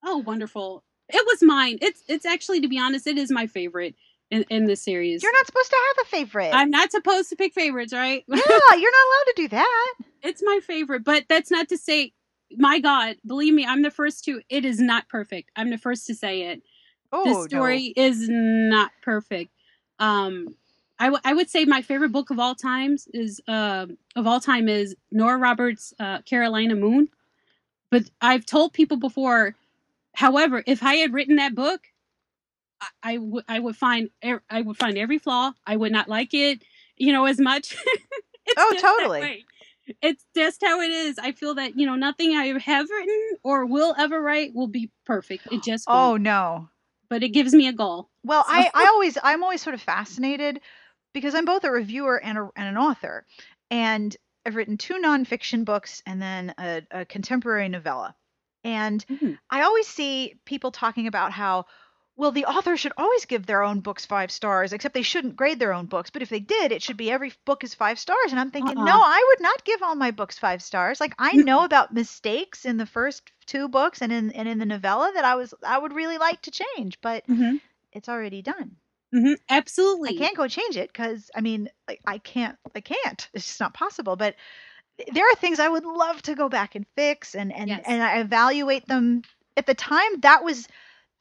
oh 0.05 0.19
wonderful 0.19 0.85
it 1.09 1.25
was 1.27 1.43
mine 1.43 1.79
it's 1.83 2.03
it's 2.09 2.27
actually 2.27 2.61
to 2.61 2.69
be 2.69 2.79
honest 2.79 3.07
it 3.07 3.19
is 3.19 3.31
my 3.31 3.47
favorite 3.47 3.95
in, 4.31 4.45
in 4.51 4.65
this 4.67 4.83
series 4.83 5.23
You're 5.23 5.33
not 5.33 5.47
supposed 5.47 5.71
to 5.71 5.77
have 5.89 6.07
a 6.07 6.09
favorite. 6.09 6.51
i'm 6.53 6.71
not 6.71 6.91
supposed 6.91 7.29
to 7.31 7.37
pick 7.37 7.53
favorites 7.55 7.93
right 7.93 8.25
yeah, 8.29 8.37
you're 8.37 8.43
not 8.43 8.79
allowed 8.79 9.27
to 9.27 9.35
do 9.37 9.49
that. 9.49 9.95
it's 10.23 10.43
my 10.45 10.61
favorite 10.67 11.05
but 11.05 11.25
that's 11.29 11.51
not 11.51 11.69
to 11.69 11.79
say 11.79 12.13
my 12.57 12.79
god 12.79 13.17
believe 13.27 13.55
me 13.55 13.65
i'm 13.67 13.83
the 13.83 13.91
first 13.91 14.25
to 14.25 14.41
it 14.49 14.65
is 14.65 14.81
not 14.81 15.09
perfect 15.09 15.51
i'm 15.57 15.71
the 15.71 15.79
first 15.79 16.07
to 16.07 16.15
say 16.15 16.43
it 16.43 16.63
Oh, 17.13 17.23
this 17.25 17.45
story 17.45 17.93
is 17.97 18.29
not 18.29 18.91
perfect 19.03 19.51
um 19.99 20.49
I, 20.99 21.07
w- 21.07 21.21
I 21.25 21.35
would 21.35 21.51
say 21.51 21.65
my 21.65 21.83
favorite 21.83 22.13
book 22.13 22.31
of 22.31 22.39
all 22.39 22.55
times 22.55 23.09
is 23.13 23.41
uh, 23.49 23.87
of 24.15 24.27
all 24.29 24.39
time 24.39 24.69
is 24.69 24.95
Nora 25.11 25.39
Roberts' 25.39 25.93
uh, 25.99 26.21
Carolina 26.23 26.77
Moon. 26.77 27.09
But 27.91 28.05
I've 28.21 28.47
told 28.47 28.73
people 28.73 28.97
before, 28.97 29.57
however, 30.15 30.63
if 30.69 30.85
I 30.85 30.95
had 30.95 31.13
written 31.13 31.35
that 31.37 31.57
book, 31.57 31.81
I, 33.03 33.18
would 33.18 33.44
I 33.49 33.59
would 33.59 33.77
find 33.77 34.11
er- 34.25 34.42
I 34.51 34.62
would 34.62 34.77
find 34.77 34.97
every 34.99 35.18
flaw. 35.18 35.53
I 35.66 35.77
would 35.77 35.92
not 35.92 36.09
like 36.09 36.35
it, 36.35 36.62
you 36.97 37.12
know, 37.12 37.25
as 37.27 37.38
much. 37.40 37.77
Oh, 38.59 38.77
totally. 38.79 39.47
It's 40.03 40.23
just 40.37 40.62
how 40.62 40.81
it 40.83 40.90
is. 40.90 41.18
I 41.18 41.33
feel 41.33 41.55
that 41.55 41.79
you 41.79 41.87
know 41.87 41.94
nothing 41.94 42.37
I 42.37 42.59
have 42.59 42.87
written 42.90 43.37
or 43.42 43.64
will 43.64 43.94
ever 43.97 44.20
write 44.20 44.55
will 44.55 44.66
be 44.66 44.90
perfect. 45.07 45.49
It 45.51 45.62
just. 45.62 45.87
Oh 45.88 46.11
won't. 46.11 46.23
no. 46.25 46.68
but 47.09 47.23
it 47.23 47.31
gives 47.31 47.55
me 47.55 47.68
a 47.68 47.73
goal. 47.73 48.11
Well, 48.23 48.44
So- 48.44 48.53
I, 48.53 48.70
I 48.75 48.87
always 48.92 49.16
I'm 49.23 49.42
always 49.42 49.62
sort 49.62 49.73
of 49.75 49.81
fascinated 49.81 50.61
because 51.14 51.35
I'm 51.35 51.47
both 51.47 51.64
a 51.64 51.70
reviewer 51.70 52.23
and, 52.23 52.37
a, 52.37 52.51
and 52.55 52.68
an 52.68 52.77
author, 52.77 53.25
and 53.70 54.14
I've 54.44 54.57
written 54.57 54.77
two 54.77 54.94
nonfiction 55.03 55.64
books 55.64 56.03
and 56.05 56.20
then 56.20 56.55
a, 56.59 56.83
a 56.90 57.05
contemporary 57.07 57.70
novella, 57.70 58.14
and 58.62 59.03
Mhm. 59.07 59.38
I 59.49 59.62
always 59.62 59.87
see 59.87 60.35
people 60.44 60.70
talking 60.70 61.07
about 61.07 61.33
how 61.33 61.64
well 62.16 62.33
the 62.33 62.44
author 62.46 62.77
should 62.77 62.92
always 62.96 63.24
give 63.24 63.46
their 63.46 63.62
own 63.62 63.81
books 63.81 64.05
five 64.07 64.31
stars, 64.31 64.72
except 64.72 64.94
they 64.94 65.03
shouldn't 65.03 65.37
grade 65.37 65.59
their 65.59 65.72
own 65.72 65.87
books. 65.87 66.11
But 66.11 66.22
if 66.22 66.29
they 66.29 66.40
did, 66.40 66.72
it 66.72 66.83
should 66.83 66.96
be 66.96 67.11
every 67.11 67.33
book 67.44 67.64
is 67.64 67.74
five 67.74 67.98
stars. 67.98 68.31
And 68.31 68.40
I'm 68.40 68.50
thinking, 68.50 68.77
Uh-uh. 68.79 68.85
no, 68.85 68.92
I 68.94 69.24
would 69.29 69.42
not 69.42 69.64
give 69.64 69.83
all 69.83 69.94
my 69.94 70.11
books 70.11 70.38
five 70.38 70.62
stars. 70.62 71.00
Like 71.00 71.14
I 71.18 71.37
know 71.37 71.64
about 71.64 71.92
mistakes 71.94 72.64
in 72.64 72.77
the 72.77 72.87
first 72.87 73.31
two 73.46 73.68
books 73.68 74.03
and 74.03 74.12
in 74.12 74.31
and 74.33 74.48
in 74.48 74.59
the 74.59 74.66
novella 74.66 75.12
that 75.14 75.24
I 75.24 75.35
was 75.35 75.55
I 75.66 75.79
would 75.79 75.92
really 75.92 76.18
like 76.18 76.40
to 76.42 76.50
change, 76.50 77.00
but 77.00 77.24
Mhm. 77.29 77.61
it's 77.92 78.09
already 78.09 78.42
done. 78.42 78.77
hmm 79.12 79.35
Absolutely. 79.48 80.11
I 80.11 80.12
can't 80.12 80.37
go 80.37 80.48
change 80.48 80.77
it 80.77 80.92
because 80.92 81.31
I 81.35 81.40
mean, 81.40 81.68
like, 81.88 82.00
I 82.07 82.18
can't, 82.18 82.57
I 82.74 82.81
can't. 82.81 83.29
It's 83.33 83.46
just 83.46 83.61
not 83.61 83.74
possible. 83.74 84.16
But 84.16 84.35
there 85.12 85.24
are 85.31 85.37
things 85.37 85.61
I 85.61 85.68
would 85.68 85.85
love 85.85 86.22
to 86.22 86.35
go 86.35 86.48
back 86.48 86.74
and 86.74 86.87
fix, 86.96 87.35
and 87.35 87.53
and 87.53 87.68
Yes. 87.68 87.85
and 87.87 88.03
I 88.03 88.18
evaluate 88.20 88.87
them. 88.87 89.22
At 89.57 89.66
the 89.66 89.74
time, 89.74 90.20
that 90.20 90.42
was 90.44 90.66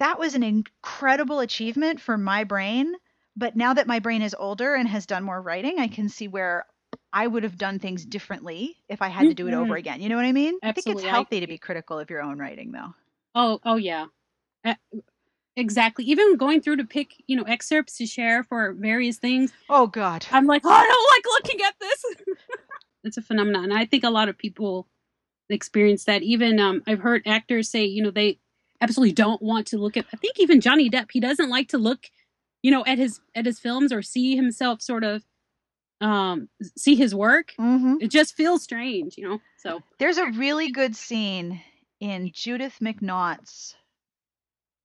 that 0.04 0.20
was 0.20 0.36
an 0.36 0.44
incredible 0.44 1.40
achievement 1.40 2.02
for 2.02 2.18
my 2.18 2.44
brain. 2.44 2.94
But 3.38 3.56
now 3.56 3.74
that 3.74 3.88
my 3.88 4.00
brain 4.00 4.22
is 4.22 4.36
older 4.38 4.76
and 4.76 4.86
has 4.90 5.06
done 5.06 5.24
more 5.24 5.42
writing, 5.42 5.80
I 5.80 5.88
can 5.88 6.10
see 6.10 6.28
where 6.28 6.66
I 7.14 7.26
would 7.26 7.44
have 7.44 7.58
done 7.58 7.80
things 7.80 8.06
differently 8.06 8.76
if 8.90 9.02
I 9.02 9.08
had 9.08 9.30
to 9.30 9.34
do 9.34 9.48
it 9.48 9.54
over 9.54 9.76
Mhm. 9.76 9.80
again. 9.80 10.02
You 10.02 10.10
know 10.10 10.18
what 10.18 10.26
I 10.26 10.34
mean? 10.34 10.60
I 10.62 10.74
think 10.74 10.88
it's 10.88 11.04
healthy 11.04 11.40
to 11.40 11.48
be 11.48 11.58
critical 11.58 11.98
of 11.98 12.10
your 12.10 12.22
own 12.22 12.38
writing, 12.38 12.74
though. 12.74 12.94
Oh, 13.34 13.60
oh 13.64 13.78
yeah. 13.78 14.08
Uh, 14.66 14.76
exactly. 15.56 16.04
Even 16.06 16.36
going 16.36 16.62
through 16.62 16.78
to 16.78 16.86
pick, 16.86 17.24
you 17.28 17.38
know, 17.38 17.44
excerpts 17.44 17.98
to 17.98 18.06
share 18.06 18.44
for 18.44 18.74
various 18.74 19.18
things, 19.18 19.54
Oh 19.70 19.88
God. 19.88 20.26
I'm 20.32 20.48
like, 20.48 20.64
oh, 20.66 20.70
I 20.70 20.86
don't 20.86 21.12
like 21.12 21.26
looking 21.26 21.66
at 21.66 21.76
this. 21.80 22.06
it's 23.06 23.18
a 23.18 23.22
phenomenon. 23.22 23.64
And 23.66 23.74
I 23.74 23.86
think 23.86 24.04
a 24.04 24.10
lot 24.10 24.28
of 24.28 24.38
people 24.38 24.88
experience 25.50 26.04
that. 26.06 26.24
Even 26.24 26.60
um, 26.60 26.84
I've 26.86 27.00
heard 27.00 27.24
actors 27.26 27.70
say, 27.70 27.86
you 27.86 28.04
know, 28.04 28.12
they 28.12 28.40
absolutely 28.84 29.14
don't 29.14 29.42
want 29.42 29.68
to 29.68 29.78
look 29.78 29.98
at. 29.98 30.06
I 30.14 30.18
think 30.18 30.40
even 30.40 30.62
Johnny 30.62 30.90
Depp, 30.90 31.12
he 31.12 31.20
doesn't 31.20 31.50
like 31.50 31.70
to 31.70 31.78
look, 31.78 32.10
you 32.62 32.72
know, 32.72 32.84
at 32.86 32.98
his 32.98 33.20
at 33.36 33.46
his 33.46 33.60
films 33.60 33.92
or 33.92 34.02
see 34.02 34.36
himself 34.36 34.82
sort 34.82 35.04
of 35.04 35.24
um 36.02 36.50
see 36.78 36.96
his 36.96 37.16
work. 37.16 37.54
Mm-hmm. 37.60 37.96
It 38.02 38.10
just 38.10 38.36
feels 38.36 38.64
strange, 38.64 39.18
you 39.18 39.28
know. 39.28 39.40
So 39.58 39.82
There's 40.00 40.18
a 40.18 40.32
really 40.32 40.72
good 40.72 40.96
scene 40.96 41.62
in 42.00 42.32
Judith 42.34 42.78
McNaught's 42.82 43.76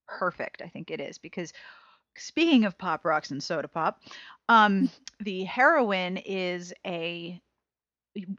Perfect, 0.07 0.63
I 0.63 0.69
think 0.69 0.91
it 0.91 1.01
is, 1.01 1.19
because 1.19 1.53
speaking 2.17 2.65
of 2.65 2.79
pop 2.79 3.05
rocks 3.05 3.31
and 3.31 3.43
soda 3.43 3.69
pop, 3.69 4.01
um, 4.49 4.91
the 5.21 5.45
heroine 5.45 6.17
is 6.17 6.73
a 6.87 7.41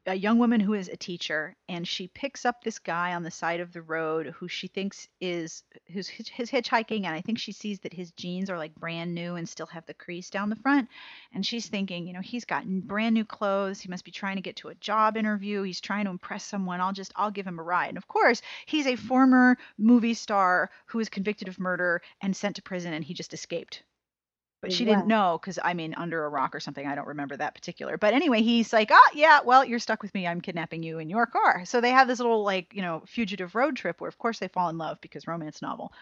a 0.05 0.15
young 0.15 0.39
woman 0.39 0.59
who 0.59 0.73
is 0.73 0.89
a 0.89 0.97
teacher 0.97 1.55
and 1.67 1.87
she 1.87 2.07
picks 2.07 2.45
up 2.45 2.63
this 2.63 2.79
guy 2.79 3.13
on 3.13 3.23
the 3.23 3.31
side 3.31 3.59
of 3.59 3.71
the 3.71 3.81
road 3.81 4.27
who 4.37 4.47
she 4.47 4.67
thinks 4.67 5.07
is 5.21 5.63
who's 5.93 6.07
his, 6.07 6.49
hitchhiking 6.49 7.05
and 7.05 7.15
i 7.15 7.21
think 7.21 7.39
she 7.39 7.51
sees 7.51 7.79
that 7.79 7.93
his 7.93 8.11
jeans 8.11 8.49
are 8.49 8.57
like 8.57 8.75
brand 8.75 9.13
new 9.13 9.35
and 9.35 9.47
still 9.47 9.67
have 9.67 9.85
the 9.85 9.93
crease 9.93 10.29
down 10.29 10.49
the 10.49 10.55
front 10.57 10.89
and 11.33 11.45
she's 11.45 11.67
thinking 11.67 12.07
you 12.07 12.13
know 12.13 12.21
he's 12.21 12.45
got 12.45 12.65
brand 12.65 13.13
new 13.13 13.25
clothes. 13.25 13.79
He 13.79 13.89
must 13.89 14.03
be 14.03 14.11
trying 14.11 14.35
to 14.35 14.41
get 14.41 14.57
to 14.57 14.69
a 14.69 14.75
job 14.75 15.15
interview. 15.15 15.63
He's 15.63 15.81
trying 15.81 16.05
to 16.05 16.11
impress 16.11 16.43
someone. 16.43 16.81
I'll 16.81 16.93
just 16.93 17.13
i'll 17.15 17.31
give 17.31 17.47
him 17.47 17.59
a 17.59 17.63
ride. 17.63 17.89
And 17.89 17.97
of 17.97 18.07
course 18.07 18.41
he's 18.65 18.87
a 18.87 18.95
former 18.95 19.57
movie 19.77 20.13
star 20.13 20.69
who 20.87 20.97
was 20.97 21.09
convicted 21.09 21.47
of 21.47 21.59
murder 21.59 22.01
and 22.21 22.35
sent 22.35 22.55
to 22.57 22.61
prison 22.61 22.93
and 22.93 23.03
he 23.03 23.13
just 23.13 23.33
escaped 23.33 23.83
but 24.61 24.71
she 24.71 24.85
didn't 24.85 25.07
know 25.07 25.37
because 25.41 25.59
I 25.63 25.73
mean, 25.73 25.93
under 25.95 26.25
a 26.25 26.29
rock 26.29 26.53
or 26.55 26.59
something. 26.59 26.85
I 26.87 26.95
don't 26.95 27.07
remember 27.07 27.37
that 27.37 27.55
particular. 27.55 27.97
But 27.97 28.13
anyway, 28.13 28.41
he's 28.41 28.73
like, 28.73 28.89
ah, 28.91 29.09
yeah, 29.13 29.39
well, 29.43 29.63
you're 29.65 29.79
stuck 29.79 30.01
with 30.03 30.13
me. 30.13 30.27
I'm 30.27 30.41
kidnapping 30.41 30.83
you 30.83 30.99
in 30.99 31.09
your 31.09 31.25
car. 31.25 31.65
So 31.65 31.81
they 31.81 31.91
have 31.91 32.07
this 32.07 32.19
little 32.19 32.43
like 32.43 32.73
you 32.73 32.81
know 32.81 33.03
fugitive 33.07 33.55
road 33.55 33.75
trip 33.77 34.01
where, 34.01 34.07
of 34.09 34.17
course, 34.17 34.39
they 34.39 34.47
fall 34.49 34.69
in 34.69 34.77
love 34.77 34.99
because 35.01 35.27
romance 35.27 35.61
novel. 35.61 35.93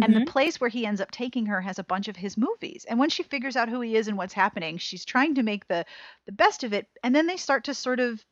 And 0.00 0.14
the 0.14 0.20
Mhm. 0.20 0.32
place 0.32 0.60
where 0.60 0.70
he 0.70 0.86
ends 0.86 1.00
up 1.00 1.10
taking 1.10 1.46
her 1.46 1.60
has 1.60 1.78
a 1.78 1.84
bunch 1.84 2.08
of 2.08 2.16
his 2.16 2.36
movies. 2.36 2.84
And 2.88 2.98
when 2.98 3.10
she 3.10 3.22
figures 3.22 3.56
out 3.56 3.68
who 3.68 3.80
he 3.80 3.96
is 3.96 4.08
and 4.08 4.16
what's 4.16 4.34
happening, 4.34 4.78
she's 4.78 5.04
trying 5.04 5.34
to 5.36 5.42
make 5.42 5.66
the 5.68 5.84
the 6.26 6.32
best 6.32 6.64
of 6.64 6.72
it. 6.72 6.88
And 7.02 7.14
then 7.14 7.26
they 7.26 7.36
start 7.36 7.64
to 7.64 7.74
sort 7.74 8.00
of 8.00 8.24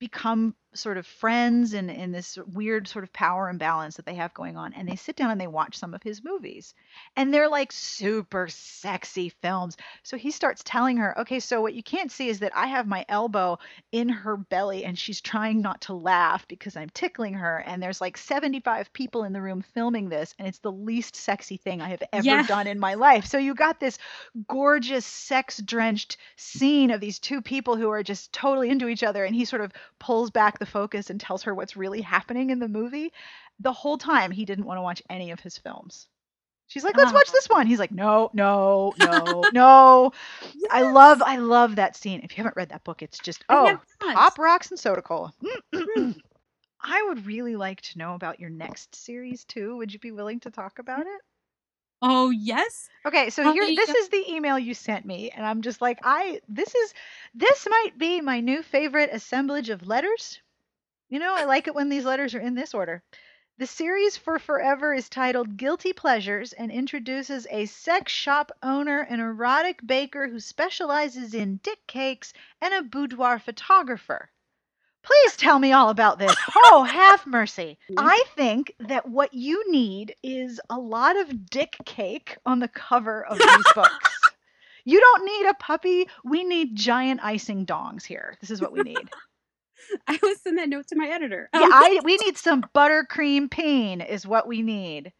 become 0.00 0.54
sort 0.78 0.96
of 0.98 1.06
friends 1.06 1.74
and 1.74 1.90
in 1.90 2.12
this 2.12 2.38
weird 2.54 2.88
sort 2.88 3.04
of 3.04 3.12
power 3.12 3.48
imbalance 3.48 3.96
that 3.96 4.06
they 4.06 4.14
have 4.14 4.32
going 4.34 4.56
on 4.56 4.72
and 4.74 4.88
they 4.88 4.96
sit 4.96 5.16
down 5.16 5.30
and 5.30 5.40
they 5.40 5.46
watch 5.46 5.76
some 5.76 5.94
of 5.94 6.02
his 6.02 6.22
movies. 6.24 6.74
And 7.16 7.32
they're 7.34 7.48
like 7.48 7.72
super 7.72 8.48
sexy 8.48 9.30
films. 9.42 9.76
So 10.02 10.16
he 10.16 10.30
starts 10.30 10.62
telling 10.64 10.96
her 10.98 11.18
okay 11.18 11.40
so 11.40 11.60
what 11.60 11.74
you 11.74 11.82
can't 11.82 12.10
see 12.12 12.28
is 12.28 12.38
that 12.40 12.52
i 12.56 12.66
have 12.66 12.86
my 12.86 13.04
elbow 13.08 13.58
in 13.92 14.08
her 14.08 14.36
belly 14.36 14.84
and 14.84 14.98
she's 14.98 15.20
trying 15.20 15.60
not 15.60 15.80
to 15.82 15.94
laugh 15.94 16.46
because 16.48 16.76
i'm 16.76 16.90
tickling 16.90 17.34
her 17.34 17.58
and 17.66 17.82
there's 17.82 18.00
like 18.00 18.16
75 18.16 18.92
people 18.92 19.24
in 19.24 19.32
the 19.32 19.40
room 19.40 19.62
filming 19.74 20.08
this 20.08 20.34
and 20.38 20.46
it's 20.46 20.58
the 20.60 20.70
least 20.72 21.16
sexy 21.16 21.56
thing 21.56 21.80
i 21.80 21.88
have 21.88 22.02
ever 22.12 22.24
Yeah. 22.24 22.46
done 22.46 22.66
in 22.66 22.78
my 22.78 22.94
life. 22.94 23.26
So 23.26 23.38
you 23.38 23.54
got 23.54 23.80
this 23.80 23.98
gorgeous 24.46 25.06
sex 25.06 25.58
drenched 25.58 26.16
scene 26.36 26.90
of 26.90 27.00
these 27.00 27.18
two 27.18 27.40
people 27.42 27.76
who 27.76 27.90
are 27.90 28.02
just 28.02 28.32
totally 28.32 28.70
into 28.70 28.88
each 28.88 29.02
other 29.02 29.24
and 29.24 29.34
he 29.34 29.44
sort 29.44 29.62
of 29.62 29.72
pulls 29.98 30.30
back 30.30 30.58
the 30.58 30.66
focus 30.68 31.10
and 31.10 31.20
tells 31.20 31.42
her 31.42 31.54
what's 31.54 31.76
really 31.76 32.00
happening 32.00 32.50
in 32.50 32.58
the 32.58 32.68
movie 32.68 33.12
the 33.60 33.72
whole 33.72 33.98
time 33.98 34.30
he 34.30 34.44
didn't 34.44 34.64
want 34.66 34.78
to 34.78 34.82
watch 34.82 35.02
any 35.10 35.30
of 35.32 35.40
his 35.40 35.58
films. 35.58 36.06
She's 36.68 36.84
like 36.84 36.96
let's 36.96 37.12
watch 37.12 37.28
Oh. 37.28 37.32
this 37.32 37.48
one. 37.48 37.66
He's 37.66 37.78
like 37.78 37.90
no 37.92 38.30
no 38.34 38.94
no 38.98 39.44
no. 39.52 40.12
I 40.70 40.82
love 40.82 41.22
i 41.22 41.36
love 41.38 41.76
that 41.76 41.96
scene. 41.96 42.20
If 42.22 42.32
you 42.32 42.36
haven't 42.44 42.56
read 42.56 42.68
that 42.70 42.84
book 42.84 43.02
it's 43.02 43.18
just 43.18 43.44
oh 43.48 43.80
pop 44.00 44.38
rocks 44.38 44.70
and 44.70 44.78
soda 44.78 45.02
cola. 45.02 45.32
I 46.80 47.02
would 47.08 47.26
really 47.26 47.56
like 47.56 47.80
to 47.82 47.98
know 47.98 48.14
about 48.14 48.38
your 48.38 48.50
next 48.50 48.94
series 48.94 49.44
too. 49.44 49.76
Would 49.78 49.92
you 49.92 49.98
be 49.98 50.12
willing 50.12 50.40
to 50.40 50.50
talk 50.50 50.78
about 50.78 51.00
it? 51.00 51.20
Oh 52.00 52.30
yes. 52.30 52.88
Okay, 53.06 53.30
so 53.30 53.42
How 53.42 53.52
here 53.52 53.66
this 53.66 53.88
is 53.88 54.08
the 54.10 54.24
email 54.30 54.58
you 54.58 54.74
sent 54.74 55.04
me 55.04 55.30
and 55.30 55.44
I'm 55.44 55.62
just 55.62 55.80
like 55.80 55.98
I 56.04 56.40
this 56.48 56.72
is 56.74 56.94
this 57.34 57.66
might 57.68 57.98
be 57.98 58.20
my 58.20 58.40
new 58.40 58.62
favorite 58.62 59.10
assemblage 59.12 59.70
of 59.70 59.86
letters. 59.86 60.40
You 61.08 61.18
know, 61.18 61.34
I 61.34 61.44
like 61.44 61.66
it 61.66 61.74
when 61.74 61.88
these 61.88 62.04
letters 62.04 62.34
are 62.34 62.40
in 62.40 62.54
this 62.54 62.74
order. 62.74 63.02
The 63.56 63.66
series 63.66 64.16
for 64.16 64.38
Forever 64.38 64.92
is 64.92 65.08
titled 65.08 65.56
Guilty 65.56 65.92
Pleasures 65.92 66.52
and 66.52 66.70
introduces 66.70 67.46
a 67.50 67.64
sex 67.66 68.12
shop 68.12 68.52
owner, 68.62 69.00
an 69.00 69.18
erotic 69.18 69.80
baker 69.84 70.28
who 70.28 70.38
specializes 70.38 71.34
in 71.34 71.60
dick 71.62 71.78
cakes, 71.86 72.34
and 72.60 72.74
a 72.74 72.82
boudoir 72.82 73.38
photographer. 73.38 74.30
Please 75.02 75.36
tell 75.36 75.58
me 75.58 75.72
all 75.72 75.88
about 75.88 76.18
this. 76.18 76.36
Oh, 76.70 76.84
have 76.84 77.26
mercy. 77.26 77.78
Mm-hmm. 77.90 78.06
I 78.06 78.22
think 78.36 78.74
that 78.80 79.08
what 79.08 79.32
you 79.32 79.70
need 79.72 80.14
is 80.22 80.60
a 80.68 80.78
lot 80.78 81.16
of 81.16 81.48
dick 81.48 81.76
cake 81.86 82.36
on 82.44 82.58
the 82.58 82.68
cover 82.68 83.24
of 83.24 83.38
these 83.38 83.64
books. 83.74 84.18
You 84.84 85.00
don't 85.00 85.24
need 85.24 85.46
a 85.48 85.54
puppy. 85.54 86.08
We 86.24 86.44
need 86.44 86.76
giant 86.76 87.24
icing 87.24 87.64
dongs 87.64 88.04
here. 88.04 88.36
This 88.40 88.50
is 88.50 88.60
what 88.60 88.72
we 88.72 88.82
need. 88.82 89.08
I 90.08 90.18
will 90.22 90.34
send 90.36 90.58
that 90.58 90.68
note 90.68 90.88
to 90.88 90.96
my 90.96 91.08
editor. 91.08 91.48
Yeah, 91.52 91.66
Um, 91.66 91.70
I 91.70 92.00
we 92.04 92.16
need 92.18 92.36
some 92.36 92.68
buttercream 92.74 93.50
pain 93.50 94.00
is 94.00 94.26
what 94.26 94.46
we 94.46 94.62
need. 94.62 95.12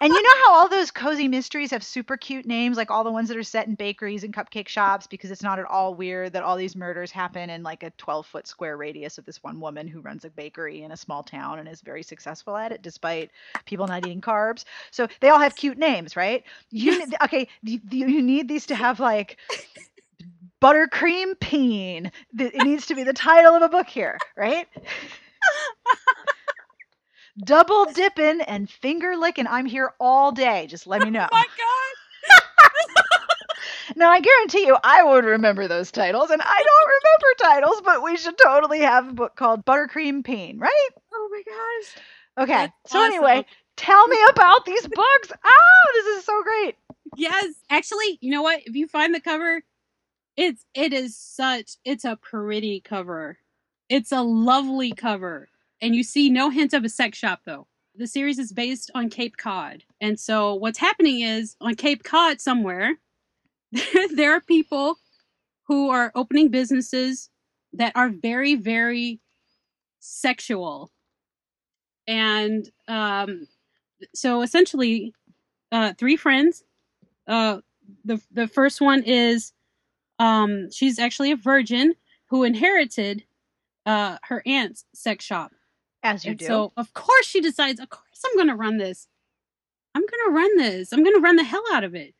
And 0.00 0.12
you 0.12 0.20
know 0.20 0.44
how 0.46 0.54
all 0.54 0.68
those 0.68 0.90
cozy 0.90 1.28
mysteries 1.28 1.70
have 1.70 1.84
super 1.84 2.16
cute 2.16 2.44
names, 2.44 2.76
like 2.76 2.90
all 2.90 3.04
the 3.04 3.12
ones 3.12 3.28
that 3.28 3.36
are 3.36 3.42
set 3.44 3.68
in 3.68 3.76
bakeries 3.76 4.24
and 4.24 4.34
cupcake 4.34 4.66
shops, 4.66 5.06
because 5.06 5.30
it's 5.30 5.44
not 5.44 5.60
at 5.60 5.64
all 5.64 5.94
weird 5.94 6.32
that 6.32 6.42
all 6.42 6.56
these 6.56 6.74
murders 6.74 7.12
happen 7.12 7.50
in 7.50 7.62
like 7.62 7.84
a 7.84 7.90
12 7.90 8.26
foot 8.26 8.48
square 8.48 8.76
radius 8.76 9.18
of 9.18 9.24
this 9.24 9.42
one 9.44 9.60
woman 9.60 9.86
who 9.86 10.00
runs 10.00 10.24
a 10.24 10.30
bakery 10.30 10.82
in 10.82 10.90
a 10.90 10.96
small 10.96 11.22
town 11.22 11.60
and 11.60 11.68
is 11.68 11.82
very 11.82 12.02
successful 12.02 12.56
at 12.56 12.72
it, 12.72 12.82
despite 12.82 13.30
people 13.64 13.86
not 13.86 14.02
eating 14.04 14.20
carbs. 14.20 14.64
So 14.90 15.06
they 15.20 15.28
all 15.28 15.38
have 15.38 15.54
cute 15.54 15.78
names, 15.78 16.16
right? 16.16 16.42
You 16.70 16.96
Yes. 16.96 16.98
need, 16.98 17.14
okay, 17.22 17.46
you, 17.62 17.80
you 17.90 18.22
need 18.22 18.48
these 18.48 18.66
to 18.66 18.74
have 18.74 18.98
like 18.98 19.38
buttercream 20.62 21.38
peen. 21.40 22.12
It 22.38 22.54
needs 22.64 22.86
to 22.86 22.94
be 22.94 23.02
the 23.02 23.12
title 23.12 23.54
of 23.54 23.62
a 23.62 23.68
book 23.68 23.88
here, 23.88 24.18
right? 24.36 24.68
Double 27.44 27.86
dipping 27.86 28.42
and 28.42 28.70
finger 28.70 29.16
licking. 29.16 29.46
I'm 29.46 29.66
here 29.66 29.92
all 29.98 30.32
day. 30.32 30.66
Just 30.68 30.86
let 30.86 31.02
me 31.02 31.10
know. 31.10 31.26
Oh 31.30 31.36
my 31.36 31.44
god. 31.44 32.42
Now 33.96 34.10
I 34.10 34.20
guarantee 34.20 34.64
you, 34.66 34.76
I 34.82 35.02
would 35.02 35.24
remember 35.24 35.68
those 35.68 35.90
titles, 35.90 36.30
and 36.30 36.40
I 36.42 36.64
don't 36.64 36.88
remember 36.88 37.60
titles, 37.60 37.82
but 37.84 38.02
we 38.02 38.16
should 38.16 38.38
totally 38.38 38.80
have 38.80 39.08
a 39.08 39.12
book 39.12 39.36
called 39.36 39.64
Buttercream 39.66 40.24
Peen, 40.24 40.58
right? 40.58 40.88
Oh 41.12 41.28
my 41.30 41.42
gosh. 41.44 42.44
Okay. 42.44 42.62
That's 42.66 42.92
so 42.92 43.02
anyway, 43.02 43.44
tell 43.76 44.06
me 44.08 44.18
about 44.30 44.64
these 44.64 44.86
books. 44.86 45.32
Ah, 45.32 45.88
this 45.94 46.06
is 46.18 46.24
so 46.24 46.42
great. 46.42 46.76
Yes. 47.16 47.54
Actually, 47.68 48.18
you 48.22 48.30
know 48.30 48.42
what? 48.42 48.62
If 48.64 48.74
you 48.74 48.86
find 48.86 49.14
the 49.14 49.20
cover, 49.20 49.62
it's 50.36 50.64
it 50.74 50.92
is 50.92 51.16
such 51.16 51.72
it's 51.84 52.04
a 52.04 52.16
pretty 52.16 52.80
cover. 52.80 53.38
It's 53.88 54.12
a 54.12 54.22
lovely 54.22 54.92
cover. 54.92 55.48
And 55.80 55.94
you 55.94 56.02
see 56.02 56.30
no 56.30 56.50
hint 56.50 56.72
of 56.72 56.84
a 56.84 56.88
sex 56.88 57.18
shop 57.18 57.40
though. 57.44 57.66
The 57.96 58.06
series 58.06 58.38
is 58.38 58.52
based 58.52 58.90
on 58.94 59.10
Cape 59.10 59.36
Cod. 59.36 59.84
And 60.00 60.18
so 60.18 60.54
what's 60.54 60.78
happening 60.78 61.20
is 61.20 61.56
on 61.60 61.74
Cape 61.74 62.04
Cod 62.04 62.40
somewhere 62.40 62.96
there 64.14 64.34
are 64.34 64.40
people 64.40 64.96
who 65.66 65.90
are 65.90 66.12
opening 66.14 66.48
businesses 66.48 67.30
that 67.74 67.92
are 67.94 68.10
very 68.10 68.54
very 68.54 69.20
sexual. 70.00 70.90
And 72.06 72.68
um 72.88 73.46
so 74.14 74.42
essentially 74.42 75.14
uh 75.72 75.92
three 75.98 76.16
friends 76.16 76.64
uh 77.26 77.60
the 78.04 78.20
the 78.32 78.48
first 78.48 78.80
one 78.80 79.02
is 79.04 79.52
um 80.18 80.70
she's 80.70 80.98
actually 80.98 81.32
a 81.32 81.36
virgin 81.36 81.94
who 82.28 82.42
inherited 82.44 83.24
uh 83.86 84.16
her 84.24 84.42
aunt's 84.46 84.84
sex 84.94 85.24
shop. 85.24 85.52
As 86.02 86.24
you 86.24 86.30
and 86.30 86.38
do. 86.38 86.46
so 86.46 86.72
of 86.76 86.92
course 86.94 87.26
she 87.26 87.40
decides 87.40 87.78
of 87.80 87.88
course 87.88 88.22
i'm 88.24 88.36
gonna 88.36 88.56
run 88.56 88.78
this. 88.78 89.08
I'm 89.94 90.02
gonna 90.02 90.34
run 90.36 90.56
this. 90.56 90.92
I'm 90.92 91.04
gonna 91.04 91.20
run 91.20 91.36
the 91.36 91.44
hell 91.44 91.64
out 91.72 91.84
of 91.84 91.94
it. 91.94 92.14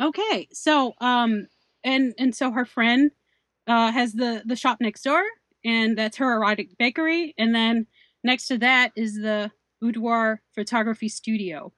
Okay 0.00 0.48
so 0.52 0.94
um 1.00 1.46
and 1.82 2.14
and 2.18 2.34
so 2.34 2.50
her 2.50 2.64
friend 2.64 3.10
uh 3.66 3.90
has 3.92 4.12
the 4.12 4.42
the 4.44 4.56
shop 4.56 4.78
next 4.80 5.02
door 5.02 5.22
and 5.64 5.96
that's 5.96 6.16
her 6.18 6.34
erotic 6.34 6.76
bakery. 6.78 7.34
And 7.38 7.54
then 7.54 7.86
next 8.22 8.46
to 8.48 8.58
that 8.58 8.92
is 8.96 9.14
the 9.14 9.50
boudoir 9.80 10.42
photography 10.54 11.08
studio. 11.08 11.72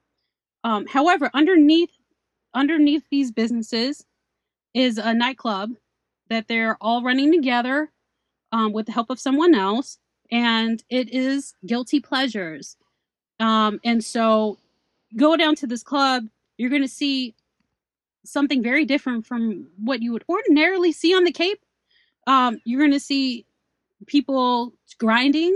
Um 0.63 0.85
however 0.87 1.29
underneath 1.33 1.91
underneath 2.53 3.03
these 3.11 3.31
businesses 3.31 4.05
is 4.77 4.97
a 4.97 5.13
nightclub 5.13 5.71
that 6.29 6.47
they're 6.47 6.77
all 6.81 7.03
running 7.03 7.31
together 7.31 7.91
um, 8.51 8.73
with 8.73 8.85
the 8.85 8.91
help 8.91 9.09
of 9.09 9.19
someone 9.19 9.55
else 9.55 9.97
and 10.29 10.83
it 10.89 11.09
is 11.09 11.55
guilty 11.65 11.99
pleasures. 11.99 12.77
Um, 13.39 13.79
and 13.83 14.03
so 14.03 14.57
go 15.15 15.35
down 15.37 15.55
to 15.55 15.67
this 15.67 15.83
club 15.83 16.25
you're 16.57 16.69
going 16.69 16.81
to 16.81 16.87
see 16.87 17.35
something 18.25 18.61
very 18.61 18.83
different 18.83 19.25
from 19.25 19.67
what 19.77 20.01
you 20.01 20.11
would 20.11 20.25
ordinarily 20.27 20.91
see 20.91 21.15
on 21.15 21.23
the 21.23 21.31
cape. 21.31 21.63
Um, 22.25 22.59
you're 22.65 22.79
going 22.79 22.91
to 22.91 22.99
see 22.99 23.45
people 24.05 24.73
grinding 24.99 25.55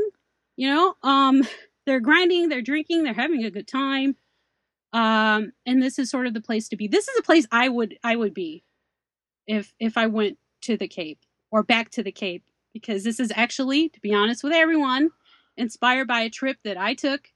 you 0.55 0.67
know? 0.69 0.95
Um, 1.03 1.43
they're 1.85 1.99
grinding 1.99 2.49
they're 2.49 2.61
drinking 2.61 3.03
they're 3.03 3.13
having 3.13 3.43
a 3.43 3.51
good 3.51 3.67
time. 3.67 4.15
Um, 4.93 5.53
and 5.65 5.81
this 5.81 5.97
is 5.97 6.09
sort 6.09 6.27
of 6.27 6.33
the 6.33 6.41
place 6.41 6.67
to 6.69 6.75
be. 6.75 6.87
This 6.87 7.07
is 7.07 7.17
a 7.17 7.23
place 7.23 7.47
i 7.51 7.67
would 7.67 7.97
i 8.03 8.15
would 8.15 8.33
be 8.33 8.63
if 9.47 9.73
if 9.79 9.97
i 9.97 10.07
went 10.07 10.37
to 10.61 10.77
the 10.77 10.87
cape 10.87 11.19
or 11.51 11.63
back 11.63 11.89
to 11.89 12.03
the 12.03 12.11
cape 12.11 12.43
because 12.73 13.03
this 13.03 13.19
is 13.19 13.31
actually 13.35 13.89
to 13.89 13.99
be 13.99 14.13
honest 14.13 14.43
with 14.43 14.53
everyone 14.53 15.09
inspired 15.57 16.07
by 16.07 16.21
a 16.21 16.29
trip 16.29 16.57
that 16.63 16.77
i 16.77 16.93
took 16.93 17.29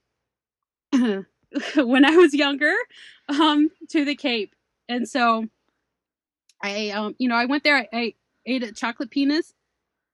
when 0.91 2.05
i 2.05 2.15
was 2.15 2.33
younger 2.33 2.73
um 3.29 3.69
to 3.89 4.05
the 4.05 4.15
cape 4.15 4.55
and 4.87 5.07
so 5.07 5.45
i 6.61 6.89
um 6.89 7.15
you 7.17 7.27
know 7.27 7.35
i 7.35 7.45
went 7.45 7.63
there 7.63 7.77
i, 7.77 7.87
I 7.91 8.13
ate 8.45 8.63
a 8.63 8.71
chocolate 8.71 9.09
penis 9.09 9.53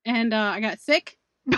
and 0.06 0.34
uh, 0.34 0.52
i 0.56 0.60
got 0.60 0.80
sick 0.80 1.18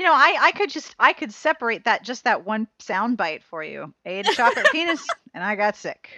You 0.00 0.06
know, 0.06 0.14
I, 0.14 0.36
I 0.40 0.52
could 0.52 0.70
just 0.70 0.96
I 0.98 1.12
could 1.12 1.30
separate 1.30 1.84
that 1.84 2.02
just 2.04 2.24
that 2.24 2.46
one 2.46 2.68
sound 2.78 3.18
bite 3.18 3.42
for 3.42 3.62
you. 3.62 3.92
I 4.06 4.08
ate 4.08 4.28
a 4.28 4.34
chocolate 4.34 4.66
penis 4.72 5.06
and 5.34 5.44
I 5.44 5.56
got 5.56 5.76
sick. 5.76 6.08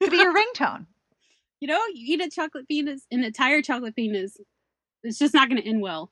Could 0.00 0.12
be 0.12 0.18
your 0.18 0.32
ringtone. 0.32 0.86
You 1.60 1.68
know 1.68 1.80
you 1.94 2.14
eat 2.16 2.22
a 2.24 2.30
chocolate 2.30 2.68
penis 2.68 3.06
an 3.10 3.24
entire 3.24 3.62
chocolate 3.62 3.96
penis 3.96 4.36
it's 5.04 5.18
just 5.18 5.34
not 5.34 5.48
going 5.48 5.60
to 5.60 5.68
end 5.68 5.82
well 5.82 6.10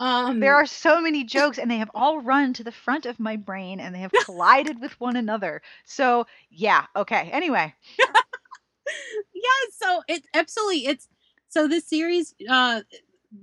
Um, 0.00 0.40
There 0.40 0.54
are 0.54 0.66
so 0.66 1.00
many 1.00 1.24
jokes, 1.24 1.58
and 1.58 1.70
they 1.70 1.78
have 1.78 1.90
all 1.94 2.20
run 2.20 2.52
to 2.54 2.64
the 2.64 2.72
front 2.72 3.06
of 3.06 3.18
my 3.20 3.36
brain, 3.36 3.80
and 3.80 3.94
they 3.94 4.00
have 4.00 4.12
collided 4.24 4.80
with 4.80 4.98
one 5.00 5.16
another. 5.16 5.62
So 5.86 6.26
yeah, 6.50 6.86
okay. 6.96 7.30
Anyway, 7.32 7.74
yeah 9.34 9.42
so 9.76 10.02
it 10.08 10.22
absolutely 10.34 10.86
it's 10.86 11.08
so 11.48 11.68
this 11.68 11.88
series 11.88 12.34
uh 12.48 12.82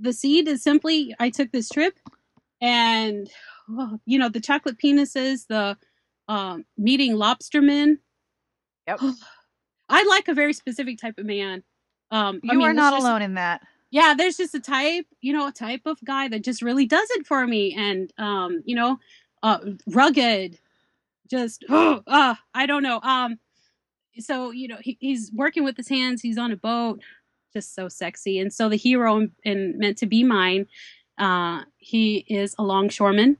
the 0.01 0.13
seed 0.13 0.47
is 0.47 0.63
simply 0.63 1.15
i 1.19 1.29
took 1.29 1.51
this 1.51 1.69
trip 1.69 1.99
and 2.61 3.29
oh, 3.71 3.99
you 4.05 4.19
know 4.19 4.29
the 4.29 4.41
chocolate 4.41 4.77
penises 4.83 5.47
the 5.47 5.77
um 6.27 6.65
meeting 6.77 7.13
lobstermen 7.13 7.97
Yep. 8.87 8.99
i 9.89 10.03
like 10.03 10.27
a 10.27 10.33
very 10.33 10.53
specific 10.53 10.99
type 10.99 11.17
of 11.17 11.25
man. 11.25 11.63
Um 12.11 12.39
you 12.43 12.51
I 12.51 12.55
mean, 12.55 12.67
are 12.67 12.73
not 12.73 12.93
alone 12.93 13.21
in 13.21 13.33
that. 13.35 13.61
yeah 13.91 14.13
there's 14.17 14.37
just 14.37 14.55
a 14.55 14.59
type 14.59 15.05
you 15.21 15.33
know 15.33 15.47
a 15.47 15.51
type 15.51 15.81
of 15.85 15.97
guy 16.05 16.27
that 16.27 16.43
just 16.43 16.61
really 16.61 16.85
does 16.85 17.07
it 17.11 17.25
for 17.25 17.45
me. 17.47 17.73
And 17.75 18.11
um 18.17 18.61
you 18.65 18.75
know 18.75 18.97
uh 19.43 19.59
rugged 19.87 20.59
just 21.29 21.63
uh 21.69 22.35
i 22.53 22.65
don't 22.65 22.83
know. 22.83 22.99
Um 23.01 23.39
so 24.19 24.51
you 24.51 24.67
know 24.67 24.77
he, 24.81 24.97
he's 24.99 25.31
working 25.33 25.63
with 25.63 25.77
his 25.77 25.89
hands 25.89 26.21
he's 26.21 26.37
on 26.37 26.51
a 26.51 26.57
boat 26.57 27.01
just 27.53 27.73
so 27.75 27.87
sexy. 27.87 28.39
And 28.39 28.51
so 28.53 28.67
the 28.69 28.75
hero 28.75 29.17
in, 29.17 29.31
in 29.43 29.77
meant 29.79 29.97
to 29.99 30.05
be 30.05 30.23
mine 30.23 30.67
uh 31.17 31.63
he 31.77 32.25
is 32.27 32.53
a 32.59 32.63
longshoreman. 32.63 33.37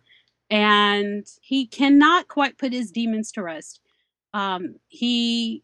And 0.50 1.26
he 1.42 1.66
cannot 1.68 2.28
quite 2.28 2.58
put 2.58 2.72
his 2.72 2.92
demons 2.92 3.32
to 3.34 3.44
rest. 3.44 3.82
Um 4.34 4.76
he 4.88 5.64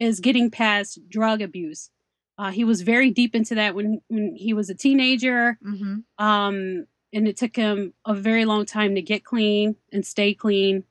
is 0.00 0.18
getting 0.20 0.50
past 0.50 0.98
drug 1.08 1.42
abuse. 1.42 1.90
Uh, 2.38 2.50
he 2.50 2.64
was 2.64 2.80
very 2.80 3.10
deep 3.10 3.34
into 3.36 3.54
that 3.54 3.74
when 3.74 4.00
when 4.08 4.34
he 4.34 4.54
was 4.54 4.70
a 4.70 4.74
teenager. 4.74 5.58
Hmm 5.62 5.98
um 6.18 6.86
and 7.12 7.26
it 7.26 7.36
took 7.36 7.56
him 7.56 7.92
a 8.06 8.14
very 8.14 8.44
long 8.44 8.64
time 8.64 8.94
to 8.94 9.02
get 9.02 9.24
clean 9.24 9.76
and 9.92 10.06
stay 10.06 10.32
clean. 10.34 10.84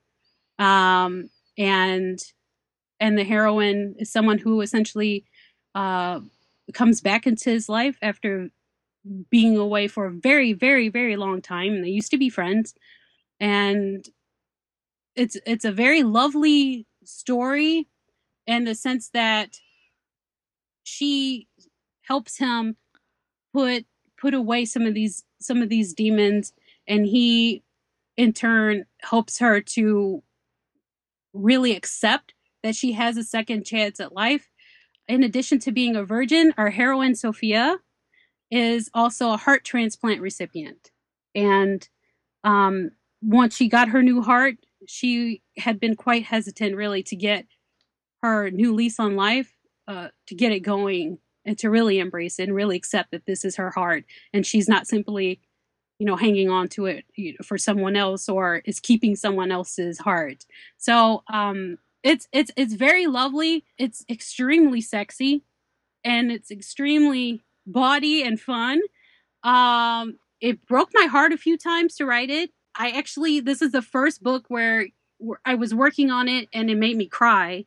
Um 0.59 1.29
and 1.57 2.19
and 2.99 3.17
the 3.17 3.23
heroine 3.23 3.95
is 3.97 4.11
someone 4.11 4.37
who 4.37 4.61
essentially 4.61 5.25
uh 5.75 6.19
comes 6.73 7.01
back 7.01 7.25
into 7.25 7.49
his 7.49 7.67
life 7.67 7.97
after 8.01 8.49
being 9.29 9.57
away 9.57 9.87
for 9.87 10.05
a 10.05 10.11
very 10.11 10.53
very 10.53 10.89
very 10.89 11.15
long 11.15 11.41
time. 11.41 11.73
And 11.73 11.83
they 11.83 11.89
used 11.89 12.11
to 12.11 12.17
be 12.17 12.29
friends. 12.29 12.75
And 13.39 14.05
it's 15.15 15.37
it's 15.45 15.65
a 15.65 15.71
very 15.71 16.03
lovely 16.03 16.85
story 17.03 17.87
in 18.49 18.63
the 18.63 18.73
sense 18.73 19.09
that 19.09 19.59
she 20.83 21.47
helps 22.01 22.39
him 22.39 22.75
put 23.53 23.85
put 24.19 24.33
away 24.33 24.65
some 24.65 24.87
of 24.87 24.95
these 24.95 25.23
some 25.39 25.61
of 25.61 25.69
these 25.69 25.93
demons 25.93 26.51
and 26.87 27.05
he 27.05 27.63
in 28.17 28.33
turn 28.33 28.85
helps 29.01 29.37
her 29.37 29.61
to 29.61 30.23
really 31.31 31.75
accept 31.75 32.33
that 32.63 32.75
she 32.75 32.93
has 32.93 33.15
a 33.17 33.23
second 33.23 33.65
chance 33.65 33.99
at 33.99 34.13
life. 34.13 34.49
In 35.07 35.23
addition 35.23 35.59
to 35.59 35.71
being 35.71 35.95
a 35.95 36.03
virgin 36.03 36.51
our 36.57 36.71
heroine 36.71 37.13
sophia 37.13 37.77
is 38.49 38.89
also 38.95 39.31
a 39.31 39.37
heart 39.37 39.63
transplant 39.63 40.21
recipient. 40.21 40.89
And 41.35 41.87
um, 42.43 42.91
once 43.21 43.55
she 43.55 43.69
got 43.69 43.89
her 43.89 44.01
new 44.01 44.23
heart 44.23 44.55
she 44.87 45.43
had 45.57 45.79
been 45.79 45.95
quite 45.95 46.23
hesitant 46.23 46.75
really 46.75 47.03
to 47.03 47.15
get 47.15 47.45
her 48.21 48.49
new 48.49 48.73
lease 48.73 48.99
on 48.99 49.15
life 49.15 49.53
uh, 49.87 50.09
to 50.27 50.35
get 50.35 50.51
it 50.51 50.61
going 50.61 51.19
and 51.45 51.57
to 51.57 51.69
really 51.69 51.99
embrace 51.99 52.39
it 52.39 52.43
and 52.43 52.55
really 52.55 52.75
accept 52.75 53.11
that 53.11 53.25
this 53.25 53.43
is 53.43 53.55
her 53.55 53.71
heart 53.71 54.05
and 54.33 54.45
she's 54.45 54.67
not 54.69 54.87
simply 54.87 55.39
you 55.97 56.05
know 56.05 56.15
hanging 56.15 56.49
on 56.49 56.67
to 56.69 56.85
it 56.85 57.05
you 57.15 57.31
know, 57.31 57.43
for 57.43 57.57
someone 57.57 57.95
else 57.95 58.29
or 58.29 58.61
is 58.65 58.79
keeping 58.79 59.15
someone 59.15 59.51
else's 59.51 59.99
heart. 59.99 60.45
So 60.77 61.23
um 61.31 61.77
it's 62.03 62.27
it's 62.31 62.51
it's 62.55 62.73
very 62.73 63.07
lovely. 63.07 63.65
It's 63.77 64.05
extremely 64.09 64.81
sexy 64.81 65.43
and 66.03 66.31
it's 66.31 66.51
extremely 66.51 67.43
bawdy 67.65 68.23
and 68.23 68.39
fun. 68.39 68.81
Um 69.43 70.17
it 70.41 70.65
broke 70.65 70.89
my 70.93 71.05
heart 71.05 71.33
a 71.33 71.37
few 71.37 71.57
times 71.57 71.95
to 71.95 72.05
write 72.05 72.29
it. 72.29 72.51
I 72.75 72.91
actually 72.91 73.39
this 73.41 73.61
is 73.61 73.71
the 73.71 73.81
first 73.81 74.23
book 74.23 74.45
where, 74.47 74.87
where 75.17 75.39
i 75.45 75.55
was 75.55 75.73
working 75.75 76.11
on 76.11 76.27
it 76.27 76.47
and 76.53 76.69
it 76.69 76.77
made 76.77 76.95
me 76.95 77.07
cry 77.07 77.65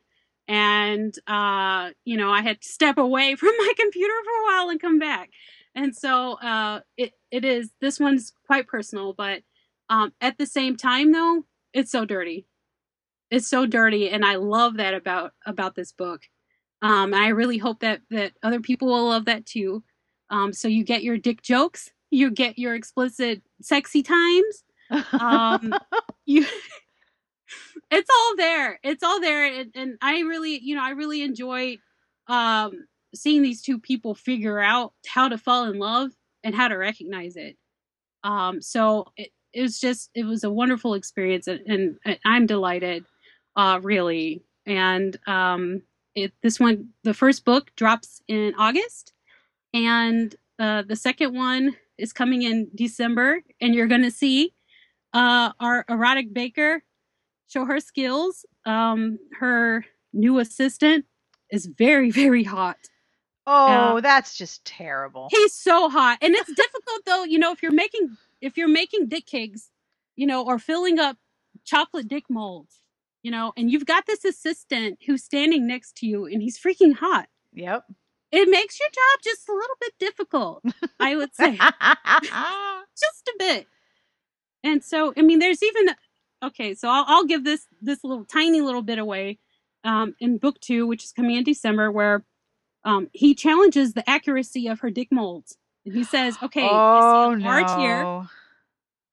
and 0.52 1.14
uh 1.28 1.88
you 2.04 2.14
know 2.14 2.30
i 2.30 2.42
had 2.42 2.60
to 2.60 2.68
step 2.68 2.98
away 2.98 3.34
from 3.36 3.54
my 3.58 3.72
computer 3.78 4.12
for 4.22 4.30
a 4.30 4.44
while 4.44 4.68
and 4.68 4.80
come 4.80 4.98
back. 4.98 5.30
And 5.74 5.96
so 5.96 6.34
uh 6.34 6.80
it 6.98 7.14
it 7.30 7.44
is 7.44 7.70
this 7.80 7.98
one's 7.98 8.32
quite 8.46 8.68
personal 8.68 9.14
but 9.14 9.42
um 9.88 10.12
at 10.20 10.36
the 10.36 10.46
same 10.46 10.76
time 10.76 11.12
though 11.12 11.44
it's 11.72 11.90
so 11.90 12.04
dirty. 12.04 12.46
It's 13.30 13.48
so 13.48 13.64
dirty 13.64 14.10
and 14.10 14.24
i 14.26 14.36
love 14.36 14.76
that 14.76 14.94
about 14.94 15.32
about 15.46 15.74
this 15.74 15.92
book. 15.92 16.22
Um 16.82 17.14
i 17.14 17.28
really 17.28 17.58
hope 17.58 17.80
that 17.80 18.02
that 18.10 18.32
other 18.42 18.60
people 18.60 18.88
will 18.88 19.08
love 19.08 19.24
that 19.24 19.46
too. 19.46 19.82
Um 20.28 20.52
so 20.52 20.68
you 20.68 20.84
get 20.84 21.02
your 21.02 21.16
dick 21.16 21.42
jokes 21.42 21.90
you 22.10 22.30
get 22.30 22.58
your 22.58 22.74
explicit 22.74 23.40
sexy 23.62 24.02
times 24.02 24.64
um 25.18 25.72
you 26.26 26.44
it's 27.90 28.10
all 28.10 28.36
there. 28.36 28.78
It's 28.82 29.02
all 29.02 29.20
there. 29.20 29.44
And, 29.44 29.70
and 29.74 29.98
i 30.02 30.20
really 30.20 30.58
you 30.62 30.74
know 30.74 30.82
i 30.82 30.90
really 30.90 31.22
enjoy 31.22 31.78
um 32.28 32.86
seeing 33.14 33.42
these 33.42 33.60
two 33.60 33.78
people 33.78 34.14
figure 34.14 34.58
out 34.58 34.94
how 35.06 35.28
to 35.28 35.36
fall 35.36 35.64
in 35.64 35.78
love 35.78 36.10
and 36.44 36.54
how 36.54 36.68
to 36.68 36.76
recognize 36.76 37.36
it. 37.36 37.56
Um 38.24 38.62
so 38.62 39.06
it, 39.16 39.30
it 39.52 39.62
was 39.62 39.78
just 39.80 40.10
it 40.14 40.24
was 40.24 40.44
a 40.44 40.50
wonderful 40.50 40.94
experience 40.94 41.46
and, 41.46 41.60
and 42.04 42.18
i'm 42.24 42.46
delighted 42.46 43.04
uh 43.56 43.80
really. 43.82 44.42
And 44.66 45.18
um 45.26 45.82
it 46.14 46.32
this 46.42 46.60
one 46.60 46.90
the 47.04 47.14
first 47.14 47.44
book 47.44 47.70
drops 47.76 48.22
in 48.28 48.54
august 48.58 49.12
and 49.74 50.34
uh 50.58 50.82
the 50.82 50.96
second 50.96 51.34
one 51.34 51.76
is 51.98 52.12
coming 52.12 52.42
in 52.42 52.68
december 52.74 53.40
and 53.60 53.74
you're 53.74 53.86
gonna 53.86 54.10
see 54.10 54.52
uh 55.14 55.50
our 55.60 55.84
erotic 55.88 56.32
baker 56.32 56.82
show 57.52 57.64
her 57.64 57.80
skills. 57.80 58.44
Um, 58.64 59.18
her 59.38 59.84
new 60.12 60.38
assistant 60.38 61.04
is 61.50 61.66
very, 61.66 62.10
very 62.10 62.44
hot. 62.44 62.78
oh, 63.46 63.96
Yeah. 63.96 64.00
that's 64.00 64.36
just 64.36 64.64
terrible. 64.64 65.28
He's 65.30 65.52
so 65.54 65.88
hot, 65.88 66.18
and 66.22 66.34
it's 66.34 66.52
difficult 66.52 67.00
though. 67.06 67.24
You 67.24 67.38
know, 67.38 67.52
if 67.52 67.62
you're 67.62 67.72
making 67.72 68.16
if 68.40 68.56
you're 68.56 68.68
making 68.68 69.08
dick 69.08 69.26
cakes, 69.26 69.70
you 70.16 70.26
know, 70.26 70.44
or 70.44 70.58
filling 70.58 70.98
up 70.98 71.16
chocolate 71.64 72.08
dick 72.08 72.24
molds, 72.28 72.80
you 73.22 73.30
know, 73.30 73.52
and 73.56 73.70
you've 73.70 73.86
got 73.86 74.06
this 74.06 74.24
assistant 74.24 74.98
who's 75.06 75.22
standing 75.24 75.66
next 75.66 75.96
to 75.96 76.06
you, 76.06 76.26
and 76.26 76.42
he's 76.42 76.58
freaking 76.58 76.94
hot. 76.94 77.28
Yep. 77.52 77.84
It 78.32 78.48
makes 78.48 78.80
your 78.80 78.88
job 78.88 79.22
just 79.22 79.46
a 79.48 79.52
little 79.52 79.76
bit 79.80 79.92
difficult, 79.98 80.64
I 80.98 81.16
would 81.16 81.34
say, 81.34 81.50
just 82.98 83.28
a 83.28 83.34
bit. 83.38 83.66
And 84.64 84.82
so, 84.82 85.12
I 85.16 85.22
mean, 85.22 85.38
there's 85.38 85.62
even 85.62 85.94
okay. 86.42 86.74
So 86.74 86.88
I'll, 86.88 87.04
I'll 87.06 87.24
give 87.24 87.44
this 87.44 87.66
this 87.80 88.02
little 88.04 88.24
tiny 88.24 88.60
little 88.60 88.82
bit 88.82 88.98
away 88.98 89.38
um, 89.84 90.14
in 90.20 90.38
book 90.38 90.60
two, 90.60 90.86
which 90.86 91.04
is 91.04 91.12
coming 91.12 91.36
in 91.36 91.44
December, 91.44 91.90
where 91.90 92.24
um, 92.84 93.08
he 93.12 93.34
challenges 93.34 93.94
the 93.94 94.08
accuracy 94.08 94.66
of 94.68 94.80
her 94.80 94.90
dick 94.90 95.08
molds. 95.10 95.56
And 95.84 95.94
he 95.94 96.04
says, 96.04 96.36
"Okay, 96.42 96.68
oh 96.68 97.30
I 97.30 97.34
see 97.38 97.44
a 97.44 97.48
large 97.48 97.70
here. 97.80 98.28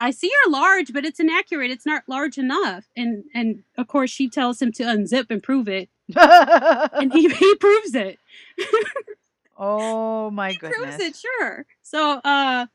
I 0.01 0.11
see 0.11 0.31
her 0.45 0.51
large, 0.51 0.93
but 0.93 1.03
it's 1.03 1.19
inaccurate. 1.19 1.71
It's 1.71 1.85
not 1.85 2.03
large 2.07 2.37
enough." 2.37 2.85
And 2.95 3.23
and 3.33 3.63
of 3.77 3.87
course, 3.87 4.09
she 4.11 4.29
tells 4.29 4.61
him 4.61 4.71
to 4.73 4.83
unzip 4.83 5.27
and 5.31 5.41
prove 5.41 5.67
it, 5.67 5.89
and 6.15 7.11
he 7.13 7.27
he 7.29 7.55
proves 7.55 7.95
it. 7.95 8.19
oh 9.57 10.29
my 10.31 10.51
He 10.51 10.57
goodness. 10.57 10.77
proves 10.77 10.99
it, 11.03 11.15
sure. 11.15 11.65
So 11.81 12.21
uh, 12.23 12.67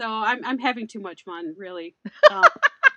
so 0.00 0.08
I'm 0.08 0.44
I'm 0.44 0.58
having 0.58 0.86
too 0.88 1.00
much 1.00 1.24
fun, 1.24 1.54
really. 1.56 1.94
Uh, 2.30 2.48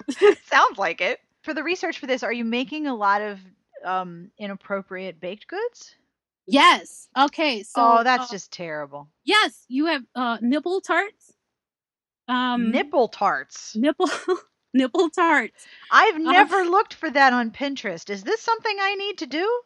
Sounds 0.45 0.77
like 0.77 1.01
it. 1.01 1.19
For 1.43 1.53
the 1.53 1.63
research 1.63 1.99
for 1.99 2.07
this, 2.07 2.23
are 2.23 2.33
you 2.33 2.43
making 2.45 2.87
a 2.87 2.95
lot 2.95 3.21
of 3.21 3.39
um 3.85 4.31
inappropriate 4.39 5.19
baked 5.19 5.47
goods? 5.47 5.95
yes. 6.47 7.07
Okay. 7.17 7.63
So 7.63 7.99
oh, 7.99 8.03
that's 8.03 8.29
uh, 8.29 8.33
just 8.33 8.51
terrible. 8.51 9.09
yes. 9.25 9.63
You 9.67 9.85
have 9.87 10.03
uh 10.15 10.37
nipple 10.41 10.81
tarts. 10.81 11.33
Um, 12.29 12.71
Nipple 12.71 13.07
tarts. 13.07 13.73
nipple 13.75 14.09
nipple 14.73 15.09
tarts. 15.09 15.65
I've 15.91 16.15
Uh, 16.15 16.19
never 16.31 16.63
looked 16.65 16.93
for 16.93 17.09
that 17.09 17.31
on 17.33 17.51
Pinterest. 17.51 18.09
Is 18.09 18.23
this 18.23 18.41
something 18.41 18.77
I 18.81 18.95
need 18.95 19.19
to 19.19 19.27
do? 19.27 19.61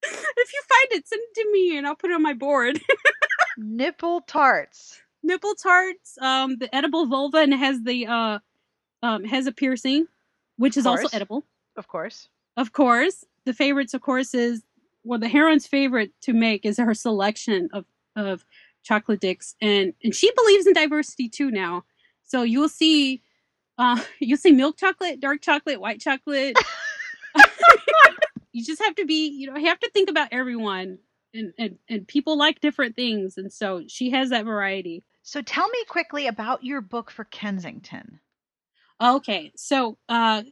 if 0.02 0.52
you 0.52 0.62
find 0.68 0.92
it, 0.92 1.08
send 1.08 1.20
it 1.22 1.34
to 1.42 1.50
me 1.52 1.76
and 1.76 1.86
I'll 1.86 1.96
put 1.96 2.10
it 2.10 2.14
on 2.14 2.22
my 2.22 2.34
board. 2.34 2.80
Nipple 3.56 4.20
tarts. 4.22 5.00
nipple 5.24 5.54
tarts, 5.56 6.16
um, 6.20 6.56
the 6.58 6.72
edible 6.74 7.06
vulva, 7.06 7.38
and 7.38 7.52
it 7.52 7.58
has 7.58 7.82
the 7.82 8.06
uh, 8.06 8.38
um, 9.02 9.24
has 9.24 9.46
a 9.46 9.52
piercing, 9.52 10.06
which 10.56 10.76
is 10.76 10.86
also 10.86 11.08
edible, 11.12 11.44
Of 11.76 11.88
course. 11.88 12.28
of 12.56 12.72
course. 12.72 13.24
The 13.44 13.54
favorites, 13.54 13.94
of 13.94 14.02
course, 14.02 14.34
is 14.34 14.62
well, 15.04 15.18
the 15.18 15.28
heroine's 15.28 15.66
favorite 15.66 16.12
to 16.22 16.32
make 16.32 16.66
is 16.66 16.78
her 16.78 16.94
selection 16.94 17.68
of 17.72 17.86
of 18.16 18.44
chocolate 18.82 19.20
dicks, 19.20 19.54
and 19.60 19.94
and 20.02 20.14
she 20.14 20.30
believes 20.34 20.66
in 20.66 20.72
diversity 20.74 21.28
too 21.28 21.50
now. 21.50 21.84
So 22.24 22.42
you'll 22.42 22.68
see, 22.68 23.22
uh, 23.78 24.02
you'll 24.18 24.38
see 24.38 24.52
milk 24.52 24.76
chocolate, 24.76 25.20
dark 25.20 25.40
chocolate, 25.40 25.80
white 25.80 26.00
chocolate. 26.00 26.56
you 28.52 28.64
just 28.64 28.82
have 28.82 28.94
to 28.96 29.06
be, 29.06 29.28
you 29.28 29.50
know, 29.50 29.56
you 29.56 29.66
have 29.68 29.80
to 29.80 29.90
think 29.90 30.10
about 30.10 30.28
everyone, 30.32 30.98
and 31.32 31.52
and 31.58 31.78
and 31.88 32.06
people 32.06 32.36
like 32.36 32.60
different 32.60 32.96
things, 32.96 33.38
and 33.38 33.52
so 33.52 33.84
she 33.86 34.10
has 34.10 34.30
that 34.30 34.44
variety. 34.44 35.04
So 35.22 35.42
tell 35.42 35.68
me 35.68 35.78
quickly 35.88 36.26
about 36.26 36.64
your 36.64 36.80
book 36.80 37.10
for 37.10 37.24
Kensington. 37.24 38.20
Okay, 39.00 39.52
so 39.56 39.96
uh, 40.08 40.42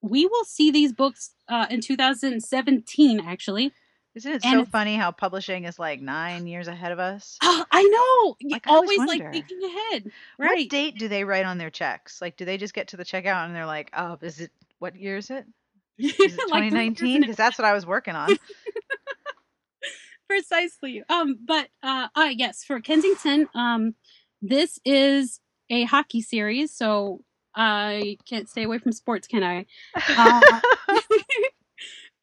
we 0.00 0.26
will 0.26 0.44
see 0.44 0.70
these 0.70 0.92
books 0.92 1.34
uh, 1.48 1.66
in 1.70 1.80
2017, 1.80 3.20
actually. 3.20 3.72
Isn't 4.14 4.32
it 4.32 4.44
And 4.44 4.66
so 4.66 4.70
funny 4.70 4.96
how 4.96 5.10
publishing 5.10 5.64
is 5.64 5.78
like 5.78 6.00
nine 6.00 6.46
years 6.46 6.68
ahead 6.68 6.92
of 6.92 6.98
us? 6.98 7.38
Oh, 7.42 7.64
I 7.70 7.82
know. 7.82 8.50
Like, 8.50 8.66
I 8.66 8.70
always 8.70 8.98
always 8.98 9.08
like 9.08 9.32
thinking 9.32 9.60
ahead, 9.64 10.12
What 10.36 10.68
date 10.68 10.98
do 10.98 11.08
they 11.08 11.24
write 11.24 11.46
on 11.46 11.56
their 11.58 11.70
checks? 11.70 12.20
Like, 12.20 12.36
do 12.36 12.44
they 12.44 12.58
just 12.58 12.74
get 12.74 12.88
to 12.88 12.96
the 12.96 13.04
checkout 13.04 13.46
and 13.46 13.54
they're 13.54 13.64
like, 13.64 13.90
"Oh, 13.96 14.18
is 14.20 14.40
it 14.40 14.50
what 14.80 14.96
year 14.96 15.16
is 15.16 15.30
it? 15.30 15.46
Is 15.98 16.12
it 16.12 16.40
2019?" 16.40 17.20
Because 17.20 17.36
that's 17.36 17.58
what 17.58 17.64
I 17.64 17.72
was 17.72 17.86
working 17.86 18.14
on. 18.16 18.36
precisely. 20.28 21.02
Um, 21.08 21.38
but 21.44 21.68
uh, 21.82 22.08
uh, 22.14 22.30
yes, 22.34 22.64
for 22.64 22.80
Kensington, 22.80 23.48
um, 23.54 23.94
this 24.40 24.78
is 24.84 25.40
a 25.70 25.84
hockey 25.84 26.20
series, 26.20 26.74
so 26.74 27.20
I 27.54 28.18
can't 28.28 28.48
stay 28.48 28.64
away 28.64 28.78
from 28.78 28.92
sports, 28.92 29.26
can 29.28 29.42
I? 29.42 29.66
Uh, 30.16 30.60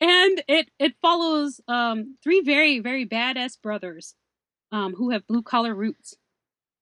and 0.01 0.43
it 0.47 0.69
it 0.79 0.95
follows 1.01 1.61
um 1.67 2.15
three 2.23 2.41
very 2.41 2.79
very 2.79 3.05
badass 3.05 3.61
brothers 3.61 4.15
um 4.71 4.93
who 4.95 5.09
have 5.11 5.27
blue 5.27 5.41
collar 5.41 5.75
roots. 5.75 6.15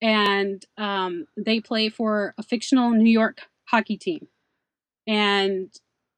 And 0.02 0.64
um 0.78 1.28
they 1.38 1.60
play 1.60 1.89
for 1.89 2.34
a 2.38 2.43
fictional 2.43 2.91
New 2.91 3.10
York 3.10 3.41
hockey 3.66 3.98
team. 3.98 4.28
And 5.08 5.74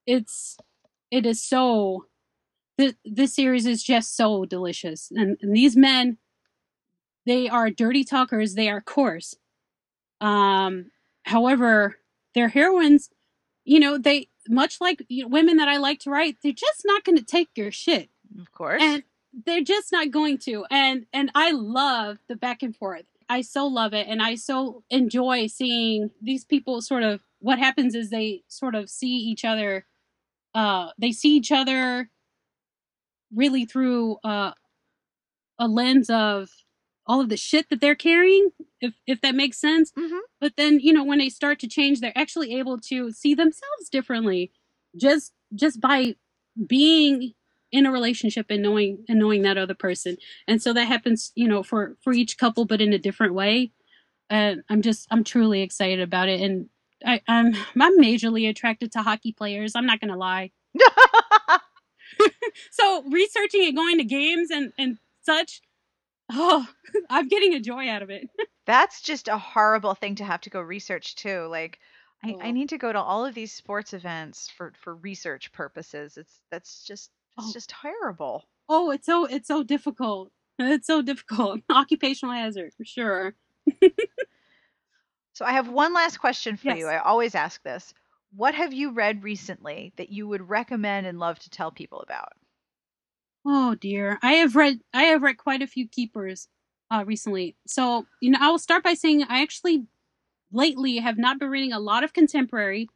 it's 0.07 0.57
it 1.11 1.25
is 1.25 1.41
so 1.43 2.05
this 2.77 2.93
this 3.05 3.35
series 3.35 3.65
is 3.65 3.83
just 3.83 4.15
so 4.15 4.45
delicious. 4.45 5.11
And, 5.15 5.37
and 5.41 5.55
these 5.55 5.75
men 5.77 6.17
they 7.25 7.47
are 7.49 7.69
dirty 7.69 8.03
talkers 8.03 8.55
they 8.55 8.69
are 8.69 8.81
coarse. 8.81 9.35
Um 10.21 10.91
however 11.23 11.98
their 12.35 12.49
heroines 12.49 13.09
you 13.65 13.79
know 13.79 13.97
they 13.97 14.27
much 14.47 14.81
like 14.81 15.05
you 15.09 15.23
know, 15.23 15.29
women 15.29 15.57
that 15.57 15.67
i 15.67 15.77
like 15.77 15.99
to 15.99 16.09
write 16.09 16.37
they're 16.41 16.51
just 16.51 16.81
not 16.85 17.03
going 17.03 17.17
to 17.17 17.23
take 17.23 17.49
your 17.55 17.71
shit. 17.71 18.09
Of 18.39 18.51
course. 18.51 18.81
and 18.81 19.03
they're 19.45 19.61
just 19.63 19.91
not 19.91 20.11
going 20.11 20.37
to. 20.39 20.65
And 20.71 21.05
and 21.13 21.31
i 21.35 21.51
love 21.51 22.17
the 22.27 22.35
back 22.35 22.63
and 22.63 22.75
forth. 22.75 23.05
I 23.29 23.41
so 23.41 23.67
love 23.67 23.93
it. 23.93 24.07
And 24.07 24.21
i 24.21 24.35
so 24.35 24.83
enjoy 24.89 25.47
seeing 25.47 26.11
these 26.21 26.45
people 26.45 26.81
sort 26.81 27.03
of 27.03 27.21
what 27.39 27.59
happens 27.59 27.95
is 27.95 28.09
they 28.09 28.43
sort 28.47 28.75
of 28.75 28.89
see 28.89 29.15
each 29.15 29.45
other 29.45 29.85
uh 30.55 30.89
they 30.97 31.11
see 31.11 31.35
each 31.35 31.51
other 31.51 32.09
really 33.33 33.65
through 33.65 34.17
uh 34.23 34.51
a 35.59 35.67
lens 35.67 36.09
of 36.09 36.49
all 37.09 37.21
of 37.21 37.29
the 37.29 37.37
shit 37.37 37.69
that 37.71 37.81
they're 37.81 37.95
carrying 37.95 38.51
if 38.81 38.93
if 39.07 39.21
that 39.21 39.35
makes 39.35 39.59
sense. 39.59 39.91
Mhm. 39.99 40.19
but 40.41 40.53
then 40.57 40.79
you 40.81 40.93
know 40.93 41.03
when 41.05 41.19
they 41.19 41.29
start 41.29 41.59
to 41.61 41.67
change 41.69 42.01
they're 42.01 42.17
actually 42.17 42.55
able 42.59 42.79
to 42.91 43.11
see 43.11 43.35
themselves 43.35 43.89
differently 43.91 44.51
just 44.97 45.33
just 45.55 45.81
by 45.81 46.15
being 46.67 47.33
in 47.71 47.85
a 47.87 47.91
relationship 47.91 48.47
and 48.49 48.63
knowing 48.63 49.05
and 49.09 49.19
knowing 49.19 49.43
that 49.43 49.57
other 49.57 49.75
person. 49.75 50.17
And 50.47 50.61
so 50.61 50.73
that 50.73 50.85
happens 50.87 51.31
you 51.35 51.47
know 51.49 51.63
for 51.63 51.97
for 52.03 52.13
each 52.13 52.37
couple 52.37 52.65
but 52.65 52.81
in 52.81 52.93
a 52.93 52.99
different 52.99 53.33
way. 53.35 53.71
And 54.29 54.63
i'm 54.69 54.81
just 54.83 55.07
i'm 55.11 55.23
truly 55.25 55.61
excited 55.63 56.01
about 56.01 56.29
it. 56.29 56.41
And 56.41 56.69
I, 57.05 57.21
i'm 57.27 57.55
i'm 57.81 57.99
majorly 57.99 58.49
attracted 58.49 58.91
to 58.93 59.03
hockey 59.03 59.33
players. 59.33 59.75
I'm 59.75 59.87
not 59.87 60.01
gonna 60.01 60.17
lie. 60.17 60.51
So 62.71 63.03
researching 63.09 63.65
and 63.65 63.75
going 63.75 63.97
to 63.97 64.03
games 64.03 64.49
and 64.51 64.71
and 64.77 64.97
such 65.23 65.61
oh 66.31 66.67
i'm 67.09 67.27
getting 67.27 67.53
a 67.53 67.59
joy 67.59 67.89
out 67.89 68.01
of 68.01 68.09
it 68.09 68.29
That's 68.65 69.01
just 69.01 69.27
a 69.27 69.37
horrible 69.37 69.95
thing 69.95 70.15
to 70.15 70.23
have 70.23 70.41
to 70.41 70.49
go 70.49 70.61
research 70.61 71.15
too. 71.15 71.45
Like, 71.47 71.79
I, 72.23 72.37
I 72.39 72.51
Oh. 72.51 72.51
need 72.51 72.69
to 72.69 72.77
go 72.77 72.91
to 72.93 72.99
all 73.01 73.25
of 73.25 73.33
these 73.33 73.51
sports 73.51 73.93
events 73.93 74.49
for 74.49 74.73
for 74.81 74.95
research 74.95 75.51
purposes. 75.51 76.17
It's 76.17 76.41
that's 76.51 76.83
just 76.85 77.11
it's 77.37 77.47
Oh. 77.47 77.53
just 77.53 77.69
terrible. 77.69 78.47
oh 78.69 78.91
it's 78.91 79.05
so 79.05 79.25
it's 79.25 79.47
so 79.47 79.63
difficult 79.63 80.31
it's 80.59 80.87
so 80.87 81.01
difficult 81.01 81.61
occupational 81.69 82.33
hazard 82.35 82.73
for 82.75 82.85
sure 82.85 83.35
So 85.33 85.43
I 85.43 85.53
have 85.53 85.67
one 85.69 85.93
last 85.93 86.17
question 86.19 86.55
for 86.55 86.69
you. 86.69 86.85
I 86.87 86.99
always 86.99 87.33
ask 87.33 87.63
this. 87.63 87.95
What 88.31 88.53
have 88.53 88.73
you 88.73 88.91
read 88.91 89.23
recently 89.23 89.91
that 89.95 90.09
you 90.09 90.27
would 90.27 90.47
recommend 90.47 91.07
and 91.07 91.17
love 91.17 91.39
to 91.39 91.49
tell 91.49 91.71
people 91.71 92.01
about? 92.01 92.33
Oh 93.51 93.73
dear. 93.73 94.19
I 94.21 94.33
have 94.33 94.55
read 94.55 94.81
I 94.93 95.03
have 95.05 95.23
read 95.23 95.37
quite 95.37 95.63
a 95.63 95.67
few 95.67 95.87
keepers 95.87 96.47
uh 96.91 97.03
recently. 97.07 97.55
So, 97.65 98.05
you 98.21 98.29
know, 98.29 98.37
I 98.39 98.49
will 98.51 98.59
start 98.59 98.83
by 98.83 98.93
saying 98.93 99.23
I 99.23 99.41
actually 99.41 99.87
lately 100.51 100.97
have 100.97 101.17
not 101.17 101.39
been 101.39 101.49
reading 101.49 101.73
a 101.73 101.79
lot 101.79 102.03
of 102.03 102.13
contemporary. 102.13 102.89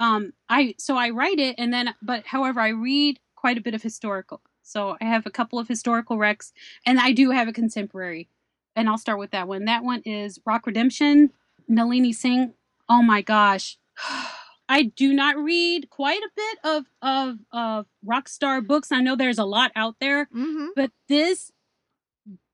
Um 0.00 0.32
I 0.48 0.74
so 0.78 0.96
I 0.96 1.10
write 1.10 1.38
it 1.38 1.56
and 1.58 1.72
then 1.72 1.94
but 2.02 2.26
however 2.26 2.60
I 2.60 2.68
read 2.70 3.20
quite 3.36 3.58
a 3.58 3.62
bit 3.62 3.74
of 3.74 3.82
historical. 3.82 4.40
So 4.62 4.96
I 5.00 5.04
have 5.06 5.26
a 5.26 5.30
couple 5.30 5.58
of 5.60 5.68
historical 5.68 6.18
recs 6.18 6.52
and 6.86 6.98
I 7.00 7.12
do 7.12 7.30
have 7.30 7.48
a 7.48 7.52
contemporary. 7.52 8.28
And 8.76 8.88
I'll 8.88 8.98
start 8.98 9.20
with 9.20 9.30
that 9.32 9.48
one. 9.48 9.66
That 9.66 9.84
one 9.84 10.02
is 10.04 10.40
Rock 10.46 10.66
Redemption, 10.66 11.30
Nalini 11.68 12.12
Singh. 12.12 12.54
Oh 12.88 13.02
my 13.02 13.22
gosh. 13.22 13.78
I 14.68 14.84
do 14.84 15.12
not 15.12 15.36
read 15.36 15.90
quite 15.90 16.20
a 16.22 16.30
bit 16.36 16.58
of 16.64 16.84
of 17.02 17.36
of 17.52 17.86
rock 18.04 18.28
star 18.28 18.60
books. 18.60 18.90
I 18.92 19.00
know 19.00 19.16
there's 19.16 19.38
a 19.38 19.44
lot 19.44 19.72
out 19.76 19.96
there, 20.00 20.26
Mm-hmm. 20.26 20.66
but 20.74 20.90
this 21.08 21.52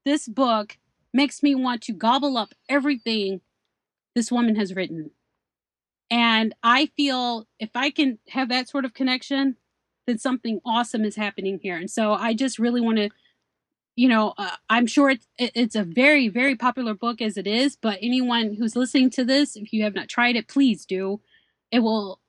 this 0.05 0.29
book 0.29 0.79
makes 1.15 1.43
me 1.43 1.55
want 1.55 1.83
to 1.83 1.93
gobble 1.93 2.37
up 2.37 2.55
everything 2.69 3.41
this 4.15 4.33
woman 4.33 4.57
has 4.57 4.75
written. 4.75 5.11
And 6.11 6.55
I 6.63 6.87
feel 6.97 7.47
if 7.59 7.71
I 7.75 7.91
can 7.91 8.19
have 8.29 8.49
that 8.51 8.69
sort 8.69 8.85
of 8.85 8.93
connection, 8.93 9.57
then 10.07 10.19
something 10.19 10.61
awesome 10.65 11.05
is 11.05 11.17
happening 11.17 11.61
here. 11.63 11.77
And 11.77 11.91
so 11.91 12.13
I 12.13 12.35
just 12.35 12.59
really 12.59 12.81
want 12.81 12.99
to, 12.99 13.09
you 13.97 14.09
know, 14.09 14.35
uh, 14.37 14.57
I'm 14.69 14.87
sure 14.87 15.11
it's, 15.11 15.27
it's 15.39 15.77
a 15.77 15.85
very, 15.85 16.29
very 16.29 16.57
popular 16.57 16.93
book 16.95 17.23
as 17.23 17.37
it 17.37 17.47
is, 17.47 17.77
but 17.77 17.99
anyone 18.03 18.55
who's 18.55 18.77
listening 18.77 19.11
to 19.11 19.25
this, 19.25 19.57
if 19.57 19.73
you 19.73 19.85
have 19.85 19.95
not 19.95 20.09
tried 20.09 20.37
it, 20.37 20.49
please 20.49 20.85
do. 20.85 21.21
It 21.73 21.81
will, 21.81 22.20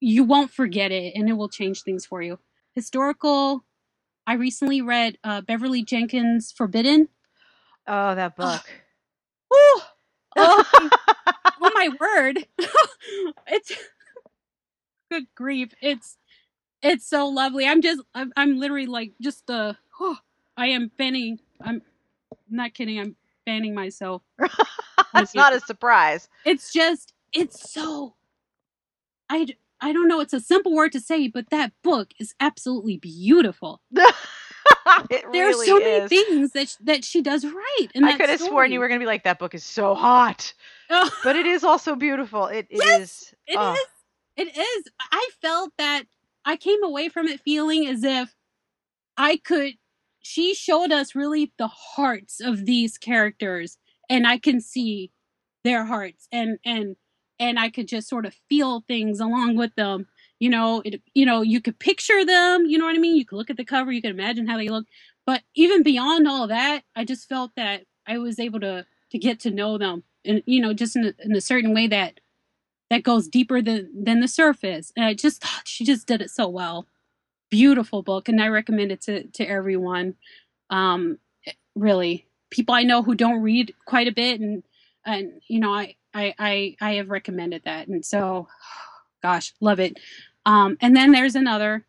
you 0.00 0.24
won't 0.24 0.50
forget 0.52 0.92
it 0.92 1.14
and 1.16 1.30
it 1.30 1.34
will 1.34 1.48
change 1.48 1.82
things 1.82 2.06
for 2.06 2.22
you. 2.22 2.38
Historical, 2.74 3.64
I 4.26 4.34
recently 4.34 4.82
read 4.82 5.18
uh, 5.24 5.40
Beverly 5.40 5.82
Jenkins' 5.84 6.52
Forbidden. 6.52 7.08
Oh, 7.86 8.14
that 8.14 8.36
book. 8.36 8.62
Woo! 9.50 9.56
Oh, 10.36 10.64
oh 11.60 11.70
my 11.74 11.88
word 12.00 12.46
it's 13.48 13.72
good 15.10 15.26
grief 15.34 15.74
it's 15.80 16.16
it's 16.82 17.06
so 17.08 17.28
lovely 17.28 17.66
i'm 17.66 17.82
just 17.82 18.02
i'm, 18.14 18.32
I'm 18.36 18.58
literally 18.58 18.86
like 18.86 19.12
just 19.20 19.50
uh 19.50 19.74
oh, 20.00 20.16
i 20.56 20.68
am 20.68 20.90
fanning 20.98 21.40
i'm 21.62 21.82
not 22.50 22.74
kidding 22.74 23.00
i'm 23.00 23.16
fanning 23.44 23.74
myself 23.74 24.22
That's 25.14 25.34
not 25.34 25.54
a 25.54 25.60
surprise. 25.60 26.28
it's 26.44 26.72
just 26.72 27.14
it's 27.32 27.72
so 27.72 28.14
i 29.28 29.46
i 29.80 29.92
don't 29.92 30.08
know 30.08 30.20
it's 30.20 30.32
a 30.32 30.40
simple 30.40 30.74
word 30.74 30.92
to 30.92 31.00
say 31.00 31.28
but 31.28 31.50
that 31.50 31.72
book 31.82 32.12
is 32.18 32.34
absolutely 32.40 32.96
beautiful 32.96 33.80
it 35.10 35.24
there 35.32 35.46
really 35.46 35.66
are 35.66 35.78
so 35.78 35.78
many 35.78 36.08
things 36.08 36.52
that 36.52 36.68
sh- 36.68 36.76
that 36.80 37.04
she 37.04 37.22
does 37.22 37.44
right 37.44 37.88
I 37.96 38.16
could 38.16 38.30
have 38.30 38.40
sworn 38.40 38.72
you 38.72 38.80
were 38.80 38.88
going 38.88 39.00
to 39.00 39.02
be 39.02 39.06
like, 39.06 39.24
that 39.24 39.38
book 39.38 39.54
is 39.54 39.64
so 39.64 39.94
hot. 39.94 40.52
Oh. 40.90 41.10
But 41.24 41.36
it 41.36 41.46
is 41.46 41.64
also 41.64 41.94
beautiful. 41.94 42.46
It, 42.46 42.66
it 42.70 42.78
Yes, 42.78 43.00
is. 43.00 43.34
It 43.46 43.56
oh, 43.58 43.72
is. 43.74 43.86
It 44.36 44.56
is. 44.56 44.84
I 45.12 45.28
felt 45.40 45.72
that 45.78 46.04
I 46.44 46.56
came 46.56 46.82
away 46.82 47.08
from 47.08 47.26
it 47.26 47.40
feeling 47.40 47.86
as 47.86 48.04
if 48.04 48.34
I 49.16 49.36
could. 49.36 49.74
She 50.20 50.54
showed 50.54 50.92
us 50.92 51.14
really 51.14 51.52
the 51.58 51.68
hearts 51.68 52.40
of 52.40 52.66
these 52.66 52.98
characters, 52.98 53.78
and 54.08 54.26
I 54.26 54.38
can 54.38 54.60
see 54.60 55.10
their 55.64 55.84
hearts, 55.84 56.28
and 56.32 56.58
and 56.64 56.96
and 57.40 57.58
I 57.58 57.70
could 57.70 57.88
just 57.88 58.08
sort 58.08 58.26
of 58.26 58.34
feel 58.48 58.82
things 58.82 59.20
along 59.20 59.56
with 59.56 59.74
them. 59.76 60.06
You 60.40 60.50
know, 60.50 60.82
it. 60.84 61.02
You 61.14 61.26
know, 61.26 61.42
you 61.42 61.60
could 61.60 61.78
picture 61.78 62.24
them. 62.24 62.66
You 62.66 62.78
know 62.78 62.84
what 62.84 62.94
I 62.94 62.98
mean? 62.98 63.16
You 63.16 63.26
could 63.26 63.36
look 63.36 63.50
at 63.50 63.56
the 63.56 63.64
cover. 63.64 63.92
You 63.92 64.02
could 64.02 64.12
imagine 64.12 64.46
how 64.46 64.56
they 64.56 64.68
look. 64.68 64.86
But 65.26 65.42
even 65.54 65.82
beyond 65.82 66.28
all 66.28 66.46
that, 66.46 66.84
I 66.96 67.04
just 67.04 67.28
felt 67.28 67.52
that 67.56 67.82
I 68.06 68.18
was 68.18 68.38
able 68.38 68.60
to 68.60 68.86
to 69.10 69.18
get 69.18 69.40
to 69.40 69.50
know 69.50 69.78
them, 69.78 70.04
and 70.24 70.42
you 70.46 70.60
know, 70.60 70.72
just 70.74 70.96
in 70.96 71.06
a, 71.06 71.12
in 71.20 71.34
a 71.34 71.40
certain 71.40 71.74
way 71.74 71.86
that 71.88 72.20
that 72.90 73.02
goes 73.02 73.28
deeper 73.28 73.60
than 73.62 73.90
than 74.04 74.20
the 74.20 74.28
surface. 74.28 74.92
And 74.96 75.04
I 75.04 75.14
just 75.14 75.42
thought 75.42 75.66
she 75.68 75.84
just 75.84 76.06
did 76.06 76.22
it 76.22 76.30
so 76.30 76.48
well. 76.48 76.86
Beautiful 77.50 78.02
book, 78.02 78.28
and 78.28 78.40
I 78.42 78.48
recommend 78.48 78.92
it 78.92 79.00
to 79.02 79.24
to 79.24 79.44
everyone. 79.48 80.14
Um, 80.70 81.18
really, 81.74 82.26
people 82.50 82.74
I 82.74 82.82
know 82.82 83.02
who 83.02 83.14
don't 83.14 83.42
read 83.42 83.74
quite 83.86 84.08
a 84.08 84.12
bit, 84.12 84.40
and 84.40 84.62
and 85.06 85.40
you 85.48 85.60
know 85.60 85.72
I 85.72 85.96
I 86.18 86.34
I, 86.38 86.76
I 86.80 86.94
have 86.94 87.10
recommended 87.10 87.62
that, 87.64 87.88
and 87.88 88.04
so 88.04 88.48
gosh, 89.22 89.54
love 89.60 89.80
it. 89.80 89.98
Um, 90.46 90.76
and 90.80 90.96
then 90.96 91.12
there's 91.12 91.34
another, 91.34 91.86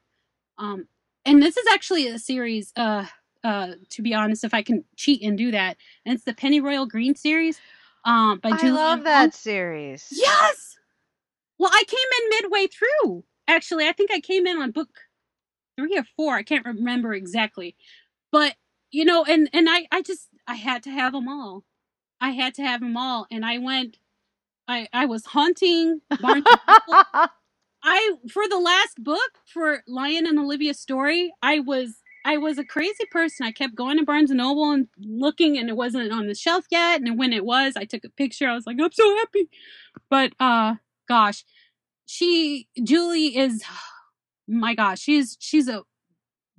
um, 0.58 0.88
and 1.26 1.42
this 1.42 1.58
is 1.58 1.68
actually 1.72 2.08
a 2.08 2.20
series. 2.20 2.72
Uh, 2.76 3.06
uh, 3.44 3.74
to 3.90 4.02
be 4.02 4.14
honest, 4.14 4.44
if 4.44 4.54
I 4.54 4.62
can 4.64 4.84
cheat 4.98 5.24
and 5.24 5.38
do 5.38 5.52
that, 5.52 5.78
and 6.06 6.14
it's 6.16 6.26
the 6.26 6.34
Pennyroyal 6.34 6.88
Green 6.88 7.16
series. 7.16 7.60
Um, 8.06 8.40
by 8.40 8.50
Julie. 8.52 8.60
I 8.60 8.68
Julie 8.68 8.72
love 8.72 9.04
that 9.04 9.22
Long. 9.22 9.32
series. 9.32 10.08
Yes. 10.12 10.78
Well, 11.58 11.72
I 11.74 11.84
came 11.88 12.00
in 12.24 12.42
midway 12.42 12.68
through. 12.68 13.24
Actually, 13.48 13.88
I 13.88 13.94
think 13.94 14.12
I 14.12 14.20
came 14.22 14.48
in 14.48 14.58
on 14.58 14.72
book 14.72 14.90
three 15.78 15.98
or 15.98 16.06
four. 16.16 16.36
I 16.36 16.44
can't 16.44 16.66
remember 16.66 17.14
exactly, 17.14 17.76
but 18.32 18.56
you 18.92 19.06
know, 19.06 19.26
and 19.26 19.50
and 19.54 19.68
I 19.70 19.88
I 19.92 20.02
just 20.02 20.28
I 20.48 20.56
had 20.56 20.84
to 20.84 20.92
have 20.92 21.14
them 21.14 21.28
all. 21.28 21.64
I 22.22 22.32
had 22.32 22.54
to 22.56 22.64
have 22.64 22.82
them 22.82 22.98
all, 22.98 23.28
and 23.32 23.46
I 23.46 23.58
went. 23.58 23.98
I 24.70 24.88
I 24.94 25.06
was 25.06 25.26
haunting 25.26 26.02
Barnes. 26.22 26.46
and 26.46 26.60
Noble. 26.68 27.04
I 27.84 28.12
for 28.32 28.48
the 28.48 28.60
last 28.60 29.04
book 29.04 29.32
for 29.46 29.84
Lyon 29.88 30.28
and 30.28 30.38
Olivia's 30.40 30.80
story, 30.80 31.34
I 31.42 31.60
was 31.60 31.96
I 32.26 32.38
was 32.38 32.58
a 32.58 32.66
crazy 32.66 33.06
person. 33.12 33.46
I 33.46 33.52
kept 33.52 33.76
going 33.76 33.98
to 33.98 34.06
Barnes 34.06 34.30
and 34.30 34.38
Noble 34.38 34.72
and 34.72 34.88
looking, 35.00 35.58
and 35.58 35.70
it 35.70 35.76
wasn't 35.76 36.12
on 36.12 36.28
the 36.28 36.36
shelf 36.36 36.66
yet. 36.70 37.02
And 37.02 37.18
when 37.18 37.34
it 37.34 37.46
was, 37.46 37.74
I 37.76 37.86
took 37.86 38.04
a 38.04 38.10
picture. 38.10 38.48
I 38.48 38.54
was 38.54 38.68
like, 38.68 38.78
I'm 38.80 38.92
so 38.92 39.16
happy. 39.18 39.50
But 40.10 40.34
uh, 40.40 40.76
gosh, 41.08 41.44
she 42.06 42.68
Julie 42.84 43.38
is, 43.38 43.64
my 44.48 44.76
gosh, 44.76 45.00
she's 45.00 45.38
she's 45.40 45.68
a 45.68 45.84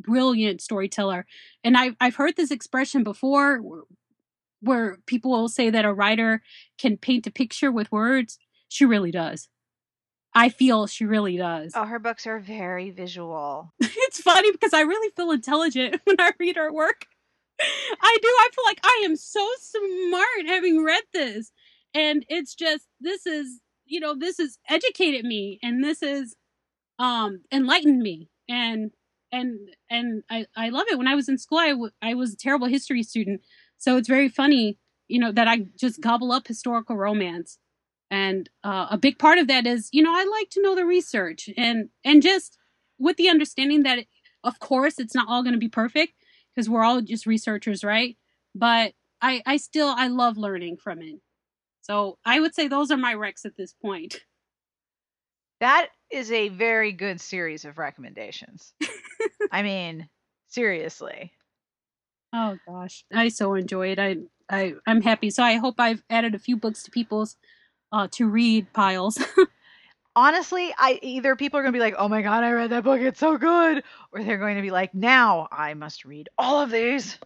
brilliant 0.01 0.61
storyteller. 0.63 1.27
And 1.63 1.77
I've 1.77 1.95
I've 2.01 2.17
heard 2.17 2.37
this 2.37 2.51
expression 2.51 3.05
before, 3.05 3.61
where, 4.61 4.99
people 5.07 5.31
will 5.31 5.49
say 5.49 5.71
that 5.71 5.85
a 5.85 5.93
writer 5.93 6.43
can 6.79 6.97
paint 6.97 7.27
a 7.27 7.31
picture 7.31 7.73
with 7.73 7.91
words. 7.93 8.39
She 8.69 8.85
really 8.85 9.11
does. 9.11 9.49
I 10.35 10.49
feel 10.49 10.87
she 10.87 11.05
really 11.05 11.37
does. 11.37 11.73
oh, 11.75 11.85
her 11.85 11.99
books 11.99 12.27
are 12.27 12.39
very 12.39 12.91
visual. 12.91 13.73
it's 13.81 14.21
funny 14.21 14.53
because 14.53 14.73
I 14.73 14.83
really 14.83 15.11
feel 15.17 15.33
intelligent 15.33 16.01
when 16.05 16.21
I 16.21 16.33
read 16.39 16.57
her 16.57 16.73
work. 16.73 17.07
I 17.61 18.19
do. 18.23 18.29
I 18.29 18.49
feel 18.55 18.65
like 18.65 18.81
I 18.85 19.03
am 19.05 19.17
so 19.17 19.47
smart 19.61 20.47
having 20.47 20.83
read 20.85 21.03
this. 21.13 21.53
And 21.93 22.25
it's 22.29 22.55
just 22.55 22.87
this 23.01 23.27
is, 23.27 23.61
you 23.87 24.01
know, 24.01 24.15
this 24.15 24.39
has 24.39 24.57
educated 24.69 25.25
me 25.25 25.59
and 25.63 25.83
this 25.83 26.03
is 26.03 26.37
um 26.99 27.41
enlightened 27.53 28.01
me. 28.01 28.31
And 28.49 28.93
and 29.33 29.59
and 29.91 30.23
I 30.31 30.47
I 30.57 30.69
love 30.71 30.87
it. 30.91 30.97
When 30.97 31.09
I 31.09 31.17
was 31.17 31.29
in 31.29 31.39
school 31.39 31.59
I, 31.59 31.71
w- 31.71 31.91
I 32.01 32.15
was 32.15 32.33
a 32.33 32.37
terrible 32.37 32.69
history 32.69 33.03
student. 33.03 33.41
So 33.81 33.97
it's 33.97 34.09
very 34.09 34.29
funny, 34.29 34.79
you 35.09 35.19
know, 35.19 35.33
that 35.33 35.49
I 35.49 35.67
just 35.77 36.01
gobble 36.01 36.31
up 36.31 36.47
historical 36.47 36.97
romance. 36.97 37.59
And 38.13 38.49
uh, 38.65 38.87
a 38.91 38.99
big 38.99 39.19
part 39.19 39.39
of 39.39 39.49
that 39.49 39.67
is, 39.67 39.89
you 39.93 40.03
know, 40.03 40.13
I 40.15 40.25
like 40.25 40.51
to 40.51 40.63
know 40.63 40.77
the 40.77 40.87
research 40.87 41.51
and 41.57 41.91
and 42.05 42.23
just 42.23 42.57
with 42.99 43.17
the 43.17 43.29
understanding 43.29 43.83
that 43.83 44.07
of 44.45 44.61
course 44.61 45.01
it's 45.01 45.15
not 45.15 45.29
all 45.29 45.43
going 45.43 45.55
to 45.55 45.59
be 45.59 45.69
perfect 45.69 46.15
because 46.55 46.69
we're 46.71 46.85
all 46.85 47.01
just 47.01 47.27
researchers 47.27 47.85
right 47.85 48.17
but 48.55 48.95
i 49.23 49.43
i 49.47 49.57
still 49.57 49.89
i 49.97 50.09
love 50.09 50.37
learning 50.37 50.77
from 50.77 51.03
it 51.03 51.21
so 51.83 52.19
i 52.25 52.41
would 52.41 52.55
say 52.55 52.69
those 52.69 52.91
are 52.91 52.97
my 52.97 53.15
recs 53.15 53.45
at 53.45 53.57
this 53.57 53.75
point 53.75 54.21
That 55.61 55.89
is 56.11 56.33
a 56.33 56.49
very 56.49 56.93
good 56.93 57.21
series 57.21 57.67
of 57.67 57.79
recommendations. 57.79 58.73
I 59.53 59.63
mean, 59.63 60.09
seriously. 60.49 61.33
Oh 62.33 62.57
gosh. 62.67 63.05
I 63.13 63.29
so 63.29 63.55
enjoy 63.55 63.89
it. 63.89 63.99
I 63.99 64.17
i 64.49 64.75
i'm 64.87 65.03
happy. 65.03 65.31
So 65.31 65.43
i 65.43 65.55
hope 65.55 65.77
i've 65.79 66.03
added 66.11 66.35
a 66.35 66.39
few 66.39 66.57
books 66.57 66.83
to 66.85 66.91
people's 66.91 67.37
uh 67.93 68.09
to 68.13 68.29
read 68.29 68.73
piles. 68.73 69.23
Honestly, 70.17 70.75
I 70.77 70.99
either 71.03 71.37
people 71.37 71.61
are 71.61 71.63
going 71.63 71.73
to 71.73 71.77
be 71.77 71.83
like, 71.83 71.95
"Oh 71.97 72.09
my 72.09 72.21
god, 72.21 72.43
I 72.43 72.51
read 72.51 72.71
that 72.71 72.83
book, 72.83 73.01
it's 73.01 73.21
so 73.21 73.39
good," 73.39 73.85
or 74.13 74.23
they're 74.25 74.39
going 74.39 74.57
to 74.57 74.63
be 74.63 74.73
like, 74.73 74.93
"Now 74.93 75.47
I 75.53 75.75
must 75.75 76.05
read 76.05 76.29
all 76.37 76.61
of 76.61 76.71
these." 76.71 77.17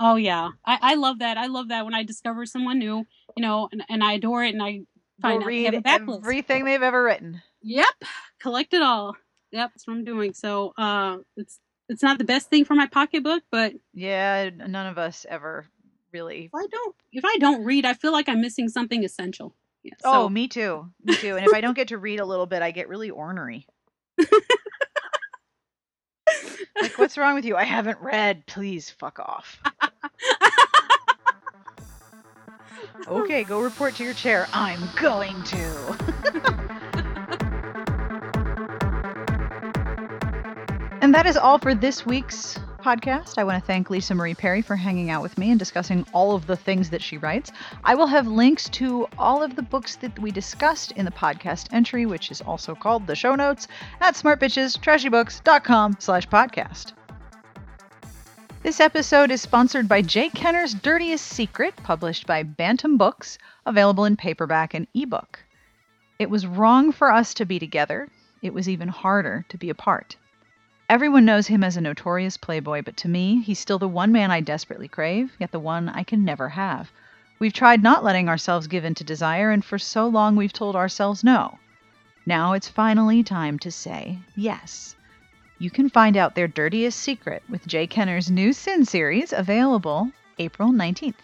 oh 0.00 0.16
yeah. 0.16 0.50
I 0.64 0.78
i 0.80 0.94
love 0.94 1.18
that. 1.20 1.36
I 1.38 1.46
love 1.46 1.68
that 1.68 1.84
when 1.84 1.94
i 1.94 2.02
discover 2.02 2.46
someone 2.46 2.78
new 2.78 3.06
you 3.36 3.42
know 3.42 3.68
and, 3.72 3.84
and 3.88 4.02
i 4.02 4.14
adore 4.14 4.44
it 4.44 4.54
and 4.54 4.62
i 4.62 4.80
find 5.20 5.42
out 5.42 5.46
they 5.48 5.70
read 5.70 5.74
a 5.74 5.88
everything 5.88 6.64
they've 6.64 6.82
ever 6.82 7.02
written. 7.02 7.42
Yep, 7.62 8.04
collect 8.40 8.74
it 8.74 8.82
all. 8.82 9.16
Yep, 9.52 9.70
that's 9.72 9.86
what 9.86 9.94
I'm 9.94 10.04
doing. 10.04 10.34
So 10.34 10.72
uh, 10.76 11.18
it's 11.36 11.60
it's 11.88 12.02
not 12.02 12.18
the 12.18 12.24
best 12.24 12.48
thing 12.50 12.64
for 12.64 12.74
my 12.74 12.86
pocketbook, 12.86 13.42
but 13.50 13.74
Yeah, 13.92 14.50
none 14.50 14.86
of 14.86 14.98
us 14.98 15.24
ever 15.28 15.66
really. 16.12 16.50
I 16.54 16.66
don't 16.70 16.94
if 17.12 17.24
I 17.24 17.36
don't 17.38 17.64
read, 17.64 17.84
I 17.86 17.94
feel 17.94 18.12
like 18.12 18.28
I'm 18.28 18.40
missing 18.40 18.68
something 18.68 19.04
essential. 19.04 19.54
Yeah, 19.82 19.94
Oh, 20.04 20.28
me 20.28 20.48
too. 20.48 20.90
Me 21.04 21.14
too. 21.14 21.36
And 21.36 21.46
if 21.46 21.54
I 21.54 21.60
don't 21.60 21.74
get 21.74 21.88
to 21.88 21.98
read 21.98 22.18
a 22.20 22.24
little 22.24 22.46
bit, 22.46 22.60
I 22.62 22.72
get 22.72 22.88
really 22.88 23.10
ornery. 23.10 23.66
Like, 24.18 24.28
what's 26.98 27.16
wrong 27.16 27.34
with 27.34 27.44
you? 27.44 27.56
I 27.56 27.64
haven't 27.64 28.00
read. 28.00 28.46
Please 28.46 28.90
fuck 28.90 29.18
off. 29.20 29.60
Okay, 33.08 33.44
go 33.44 33.60
report 33.60 33.94
to 33.96 34.04
your 34.04 34.14
chair. 34.14 34.48
I'm 34.52 34.80
going 34.96 35.40
to. 35.44 36.62
and 41.06 41.14
that 41.14 41.24
is 41.24 41.36
all 41.36 41.56
for 41.56 41.72
this 41.72 42.04
week's 42.04 42.58
podcast. 42.80 43.38
I 43.38 43.44
want 43.44 43.62
to 43.62 43.64
thank 43.64 43.90
Lisa 43.90 44.12
Marie 44.12 44.34
Perry 44.34 44.60
for 44.60 44.74
hanging 44.74 45.08
out 45.08 45.22
with 45.22 45.38
me 45.38 45.52
and 45.52 45.58
discussing 45.58 46.04
all 46.12 46.34
of 46.34 46.48
the 46.48 46.56
things 46.56 46.90
that 46.90 47.00
she 47.00 47.16
writes. 47.16 47.52
I 47.84 47.94
will 47.94 48.08
have 48.08 48.26
links 48.26 48.68
to 48.70 49.06
all 49.16 49.40
of 49.40 49.54
the 49.54 49.62
books 49.62 49.94
that 49.94 50.18
we 50.18 50.32
discussed 50.32 50.90
in 50.90 51.04
the 51.04 51.12
podcast 51.12 51.72
entry, 51.72 52.06
which 52.06 52.32
is 52.32 52.40
also 52.40 52.74
called 52.74 53.06
the 53.06 53.14
show 53.14 53.36
notes, 53.36 53.68
at 54.00 54.16
smartbitchestrashybooks.com 54.16 55.98
slash 56.00 56.26
podcast. 56.26 56.94
This 58.64 58.80
episode 58.80 59.30
is 59.30 59.40
sponsored 59.40 59.88
by 59.88 60.02
J. 60.02 60.28
Kenner's 60.30 60.74
Dirtiest 60.74 61.24
Secret, 61.24 61.76
published 61.76 62.26
by 62.26 62.42
Bantam 62.42 62.96
Books, 62.96 63.38
available 63.64 64.06
in 64.06 64.16
paperback 64.16 64.74
and 64.74 64.88
ebook. 64.92 65.38
It 66.18 66.30
was 66.30 66.48
wrong 66.48 66.90
for 66.90 67.12
us 67.12 67.32
to 67.34 67.44
be 67.44 67.60
together. 67.60 68.08
It 68.42 68.52
was 68.52 68.68
even 68.68 68.88
harder 68.88 69.44
to 69.50 69.56
be 69.56 69.70
apart. 69.70 70.16
Everyone 70.88 71.24
knows 71.24 71.48
him 71.48 71.64
as 71.64 71.76
a 71.76 71.80
notorious 71.80 72.36
playboy, 72.36 72.80
but 72.80 72.96
to 72.98 73.08
me, 73.08 73.42
he's 73.42 73.58
still 73.58 73.80
the 73.80 73.88
one 73.88 74.12
man 74.12 74.30
I 74.30 74.40
desperately 74.40 74.86
crave, 74.86 75.32
yet 75.40 75.50
the 75.50 75.58
one 75.58 75.88
I 75.88 76.04
can 76.04 76.24
never 76.24 76.50
have. 76.50 76.92
We've 77.40 77.52
tried 77.52 77.82
not 77.82 78.04
letting 78.04 78.28
ourselves 78.28 78.68
give 78.68 78.84
in 78.84 78.94
to 78.94 79.02
desire, 79.02 79.50
and 79.50 79.64
for 79.64 79.78
so 79.78 80.06
long 80.06 80.36
we've 80.36 80.52
told 80.52 80.76
ourselves 80.76 81.24
no. 81.24 81.58
Now 82.24 82.52
it's 82.52 82.68
finally 82.68 83.24
time 83.24 83.58
to 83.60 83.70
say 83.72 84.20
yes. 84.36 84.94
You 85.58 85.70
can 85.70 85.88
find 85.88 86.16
out 86.16 86.36
their 86.36 86.46
dirtiest 86.46 87.00
secret 87.00 87.42
with 87.48 87.66
J. 87.66 87.88
Kenner's 87.88 88.30
new 88.30 88.52
Sin 88.52 88.84
series, 88.84 89.32
available 89.32 90.12
April 90.38 90.70
19th. 90.70 91.14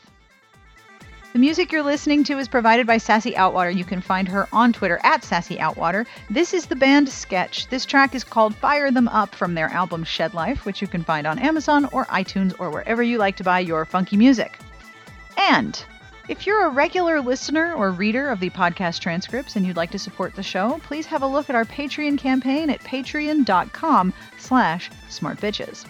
The 1.32 1.38
music 1.38 1.72
you're 1.72 1.82
listening 1.82 2.24
to 2.24 2.38
is 2.38 2.46
provided 2.46 2.86
by 2.86 2.98
Sassy 2.98 3.32
Outwater. 3.32 3.74
You 3.74 3.86
can 3.86 4.02
find 4.02 4.28
her 4.28 4.46
on 4.52 4.70
Twitter 4.70 5.00
at 5.02 5.24
Sassy 5.24 5.56
Outwater. 5.56 6.04
This 6.28 6.52
is 6.52 6.66
the 6.66 6.76
band 6.76 7.08
Sketch. 7.08 7.68
This 7.68 7.86
track 7.86 8.14
is 8.14 8.22
called 8.22 8.54
Fire 8.54 8.90
Them 8.90 9.08
Up 9.08 9.34
from 9.34 9.54
their 9.54 9.68
album 9.68 10.04
Shed 10.04 10.34
Life, 10.34 10.66
which 10.66 10.82
you 10.82 10.86
can 10.86 11.02
find 11.02 11.26
on 11.26 11.38
Amazon 11.38 11.86
or 11.90 12.04
iTunes 12.06 12.54
or 12.58 12.68
wherever 12.68 13.02
you 13.02 13.16
like 13.16 13.36
to 13.36 13.44
buy 13.44 13.60
your 13.60 13.86
funky 13.86 14.18
music. 14.18 14.58
And 15.38 15.82
if 16.28 16.46
you're 16.46 16.66
a 16.66 16.70
regular 16.70 17.18
listener 17.22 17.72
or 17.72 17.92
reader 17.92 18.28
of 18.28 18.38
the 18.38 18.50
podcast 18.50 19.00
transcripts 19.00 19.56
and 19.56 19.64
you'd 19.64 19.78
like 19.78 19.90
to 19.92 19.98
support 19.98 20.34
the 20.34 20.42
show, 20.42 20.82
please 20.84 21.06
have 21.06 21.22
a 21.22 21.26
look 21.26 21.48
at 21.48 21.56
our 21.56 21.64
Patreon 21.64 22.18
campaign 22.18 22.68
at 22.68 22.80
patreon.com 22.80 24.12
slash 24.36 24.90
smartbitches. 25.08 25.86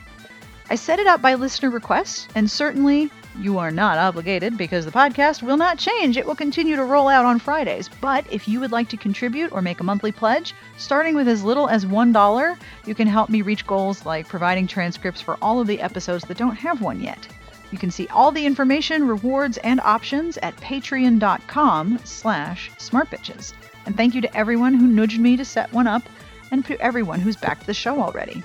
I 0.71 0.77
set 0.77 1.01
it 1.01 1.09
up 1.09 1.21
by 1.21 1.35
listener 1.35 1.71
request, 1.71 2.31
and 2.37 2.49
certainly 2.49 3.11
you 3.39 3.59
are 3.59 3.71
not 3.71 3.99
obligated 3.99 4.59
because 4.59 4.85
the 4.85 4.91
podcast 4.91 5.43
will 5.43 5.57
not 5.57 5.79
change. 5.79 6.17
It 6.17 6.27
will 6.27 6.35
continue 6.35 6.77
to 6.77 6.85
roll 6.85 7.09
out 7.09 7.25
on 7.25 7.39
Fridays. 7.39 7.89
But 7.89 8.27
if 8.31 8.47
you 8.47 8.61
would 8.61 8.73
like 8.73 8.89
to 8.91 8.97
contribute 8.97 9.53
or 9.53 9.63
make 9.63 9.81
a 9.81 9.85
monthly 9.85 10.13
pledge, 10.13 10.55
starting 10.77 11.15
with 11.15 11.29
as 11.29 11.43
little 11.43 11.69
as 11.69 11.85
$1, 11.85 12.57
you 12.87 12.95
can 12.95 13.07
help 13.07 13.31
me 13.31 13.43
reach 13.43 13.67
goals 13.67 14.05
like 14.05 14.29
providing 14.29 14.67
transcripts 14.67 15.21
for 15.21 15.39
all 15.41 15.61
of 15.61 15.67
the 15.67 15.81
episodes 15.81 16.25
that 16.25 16.37
don't 16.37 16.57
have 16.57 16.83
one 16.83 17.01
yet. 17.01 17.27
You 17.71 17.79
can 17.79 17.91
see 17.91 18.07
all 18.09 18.31
the 18.31 18.45
information, 18.45 19.09
rewards, 19.09 19.57
and 19.59 19.81
options 19.81 20.37
at 20.39 20.57
patreon.com 20.57 22.01
slash 22.05 22.71
smartbitches. 22.79 23.55
And 23.87 23.97
thank 23.97 24.15
you 24.15 24.21
to 24.21 24.37
everyone 24.37 24.75
who 24.75 24.87
nudged 24.87 25.19
me 25.19 25.37
to 25.39 25.45
set 25.45 25.73
one 25.73 25.87
up 25.87 26.03
and 26.51 26.65
to 26.67 26.79
everyone 26.81 27.21
who's 27.21 27.37
backed 27.37 27.67
the 27.67 27.75
show 27.75 28.01
already. 28.01 28.43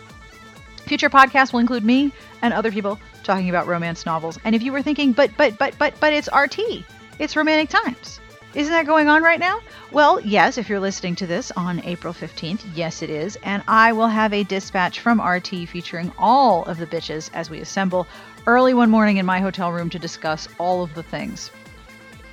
Future 0.88 1.10
podcasts 1.10 1.52
will 1.52 1.60
include 1.60 1.84
me 1.84 2.12
and 2.42 2.54
other 2.54 2.72
people 2.72 3.00
talking 3.24 3.50
about 3.50 3.68
romance 3.68 4.06
novels. 4.06 4.40
And 4.44 4.56
if 4.56 4.64
you 4.64 4.72
were 4.72 4.82
thinking, 4.82 5.12
but, 5.12 5.32
but, 5.38 5.58
but, 5.58 5.78
but, 5.78 6.00
but 6.00 6.14
it's 6.14 6.30
RT, 6.34 6.84
it's 7.20 7.36
Romantic 7.36 7.70
Times. 7.70 8.20
Isn't 8.56 8.72
that 8.72 8.86
going 8.86 9.10
on 9.10 9.22
right 9.22 9.40
now? 9.40 9.60
Well, 9.92 10.20
yes, 10.22 10.58
if 10.58 10.70
you're 10.70 10.80
listening 10.80 11.16
to 11.18 11.28
this 11.28 11.52
on 11.52 11.84
April 11.84 12.14
15th, 12.14 12.64
yes, 12.74 13.02
it 13.02 13.10
is. 13.10 13.38
And 13.44 13.62
I 13.68 13.92
will 13.94 14.08
have 14.08 14.34
a 14.34 14.44
dispatch 14.46 15.02
from 15.02 15.22
RT 15.22 15.70
featuring 15.70 16.12
all 16.18 16.64
of 16.64 16.78
the 16.78 16.88
bitches 16.88 17.30
as 17.34 17.50
we 17.50 17.60
assemble 17.60 18.08
early 18.48 18.74
one 18.74 18.90
morning 18.90 19.18
in 19.18 19.26
my 19.26 19.42
hotel 19.42 19.72
room 19.72 19.90
to 19.90 20.00
discuss 20.00 20.48
all 20.58 20.82
of 20.82 20.94
the 20.94 21.04
things. 21.04 21.52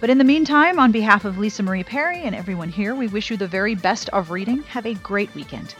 But 0.00 0.10
in 0.10 0.18
the 0.18 0.24
meantime, 0.24 0.78
on 0.78 0.92
behalf 0.92 1.24
of 1.24 1.38
Lisa 1.38 1.62
Marie 1.62 1.84
Perry 1.84 2.22
and 2.22 2.34
everyone 2.34 2.68
here, 2.68 2.94
we 2.94 3.08
wish 3.08 3.30
you 3.30 3.36
the 3.36 3.48
very 3.48 3.74
best 3.74 4.08
of 4.10 4.30
reading. 4.30 4.62
Have 4.62 4.86
a 4.86 4.94
great 4.94 5.34
weekend. 5.34 5.74